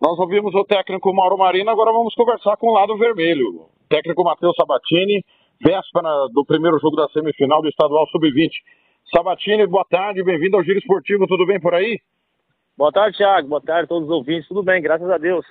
Nós 0.00 0.16
ouvimos 0.16 0.54
o 0.54 0.64
técnico 0.64 1.12
Mauro 1.12 1.36
Marino, 1.36 1.68
agora 1.70 1.92
vamos 1.92 2.14
conversar 2.14 2.56
com 2.56 2.68
o 2.68 2.72
lado 2.72 2.96
vermelho. 2.96 3.66
Técnico 3.88 4.22
Matheus 4.22 4.54
Sabatini, 4.54 5.24
véspera 5.60 6.08
do 6.32 6.44
primeiro 6.44 6.78
jogo 6.78 6.94
da 6.94 7.08
semifinal 7.08 7.60
do 7.60 7.68
Estadual 7.68 8.06
Sub-20. 8.06 8.48
Sabatini, 9.12 9.66
boa 9.66 9.84
tarde, 9.90 10.22
bem-vindo 10.22 10.56
ao 10.56 10.62
Giro 10.62 10.78
Esportivo, 10.78 11.26
tudo 11.26 11.44
bem 11.44 11.58
por 11.60 11.74
aí? 11.74 11.98
Boa 12.76 12.92
tarde, 12.92 13.16
Thiago. 13.16 13.48
Boa 13.48 13.60
tarde 13.60 13.86
a 13.86 13.88
todos 13.88 14.08
os 14.08 14.14
ouvintes. 14.14 14.46
Tudo 14.46 14.62
bem, 14.62 14.80
graças 14.80 15.10
a 15.10 15.18
Deus. 15.18 15.44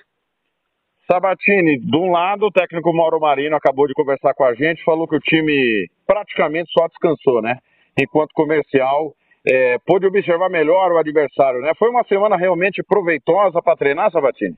Sabatini, 1.12 1.78
de 1.78 1.96
um 1.98 2.10
lado, 2.10 2.46
o 2.46 2.50
técnico 2.50 2.90
Mauro 2.94 3.20
Marino 3.20 3.54
acabou 3.54 3.86
de 3.86 3.92
conversar 3.92 4.32
com 4.32 4.44
a 4.44 4.54
gente, 4.54 4.82
falou 4.82 5.06
que 5.06 5.16
o 5.16 5.20
time 5.20 5.86
praticamente 6.06 6.72
só 6.72 6.86
descansou, 6.86 7.42
né? 7.42 7.58
Enquanto 8.00 8.32
comercial, 8.32 9.12
é, 9.50 9.78
pôde 9.78 10.06
observar 10.06 10.50
melhor 10.50 10.92
o 10.92 10.98
adversário, 10.98 11.60
né? 11.60 11.72
Foi 11.78 11.88
uma 11.88 12.04
semana 12.04 12.36
realmente 12.36 12.82
proveitosa 12.82 13.62
para 13.62 13.76
treinar, 13.76 14.10
Sabatini? 14.10 14.54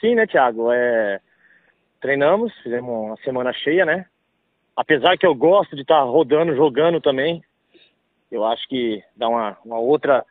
Sim, 0.00 0.16
né, 0.16 0.26
Thiago? 0.26 0.72
É... 0.72 1.20
Treinamos, 2.00 2.52
fizemos 2.62 2.90
uma 2.90 3.16
semana 3.18 3.52
cheia, 3.52 3.84
né? 3.84 4.06
Apesar 4.76 5.16
que 5.16 5.24
eu 5.24 5.34
gosto 5.34 5.76
de 5.76 5.82
estar 5.82 6.02
rodando, 6.02 6.56
jogando 6.56 7.00
também. 7.00 7.42
Eu 8.30 8.44
acho 8.44 8.68
que 8.68 9.02
dá 9.16 9.28
uma, 9.28 9.56
uma 9.64 9.78
outra 9.78 10.24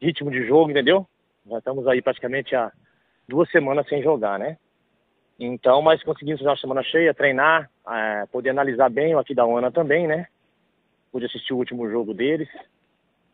ritmo 0.00 0.30
de 0.30 0.46
jogo, 0.46 0.70
entendeu? 0.70 1.06
Já 1.48 1.58
estamos 1.58 1.86
aí 1.88 2.02
praticamente 2.02 2.54
há 2.54 2.70
duas 3.26 3.50
semanas 3.50 3.88
sem 3.88 4.02
jogar, 4.02 4.38
né? 4.38 4.58
Então, 5.40 5.80
mas 5.80 6.02
conseguimos 6.02 6.40
fazer 6.40 6.50
uma 6.50 6.56
semana 6.58 6.82
cheia, 6.82 7.14
treinar, 7.14 7.70
é, 7.88 8.26
poder 8.30 8.50
analisar 8.50 8.90
bem 8.90 9.14
o 9.14 9.18
aqui 9.18 9.34
da 9.34 9.46
ONA 9.46 9.72
também, 9.72 10.06
né? 10.06 10.26
Pude 11.10 11.24
assistir 11.24 11.54
o 11.54 11.58
último 11.58 11.88
jogo 11.90 12.12
deles. 12.12 12.48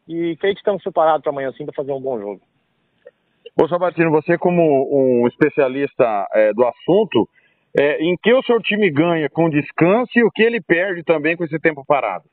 E 0.09 0.37
creio 0.37 0.55
que 0.55 0.61
estamos 0.61 0.83
preparados 0.83 1.23
para 1.23 1.31
amanhã 1.31 1.53
sim 1.53 1.65
para 1.65 1.75
fazer 1.75 1.93
um 1.93 2.01
bom 2.01 2.19
jogo. 2.19 2.41
Ô 3.61 3.69
Sabatino, 3.69 4.11
você 4.11 4.39
como 4.39 4.89
um 4.91 5.27
especialista 5.29 6.27
é, 6.33 6.53
do 6.55 6.65
assunto, 6.65 7.29
é, 7.79 8.03
em 8.03 8.17
que 8.17 8.33
o 8.33 8.43
seu 8.43 8.61
time 8.61 8.91
ganha 8.91 9.29
com 9.29 9.51
descanso 9.51 10.11
e 10.17 10.25
o 10.25 10.31
que 10.31 10.43
ele 10.43 10.61
perde 10.61 11.03
também 11.03 11.37
com 11.37 11.45
esse 11.45 11.59
tempo 11.59 11.85
parado? 11.87 12.25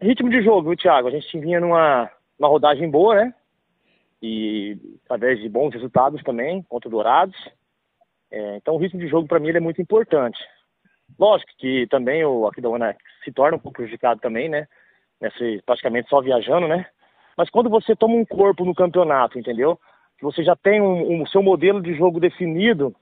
Ritmo 0.00 0.28
de 0.28 0.42
jogo, 0.42 0.68
viu, 0.68 0.76
Thiago? 0.76 1.08
A 1.08 1.10
gente 1.10 1.38
vinha 1.38 1.60
numa, 1.60 2.10
numa 2.38 2.48
rodagem 2.48 2.90
boa, 2.90 3.14
né? 3.14 3.34
E 4.20 4.76
através 5.04 5.40
de 5.40 5.48
bons 5.48 5.72
resultados 5.72 6.22
também, 6.22 6.62
contra 6.62 6.88
o 6.88 6.90
Dourados. 6.90 7.36
É, 8.30 8.56
então 8.56 8.74
o 8.74 8.78
ritmo 8.78 9.00
de 9.00 9.06
jogo 9.06 9.28
para 9.28 9.38
mim 9.38 9.48
ele 9.48 9.58
é 9.58 9.60
muito 9.60 9.80
importante. 9.80 10.38
Lógico 11.18 11.52
que 11.58 11.86
também 11.88 12.24
o 12.24 12.46
Aquidauana 12.46 12.96
se 13.24 13.30
torna 13.30 13.56
um 13.56 13.60
pouco 13.60 13.76
prejudicado 13.76 14.20
também, 14.20 14.48
né? 14.48 14.66
Nesse, 15.20 15.62
praticamente 15.64 16.08
só 16.08 16.20
viajando, 16.20 16.68
né? 16.68 16.86
Mas 17.36 17.50
quando 17.50 17.70
você 17.70 17.96
toma 17.96 18.14
um 18.14 18.24
corpo 18.24 18.64
no 18.64 18.74
campeonato, 18.74 19.38
entendeu? 19.38 19.78
Que 20.18 20.24
você 20.24 20.42
já 20.44 20.54
tem 20.54 20.80
um, 20.80 21.22
um 21.22 21.26
seu 21.26 21.42
modelo 21.42 21.82
de 21.82 21.94
jogo 21.94 22.20
definido, 22.20 22.94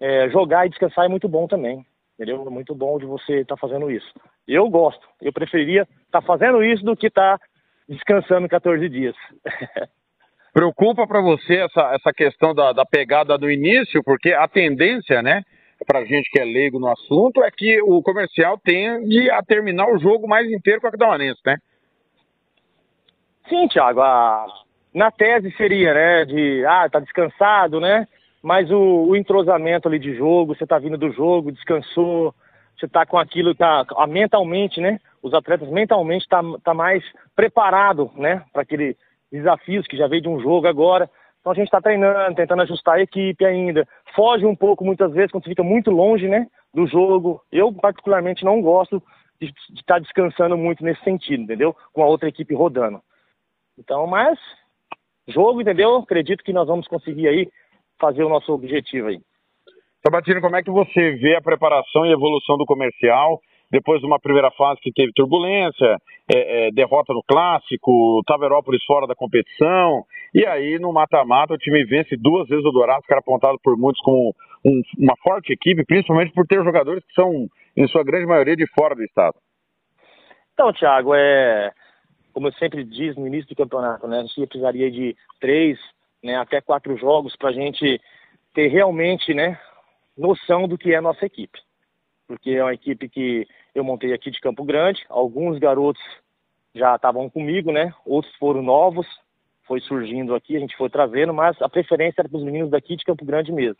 é, 0.00 0.28
jogar 0.30 0.66
e 0.66 0.70
descansar 0.70 1.04
é 1.04 1.08
muito 1.08 1.28
bom 1.28 1.46
também. 1.46 1.84
Entendeu? 2.14 2.42
É 2.46 2.50
muito 2.50 2.74
bom 2.74 2.98
de 2.98 3.04
você 3.04 3.40
estar 3.40 3.56
tá 3.56 3.60
fazendo 3.60 3.90
isso. 3.90 4.10
Eu 4.48 4.68
gosto. 4.70 5.06
Eu 5.20 5.32
preferiria 5.32 5.82
estar 5.82 6.20
tá 6.20 6.22
fazendo 6.22 6.64
isso 6.64 6.84
do 6.84 6.96
que 6.96 7.08
estar 7.08 7.38
tá 7.38 7.44
descansando 7.88 8.48
14 8.48 8.88
dias. 8.88 9.14
Preocupa 10.52 11.06
para 11.06 11.20
você 11.20 11.56
essa, 11.56 11.94
essa 11.94 12.12
questão 12.14 12.54
da, 12.54 12.72
da 12.72 12.86
pegada 12.86 13.36
do 13.36 13.50
início, 13.50 14.02
porque 14.02 14.32
a 14.32 14.48
tendência, 14.48 15.22
né, 15.22 15.42
para 15.84 16.04
gente 16.04 16.30
que 16.30 16.40
é 16.40 16.44
leigo 16.44 16.78
no 16.78 16.88
assunto, 16.88 17.42
é 17.42 17.50
que 17.50 17.80
o 17.82 18.02
comercial 18.02 18.58
tende 18.62 19.30
a 19.30 19.42
terminar 19.42 19.92
o 19.92 19.98
jogo 19.98 20.26
mais 20.26 20.50
inteiro 20.50 20.80
com 20.80 20.86
a 20.86 20.88
Aquidauanense, 20.88 21.40
né? 21.44 21.56
Sim, 23.48 23.68
Thiago. 23.68 24.00
A... 24.00 24.46
Na 24.94 25.10
tese 25.10 25.54
seria, 25.56 25.92
né, 25.92 26.24
de, 26.24 26.64
ah, 26.64 26.88
tá 26.88 26.98
descansado, 27.00 27.78
né? 27.80 28.08
Mas 28.42 28.70
o, 28.70 29.08
o 29.08 29.16
entrosamento 29.16 29.88
ali 29.88 29.98
de 29.98 30.14
jogo, 30.14 30.54
você 30.54 30.66
tá 30.66 30.78
vindo 30.78 30.96
do 30.96 31.10
jogo, 31.12 31.52
descansou, 31.52 32.34
você 32.78 32.88
tá 32.88 33.04
com 33.04 33.18
aquilo, 33.18 33.54
tá 33.54 33.84
mentalmente, 34.08 34.80
né? 34.80 34.98
Os 35.22 35.34
atletas 35.34 35.68
mentalmente 35.68 36.26
tá, 36.28 36.40
tá 36.62 36.72
mais 36.72 37.02
preparado, 37.34 38.10
né, 38.16 38.42
para 38.52 38.62
aquele 38.62 38.96
desafios 39.30 39.86
que 39.86 39.96
já 39.96 40.06
veio 40.06 40.22
de 40.22 40.28
um 40.28 40.40
jogo 40.40 40.66
agora. 40.66 41.10
Então 41.46 41.52
a 41.52 41.54
gente 41.54 41.68
está 41.68 41.80
treinando, 41.80 42.34
tentando 42.34 42.62
ajustar 42.62 42.96
a 42.96 43.00
equipe 43.00 43.44
ainda. 43.44 43.86
Foge 44.16 44.44
um 44.44 44.56
pouco 44.56 44.84
muitas 44.84 45.12
vezes 45.12 45.30
quando 45.30 45.44
você 45.44 45.50
fica 45.50 45.62
muito 45.62 45.92
longe 45.92 46.26
né, 46.26 46.48
do 46.74 46.88
jogo. 46.88 47.40
Eu, 47.52 47.72
particularmente, 47.72 48.44
não 48.44 48.60
gosto 48.60 49.00
de 49.40 49.54
estar 49.76 49.94
tá 49.94 49.98
descansando 50.00 50.58
muito 50.58 50.82
nesse 50.82 51.04
sentido, 51.04 51.44
entendeu? 51.44 51.72
Com 51.92 52.02
a 52.02 52.06
outra 52.06 52.28
equipe 52.28 52.52
rodando. 52.52 53.00
Então, 53.78 54.08
mas, 54.08 54.36
jogo, 55.28 55.60
entendeu? 55.60 55.98
Acredito 55.98 56.42
que 56.42 56.52
nós 56.52 56.66
vamos 56.66 56.88
conseguir 56.88 57.28
aí 57.28 57.48
fazer 58.00 58.24
o 58.24 58.28
nosso 58.28 58.52
objetivo 58.52 59.06
aí. 59.06 59.20
Sabatino, 60.04 60.40
como 60.40 60.56
é 60.56 60.64
que 60.64 60.70
você 60.72 61.12
vê 61.12 61.36
a 61.36 61.42
preparação 61.42 62.06
e 62.06 62.12
evolução 62.12 62.58
do 62.58 62.66
comercial? 62.66 63.40
Depois 63.70 64.00
de 64.00 64.06
uma 64.06 64.18
primeira 64.18 64.50
fase 64.52 64.80
que 64.80 64.92
teve 64.92 65.12
turbulência, 65.12 65.96
é, 66.32 66.68
é, 66.68 66.70
derrota 66.70 67.12
no 67.12 67.22
clássico, 67.22 68.22
Taverópolis 68.26 68.82
fora 68.84 69.06
da 69.06 69.14
competição, 69.14 70.04
e 70.34 70.46
aí 70.46 70.78
no 70.78 70.92
mata-mata 70.92 71.54
o 71.54 71.58
time 71.58 71.84
vence 71.84 72.16
duas 72.16 72.48
vezes 72.48 72.64
o 72.64 72.70
Dourado, 72.70 73.02
que 73.02 73.12
era 73.12 73.20
apontado 73.20 73.58
por 73.62 73.76
muitos 73.76 74.00
como 74.02 74.34
um, 74.64 74.82
uma 74.98 75.16
forte 75.22 75.52
equipe, 75.52 75.84
principalmente 75.84 76.32
por 76.32 76.46
ter 76.46 76.62
jogadores 76.62 77.04
que 77.04 77.14
são, 77.14 77.46
em 77.76 77.86
sua 77.88 78.04
grande 78.04 78.26
maioria, 78.26 78.56
de 78.56 78.66
fora 78.78 78.94
do 78.94 79.02
estado. 79.02 79.34
Então, 80.54 80.72
Thiago, 80.72 81.14
é, 81.14 81.72
como 82.32 82.48
eu 82.48 82.52
sempre 82.52 82.84
disse 82.84 83.18
no 83.18 83.26
início 83.26 83.48
do 83.48 83.56
campeonato, 83.56 84.06
né, 84.06 84.18
a 84.18 84.22
gente 84.22 84.46
precisaria 84.46 84.90
de 84.90 85.14
três 85.40 85.78
né, 86.22 86.36
até 86.36 86.60
quatro 86.60 86.96
jogos 86.96 87.36
para 87.36 87.50
a 87.50 87.52
gente 87.52 88.00
ter 88.54 88.68
realmente 88.68 89.34
né, 89.34 89.58
noção 90.16 90.66
do 90.66 90.78
que 90.78 90.92
é 90.92 90.96
a 90.96 91.02
nossa 91.02 91.26
equipe 91.26 91.65
porque 92.26 92.50
é 92.50 92.62
uma 92.62 92.74
equipe 92.74 93.08
que 93.08 93.46
eu 93.74 93.84
montei 93.84 94.12
aqui 94.12 94.30
de 94.30 94.40
Campo 94.40 94.64
Grande. 94.64 95.04
Alguns 95.08 95.58
garotos 95.58 96.02
já 96.74 96.96
estavam 96.96 97.30
comigo, 97.30 97.72
né? 97.72 97.92
Outros 98.04 98.34
foram 98.36 98.62
novos, 98.62 99.06
foi 99.64 99.80
surgindo 99.80 100.34
aqui, 100.34 100.56
a 100.56 100.60
gente 100.60 100.76
foi 100.76 100.90
trazendo, 100.90 101.32
mas 101.32 101.60
a 101.60 101.68
preferência 101.68 102.20
era 102.20 102.28
para 102.28 102.38
os 102.38 102.44
meninos 102.44 102.70
daqui 102.70 102.96
de 102.96 103.04
Campo 103.04 103.24
Grande 103.24 103.52
mesmo. 103.52 103.78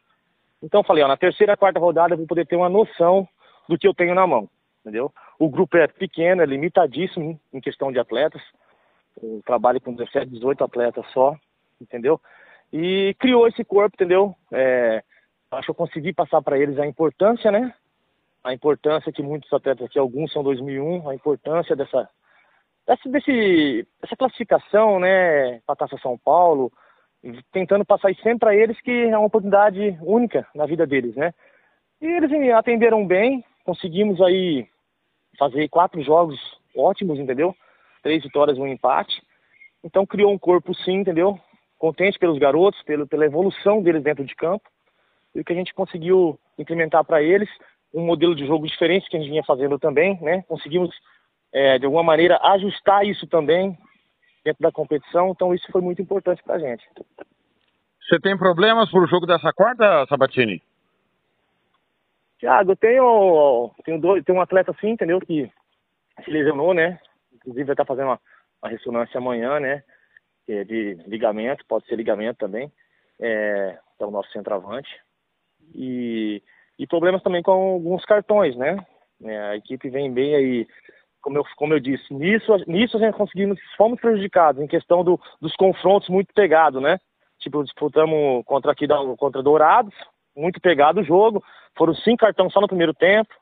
Então 0.62 0.82
falei, 0.82 1.04
ó, 1.04 1.08
na 1.08 1.16
terceira, 1.16 1.56
quarta 1.56 1.78
rodada 1.78 2.14
eu 2.14 2.18
vou 2.18 2.26
poder 2.26 2.46
ter 2.46 2.56
uma 2.56 2.68
noção 2.68 3.28
do 3.68 3.78
que 3.78 3.86
eu 3.86 3.94
tenho 3.94 4.14
na 4.14 4.26
mão, 4.26 4.48
entendeu? 4.80 5.12
O 5.38 5.48
grupo 5.48 5.76
é 5.76 5.86
pequeno, 5.86 6.42
é 6.42 6.46
limitadíssimo 6.46 7.38
em 7.52 7.60
questão 7.60 7.92
de 7.92 7.98
atletas. 7.98 8.42
Eu 9.22 9.42
trabalho 9.44 9.80
com 9.80 9.94
17, 9.94 10.30
18 10.30 10.64
atletas 10.64 11.04
só, 11.12 11.36
entendeu? 11.80 12.20
E 12.72 13.14
criou 13.18 13.46
esse 13.46 13.64
corpo, 13.64 13.94
entendeu? 13.94 14.34
É, 14.52 15.02
acho 15.52 15.66
que 15.66 15.70
eu 15.70 15.74
consegui 15.74 16.12
passar 16.12 16.42
para 16.42 16.58
eles 16.58 16.78
a 16.78 16.86
importância, 16.86 17.50
né? 17.50 17.74
A 18.46 18.54
importância 18.54 19.12
que 19.12 19.22
muitos 19.22 19.52
atletas 19.52 19.86
aqui, 19.86 19.98
alguns 19.98 20.32
são 20.32 20.42
2001, 20.44 21.08
a 21.08 21.14
importância 21.14 21.74
dessa, 21.74 22.08
dessa, 22.86 23.08
desse, 23.08 23.84
dessa 24.00 24.16
classificação, 24.16 25.00
né, 25.00 25.58
para 25.66 25.72
a 25.72 25.76
Taça 25.76 25.98
São 25.98 26.16
Paulo, 26.16 26.72
tentando 27.50 27.84
passar 27.84 28.12
isso 28.12 28.22
sempre 28.22 28.38
para 28.38 28.54
eles 28.54 28.80
que 28.82 28.92
é 28.92 29.18
uma 29.18 29.26
oportunidade 29.26 29.98
única 30.00 30.46
na 30.54 30.64
vida 30.64 30.86
deles, 30.86 31.16
né. 31.16 31.34
E 32.00 32.06
eles 32.06 32.30
atenderam 32.54 33.04
bem, 33.04 33.44
conseguimos 33.64 34.20
aí 34.20 34.68
fazer 35.36 35.68
quatro 35.68 36.00
jogos 36.02 36.38
ótimos, 36.76 37.18
entendeu? 37.18 37.52
Três 38.00 38.22
vitórias 38.22 38.58
um 38.58 38.66
empate. 38.66 39.20
Então 39.82 40.06
criou 40.06 40.30
um 40.30 40.38
corpo 40.38 40.72
sim, 40.72 40.98
entendeu? 40.98 41.36
Contente 41.78 42.16
pelos 42.16 42.38
garotos, 42.38 42.80
pelo, 42.84 43.08
pela 43.08 43.26
evolução 43.26 43.82
deles 43.82 44.04
dentro 44.04 44.24
de 44.24 44.36
campo. 44.36 44.70
E 45.34 45.40
o 45.40 45.44
que 45.44 45.52
a 45.52 45.56
gente 45.56 45.74
conseguiu 45.74 46.38
implementar 46.58 47.04
para 47.04 47.22
eles 47.22 47.48
um 47.92 48.04
modelo 48.04 48.34
de 48.34 48.46
jogo 48.46 48.66
diferente 48.66 49.08
que 49.08 49.16
a 49.16 49.20
gente 49.20 49.30
vinha 49.30 49.44
fazendo 49.44 49.78
também, 49.78 50.18
né? 50.20 50.42
Conseguimos, 50.48 50.94
é, 51.52 51.78
de 51.78 51.86
alguma 51.86 52.02
maneira, 52.02 52.38
ajustar 52.42 53.06
isso 53.06 53.26
também 53.26 53.76
dentro 54.44 54.62
da 54.62 54.70
competição, 54.70 55.30
então 55.30 55.54
isso 55.54 55.66
foi 55.72 55.80
muito 55.80 56.00
importante 56.00 56.42
para 56.42 56.54
a 56.54 56.58
gente. 56.58 56.86
Você 58.02 58.20
tem 58.20 58.38
problemas 58.38 58.88
para 58.90 59.00
o 59.00 59.06
jogo 59.06 59.26
dessa 59.26 59.52
quarta, 59.52 60.06
Sabatini? 60.08 60.62
Tiago, 62.38 62.72
eu 62.72 62.76
tenho, 62.76 63.70
tenho, 63.84 64.00
dois, 64.00 64.24
tenho 64.24 64.38
um 64.38 64.42
atleta 64.42 64.70
assim, 64.70 64.90
entendeu, 64.90 65.18
que 65.20 65.50
se 66.24 66.30
lesionou, 66.30 66.74
né? 66.74 67.00
Inclusive 67.34 67.64
vai 67.64 67.72
estar 67.72 67.84
tá 67.84 67.88
fazendo 67.88 68.08
uma, 68.08 68.20
uma, 68.62 68.70
ressonância 68.70 69.18
amanhã, 69.18 69.58
né? 69.58 69.82
É 70.48 70.62
de 70.62 70.94
ligamento, 71.06 71.64
pode 71.66 71.86
ser 71.86 71.96
ligamento 71.96 72.38
também. 72.38 72.70
É, 73.18 73.78
é 73.98 74.04
o 74.04 74.10
nosso 74.10 74.30
centroavante. 74.30 74.88
E, 75.74 76.42
e 76.78 76.86
problemas 76.86 77.22
também 77.22 77.42
com 77.42 77.52
alguns 77.52 78.04
cartões, 78.04 78.56
né? 78.56 78.76
É, 79.24 79.38
a 79.38 79.56
equipe 79.56 79.88
vem 79.88 80.12
bem 80.12 80.34
aí, 80.34 80.66
como 81.22 81.38
eu, 81.38 81.44
como 81.56 81.74
eu 81.74 81.80
disse, 81.80 82.12
nisso, 82.12 82.52
nisso 82.66 82.96
a 82.96 83.00
gente 83.00 83.16
conseguimos, 83.16 83.58
fomos 83.76 84.00
prejudicados 84.00 84.62
em 84.62 84.66
questão 84.66 85.02
do, 85.02 85.18
dos 85.40 85.54
confrontos 85.56 86.08
muito 86.08 86.32
pegados, 86.34 86.82
né? 86.82 86.98
Tipo, 87.38 87.64
disputamos 87.64 88.44
contra 88.44 88.72
aqui 88.72 88.86
contra 89.18 89.42
Dourados, 89.42 89.94
muito 90.36 90.60
pegado 90.60 91.00
o 91.00 91.04
jogo, 91.04 91.42
foram 91.76 91.94
cinco 91.94 92.18
cartões 92.18 92.52
só 92.52 92.60
no 92.60 92.68
primeiro 92.68 92.92
tempo, 92.92 93.34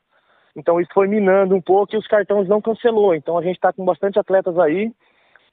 então 0.55 0.79
isso 0.79 0.91
foi 0.93 1.07
minando 1.07 1.55
um 1.55 1.61
pouco 1.61 1.93
e 1.93 1.97
os 1.97 2.07
cartões 2.07 2.47
não 2.47 2.61
cancelou. 2.61 3.13
Então 3.13 3.37
a 3.37 3.43
gente 3.43 3.55
está 3.55 3.73
com 3.73 3.83
bastante 3.83 4.17
atletas 4.17 4.57
aí, 4.57 4.91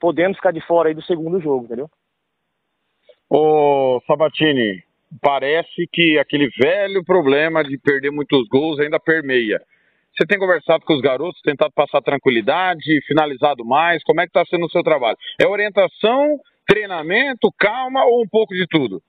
podendo 0.01 0.35
ficar 0.35 0.53
de 0.53 0.61
fora 0.61 0.89
aí 0.89 0.95
do 0.95 1.03
segundo 1.03 1.41
jogo, 1.41 1.65
entendeu? 1.65 1.91
Ô 3.29 4.01
Sabatini, 4.07 4.85
parece 5.21 5.87
que 5.93 6.19
aquele 6.19 6.49
velho 6.59 7.05
problema 7.05 7.63
de 7.63 7.79
perder 7.79 8.11
muitos 8.11 8.47
gols 8.49 8.81
ainda 8.81 8.99
permeia. 8.99 9.61
Você 10.15 10.27
tem 10.27 10.39
conversado 10.39 10.85
com 10.85 10.95
os 10.95 11.01
garotos, 11.01 11.41
tentado 11.43 11.73
passar 11.73 12.03
tranquilidade, 12.03 13.01
finalizado 13.07 13.65
mais? 13.65 14.03
Como 14.05 14.21
é 14.21 14.25
que 14.25 14.31
está 14.31 14.45
sendo 14.45 14.67
o 14.67 14.71
seu 14.71 14.83
trabalho? 14.83 15.17
É 15.41 15.47
orientação, 15.47 16.39
treinamento, 16.67 17.51
calma 17.59 18.05
ou 18.05 18.23
um 18.23 18.29
pouco 18.29 18.55
de 18.55 18.67
tudo? 18.67 19.03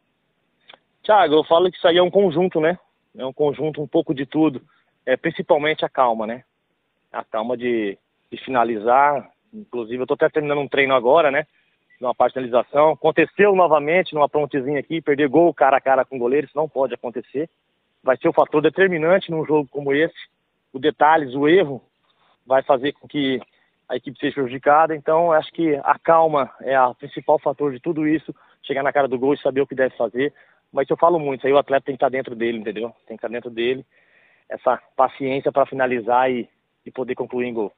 Tiago, 1.04 1.36
eu 1.36 1.44
falo 1.44 1.70
que 1.70 1.78
isso 1.78 1.88
aí 1.88 1.98
é 1.98 2.04
um 2.04 2.10
conjunto, 2.10 2.62
né? 2.62 2.80
É 3.18 3.26
um 3.26 3.34
conjunto 3.34 3.82
um 3.82 3.88
pouco 3.88 4.14
de 4.14 4.26
tudo. 4.26 4.62
É 5.06 5.18
principalmente 5.18 5.84
a 5.84 5.90
calma, 5.90 6.26
né? 6.26 6.44
A 7.12 7.24
calma 7.24 7.58
de, 7.58 7.98
de 8.32 8.38
finalizar. 8.38 9.30
Inclusive, 9.54 9.98
eu 9.98 10.04
estou 10.04 10.16
até 10.16 10.30
terminando 10.30 10.60
um 10.60 10.70
treino 10.70 10.96
agora, 10.96 11.30
né? 11.30 11.46
Numa 12.04 12.30
finalização. 12.30 12.92
Aconteceu 12.92 13.56
novamente 13.56 14.14
numa 14.14 14.28
prontezinha 14.28 14.80
aqui, 14.80 15.02
perder 15.02 15.30
gol 15.30 15.54
cara 15.54 15.78
a 15.78 15.82
cara 15.82 16.06
com 16.06 16.18
o 16.18 16.20
goleiro, 16.20 16.46
isso 16.46 16.58
não 16.58 16.68
pode 16.68 16.94
acontecer. 16.94 17.50
Vai 18.04 18.18
ser 18.18 18.28
o 18.28 18.32
um 18.32 18.34
fator 18.34 18.62
determinante 18.62 19.32
num 19.32 19.46
jogo 19.46 19.68
como 19.72 19.94
esse. 19.94 20.14
O 20.74 20.80
detalhes, 20.80 21.34
o 21.34 21.48
erro, 21.48 21.82
vai 22.46 22.62
fazer 22.62 22.92
com 22.94 23.08
que 23.08 23.40
a 23.88 23.96
equipe 23.96 24.20
seja 24.20 24.36
prejudicada. 24.36 24.96
Então, 24.96 25.32
acho 25.32 25.52
que 25.52 25.76
a 25.76 25.98
calma 25.98 26.52
é 26.62 26.80
o 26.82 26.94
principal 26.96 27.40
fator 27.40 27.72
de 27.72 27.80
tudo 27.80 28.08
isso. 28.08 28.36
Chegar 28.62 28.84
na 28.84 28.94
cara 28.94 29.08
do 29.08 29.18
gol 29.18 29.34
e 29.34 29.42
saber 29.42 29.62
o 29.62 29.68
que 29.68 29.76
deve 29.76 29.96
fazer 29.96 30.34
mas 30.74 30.90
eu 30.90 30.98
falo 30.98 31.20
muito, 31.20 31.46
aí 31.46 31.54
o 31.54 31.58
atleta 31.58 31.86
tem 31.86 31.94
que 31.94 31.98
estar 31.98 32.10
dentro 32.10 32.36
dele, 32.36 32.58
entendeu? 32.58 32.90
Tem 33.06 33.16
que 33.16 33.24
estar 33.24 33.28
dentro 33.28 33.52
dele, 33.52 33.86
essa 34.50 34.82
paciência 34.96 35.52
para 35.52 35.68
finalizar 35.68 36.32
e, 36.32 36.50
e 36.84 36.90
poder 36.90 37.14
concluir 37.14 37.46
em 37.46 37.54
gol. 37.54 37.72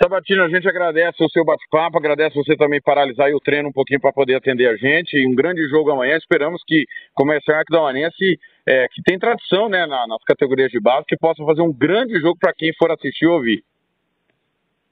Sabatino, 0.00 0.44
a 0.44 0.48
gente 0.48 0.68
agradece 0.68 1.22
o 1.22 1.28
seu 1.28 1.44
bate-papo, 1.44 1.98
agradece 1.98 2.36
você 2.36 2.56
também 2.56 2.80
paralisar 2.80 3.30
o 3.32 3.40
treino 3.40 3.68
um 3.68 3.72
pouquinho 3.72 4.00
para 4.00 4.12
poder 4.12 4.36
atender 4.36 4.68
a 4.68 4.76
gente. 4.76 5.26
Um 5.26 5.34
grande 5.34 5.66
jogo 5.68 5.90
amanhã. 5.90 6.16
Esperamos 6.16 6.62
que 6.66 6.84
comece 7.14 7.50
a 7.50 7.58
Arquidamanense, 7.58 8.38
é, 8.66 8.86
que 8.88 9.02
tem 9.02 9.18
tradição 9.18 9.68
né, 9.68 9.86
na, 9.86 10.06
nas 10.06 10.22
categorias 10.24 10.70
de 10.70 10.80
base, 10.80 11.06
que 11.06 11.16
possa 11.16 11.44
fazer 11.44 11.62
um 11.62 11.72
grande 11.72 12.18
jogo 12.20 12.38
para 12.38 12.52
quem 12.52 12.72
for 12.78 12.90
assistir 12.92 13.26
ou 13.26 13.34
ouvir. 13.34 13.64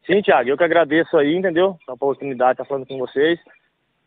Sim, 0.04 0.22
Thiago, 0.22 0.50
eu 0.50 0.57
que 0.57 0.64
agradeço 0.64 1.16
aí, 1.16 1.36
entendeu? 1.36 1.76
A 1.88 1.92
oportunidade 1.92 2.57
de 2.57 2.62
estar 2.62 2.64
falando 2.64 2.86
com 2.86 2.98
vocês. 2.98 3.38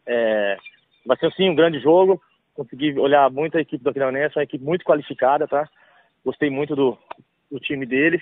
É, 0.05 0.57
vai 1.05 1.17
ser 1.17 1.31
sim 1.33 1.49
um 1.49 1.55
grande 1.55 1.79
jogo 1.79 2.21
consegui 2.59 2.99
olhar 2.99 3.31
muito 3.31 3.57
a 3.57 3.61
equipe 3.61 3.81
do 3.81 3.89
Aquidauanense, 3.89 4.37
uma 4.37 4.43
equipe 4.43 4.63
muito 4.63 4.83
qualificada, 4.83 5.47
tá? 5.47 5.65
Gostei 6.25 6.49
muito 6.49 6.75
do, 6.75 6.97
do 7.49 7.57
time 7.57 7.85
deles. 7.85 8.21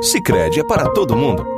Sicredi 0.00 0.60
é 0.60 0.64
para 0.64 0.88
todo 0.90 1.16
mundo. 1.16 1.57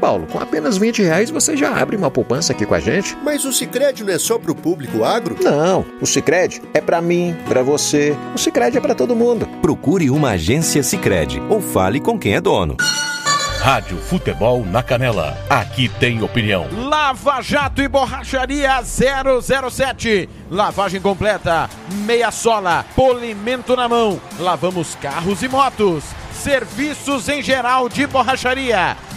Paulo. 0.01 0.25
Com 0.25 0.39
apenas 0.39 0.77
20 0.77 1.03
reais 1.03 1.29
você 1.29 1.55
já 1.55 1.79
abre 1.79 1.95
uma 1.95 2.09
poupança 2.09 2.51
aqui 2.51 2.65
com 2.65 2.73
a 2.73 2.79
gente. 2.79 3.15
Mas 3.23 3.45
o 3.45 3.53
Sicredi 3.53 4.03
não 4.03 4.11
é 4.11 4.17
só 4.17 4.39
pro 4.39 4.55
público 4.55 5.03
agro? 5.03 5.37
Não, 5.39 5.85
o 6.01 6.05
Sicredi 6.07 6.59
é 6.73 6.81
para 6.81 6.99
mim, 7.01 7.37
para 7.47 7.61
você. 7.61 8.17
O 8.33 8.37
Sicredi 8.37 8.79
é 8.79 8.81
para 8.81 8.95
todo 8.95 9.15
mundo. 9.15 9.47
Procure 9.61 10.09
uma 10.09 10.31
agência 10.31 10.81
Sicredi 10.81 11.39
ou 11.47 11.61
fale 11.61 11.99
com 11.99 12.17
quem 12.17 12.33
é 12.33 12.41
dono. 12.41 12.75
Rádio 13.61 13.97
Futebol 13.97 14.65
na 14.65 14.81
Canela. 14.81 15.37
Aqui 15.47 15.87
tem 15.87 16.23
opinião. 16.23 16.67
Lava 16.75 17.41
Jato 17.43 17.79
e 17.79 17.87
Borracharia 17.87 18.81
007. 18.81 20.27
Lavagem 20.49 20.99
completa, 20.99 21.69
meia 22.07 22.31
sola, 22.31 22.83
polimento 22.95 23.75
na 23.75 23.87
mão. 23.87 24.19
Lavamos 24.39 24.95
carros 24.95 25.43
e 25.43 25.47
motos. 25.47 26.03
Serviços 26.33 27.29
em 27.29 27.43
geral 27.43 27.87
de 27.87 28.07
borracharia. 28.07 28.97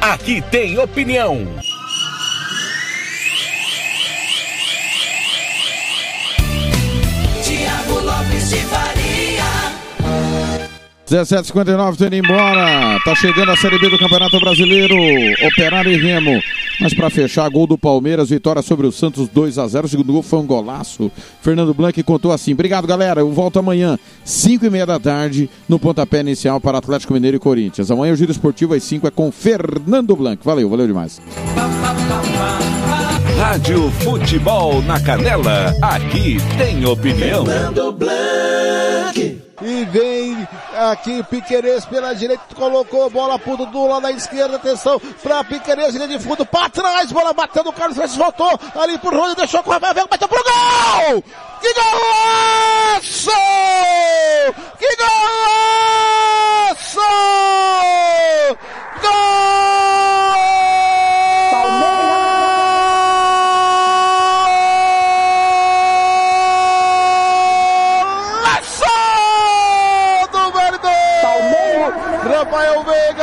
Aqui 0.00 0.40
tem 0.50 0.78
opinião. 0.78 1.46
Tiago 7.42 8.00
Lopes 8.00 8.48
de 8.48 8.56
Faria. 8.60 9.09
17:59 11.10 11.96
tô 11.96 12.06
indo 12.06 12.14
embora. 12.14 13.00
Tá 13.04 13.16
chegando 13.16 13.50
a 13.50 13.56
Série 13.56 13.80
B 13.80 13.90
do 13.90 13.98
Campeonato 13.98 14.38
Brasileiro. 14.38 14.94
Operário 15.44 15.90
e 15.90 15.96
Remo. 15.96 16.40
Mas 16.80 16.94
para 16.94 17.10
fechar, 17.10 17.50
gol 17.50 17.66
do 17.66 17.76
Palmeiras, 17.76 18.30
vitória 18.30 18.62
sobre 18.62 18.86
o 18.86 18.92
Santos 18.92 19.28
2 19.28 19.58
a 19.58 19.66
0 19.66 19.86
O 19.86 19.88
segundo 19.88 20.12
gol 20.12 20.22
foi 20.22 20.38
um 20.38 20.46
golaço. 20.46 21.10
Fernando 21.42 21.74
Blanc 21.74 22.00
contou 22.04 22.30
assim: 22.30 22.52
Obrigado, 22.52 22.86
galera. 22.86 23.22
Eu 23.22 23.32
volto 23.32 23.58
amanhã, 23.58 23.98
5 24.24 24.64
e 24.64 24.70
meia 24.70 24.86
da 24.86 25.00
tarde, 25.00 25.50
no 25.68 25.80
pontapé 25.80 26.20
inicial 26.20 26.60
para 26.60 26.78
Atlético 26.78 27.12
Mineiro 27.12 27.38
e 27.38 27.40
Corinthians. 27.40 27.90
Amanhã 27.90 28.12
o 28.12 28.16
Giro 28.16 28.30
Esportivo 28.30 28.74
às 28.74 28.84
5 28.84 29.08
é 29.08 29.10
com 29.10 29.32
Fernando 29.32 30.14
Blanc. 30.14 30.40
Valeu, 30.44 30.70
valeu 30.70 30.86
demais. 30.86 31.20
Rádio 33.36 33.90
Futebol 34.04 34.80
na 34.82 35.00
Canela. 35.00 35.74
Aqui 35.82 36.36
tem 36.56 36.84
opinião. 36.84 37.44
Fernando 37.44 37.90
Blanc. 37.90 39.40
E 39.62 39.84
vem 39.92 40.36
aqui 40.80 41.22
Piqueires 41.24 41.84
pela 41.84 42.14
direita, 42.14 42.54
colocou 42.54 43.10
bola 43.10 43.38
pro 43.38 43.56
Dudu 43.56 43.86
lá 43.86 44.00
na 44.00 44.10
esquerda, 44.12 44.56
atenção 44.56 44.98
pra 45.22 45.44
Piqueires, 45.44 45.94
linha 45.94 46.08
de 46.08 46.18
fundo, 46.18 46.46
pra 46.46 46.68
trás, 46.68 47.12
bola 47.12 47.32
batendo, 47.32 47.68
o 47.68 47.72
Carlos 47.72 47.96
Francis 47.96 48.16
voltou 48.16 48.58
ali 48.74 48.96
pro 48.98 49.10
Rony, 49.10 49.34
deixou 49.34 49.62
com 49.62 49.70
o 49.70 49.72
Rafael 49.72 50.08
bateu 50.08 50.28
pro 50.28 50.42
gol! 50.42 51.22
Que 51.60 51.74
golaço! 51.74 53.30
Que 54.78 54.96
golaço! 54.96 55.40
do 59.02 59.69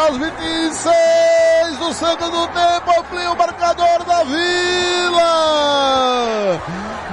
aos 0.07 0.17
26 0.17 1.77
do 1.79 1.93
Santos 1.93 2.29
do 2.31 2.47
Tempo, 2.47 2.99
amplia 2.99 3.31
o 3.31 3.37
marcador 3.37 4.05
da 4.05 4.23
Vila! 4.23 5.27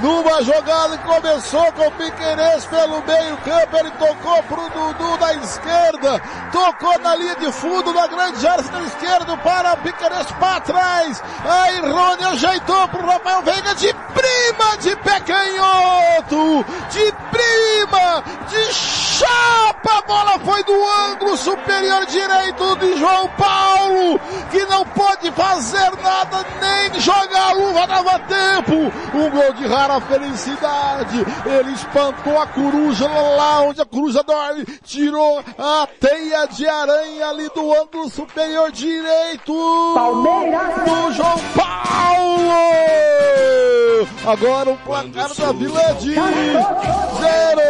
Numa 0.01 0.41
jogada 0.43 0.97
que 0.97 1.03
começou 1.03 1.71
com 1.73 1.87
o 1.87 1.91
Piqueires 1.91 2.65
pelo 2.65 3.03
meio 3.05 3.37
campo, 3.37 3.77
ele 3.77 3.91
tocou 3.91 4.41
pro 4.43 4.69
Dudu 4.69 5.17
da 5.17 5.33
esquerda, 5.33 6.21
tocou 6.51 6.97
na 6.99 7.15
linha 7.15 7.35
de 7.35 7.51
fundo 7.51 7.91
da 7.93 8.07
grande 8.07 8.47
área 8.47 8.63
da 8.63 8.81
esquerda 8.83 9.35
para 9.37 9.73
o 9.73 9.77
Piqueires 9.77 10.31
para 10.39 10.61
trás, 10.61 11.21
aí 11.43 11.79
Rony 11.81 12.23
ajeitou 12.23 12.87
pro 12.89 13.05
Rafael 13.05 13.41
Veiga 13.41 13.75
de 13.75 13.93
prima 13.93 14.77
de 14.79 14.95
pé 14.97 15.19
canhoto, 15.19 16.65
de 16.91 17.13
prima, 17.31 18.23
de 18.47 19.04
chapa, 19.15 19.99
a 19.99 20.01
bola 20.01 20.39
foi 20.39 20.63
do 20.63 20.73
ângulo 21.09 21.37
superior 21.37 22.05
direito 22.05 22.75
de 22.77 22.97
João 22.97 23.29
Paulo, 23.37 24.19
que 24.51 24.65
não 24.65 24.85
pode 24.85 25.31
fazer 25.31 25.91
nada, 26.03 26.45
nem 26.59 26.99
jogar 26.99 27.49
a 27.49 27.53
luva, 27.53 27.87
dava 27.87 28.19
tempo, 28.19 28.75
um 29.13 29.29
gol 29.29 29.53
de 29.53 29.65
rara 29.67 30.01
felicidade, 30.01 31.25
ele 31.45 31.71
espantou 31.71 32.37
a 32.39 32.47
coruja 32.47 33.07
lá 33.07 33.61
onde 33.61 33.81
a 33.81 33.85
coruja 33.85 34.21
dorme, 34.23 34.65
tirou 34.83 35.43
a 35.57 35.87
teia 35.99 36.45
de 36.47 36.67
aranha 36.67 37.29
ali 37.29 37.49
do 37.49 37.73
ângulo 37.73 38.09
superior 38.09 38.71
direito. 38.71 39.53
Do 39.53 41.11
João 41.13 41.39
Paulo! 41.55 41.75
Agora 44.25 44.71
o 44.71 44.77
placar 44.77 45.33
da 45.33 45.51
Vila 45.51 45.81
é 45.81 45.93
de 45.93 46.13
zero, 46.13 47.61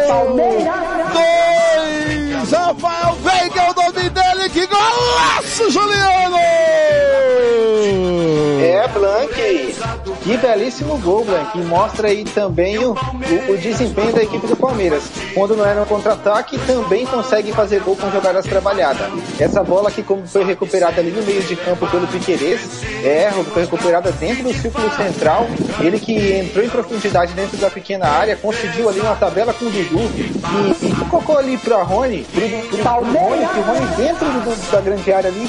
dois, 1.14 2.50
Rafael 2.50 3.14
Veiga 3.16 3.60
é 3.60 3.70
o 3.70 3.74
nome 3.74 4.10
dele, 4.10 4.48
que 4.50 4.66
golaço, 4.66 5.70
Juliano! 5.70 6.36
É, 8.62 8.88
Blank, 8.88 9.74
que 10.26 10.36
belíssimo 10.36 10.98
gol, 10.98 11.24
Blank, 11.24 11.56
e 11.56 11.62
mostra 11.62 12.08
aí 12.08 12.24
também 12.24 12.76
o, 12.78 12.90
o, 12.90 13.52
o 13.52 13.56
desempenho 13.58 14.12
da 14.12 14.24
equipe 14.24 14.44
do 14.44 14.56
Palmeiras. 14.56 15.04
Quando 15.32 15.54
não 15.54 15.64
é 15.64 15.72
no 15.72 15.86
contra-ataque, 15.86 16.58
também 16.66 17.06
consegue 17.06 17.52
fazer 17.52 17.80
gol 17.80 17.94
com 17.94 18.10
jogadas 18.10 18.44
trabalhadas. 18.44 19.06
Essa 19.38 19.62
bola 19.62 19.88
que 19.88 20.02
como 20.02 20.26
foi 20.26 20.42
recuperada 20.42 21.00
ali 21.00 21.12
no 21.12 21.22
meio 21.22 21.40
de 21.42 21.54
campo 21.54 21.86
pelo 21.86 22.08
Piquerez, 22.08 22.82
é, 23.04 23.30
foi 23.52 23.62
recuperada 23.62 24.10
dentro 24.10 24.42
do 24.42 24.52
círculo 24.52 24.90
central, 24.96 25.46
ele 25.78 26.00
que 26.00 26.32
entrou 26.32 26.64
em 26.64 26.68
profundidade 26.70 27.32
dentro 27.32 27.56
da 27.58 27.70
pequena 27.70 28.08
área, 28.08 28.34
conseguiu 28.34 28.88
ali 28.88 28.98
uma 28.98 29.14
tabela 29.14 29.54
com 29.54 29.66
o 29.66 29.70
Dudu 29.70 30.10
e, 30.82 30.86
e 30.86 31.04
colocou 31.08 31.38
ali 31.38 31.56
para 31.56 31.84
Rony, 31.84 32.26
pro, 32.32 32.48
pro, 32.48 32.78
pro 32.78 33.20
Rony, 33.20 33.46
que 33.46 33.58
o 33.60 33.62
Rony 33.62 33.86
dentro 33.96 34.26
do, 34.26 34.70
da 34.72 34.80
grande 34.80 35.12
área 35.12 35.30
ali, 35.30 35.48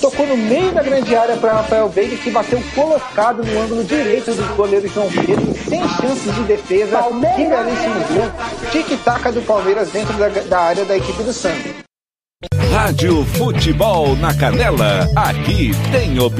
tocou 0.00 0.26
no 0.26 0.36
meio 0.36 0.72
da 0.72 0.82
grande 0.82 1.14
área 1.14 1.36
para 1.36 1.54
Rafael 1.54 1.88
Veiga, 1.88 2.16
que 2.16 2.30
bateu 2.30 2.62
colocado 2.74 3.44
no 3.44 3.60
ângulo 3.60 3.84
direito 3.84 4.32
do 4.34 4.56
goleiro 4.56 4.88
João 4.88 5.08
Pedro, 5.10 5.54
sem 5.68 5.80
chances 5.88 6.34
de 6.34 6.42
defesa. 6.42 7.02
Que 7.36 7.46
belíssimo 7.46 7.94
gol. 8.14 8.70
Tic-tac 8.70 9.32
do 9.32 9.42
Palmeiras 9.42 9.90
dentro 9.90 10.14
da, 10.14 10.28
da 10.28 10.60
área 10.60 10.84
da 10.84 10.96
equipe 10.96 11.22
do 11.22 11.32
Santos. 11.32 11.84
Rádio 12.72 13.24
Futebol 13.24 14.16
na 14.16 14.34
Canela. 14.34 15.08
Aqui 15.16 15.70
tem 15.92 16.18
opinião. 16.18 16.34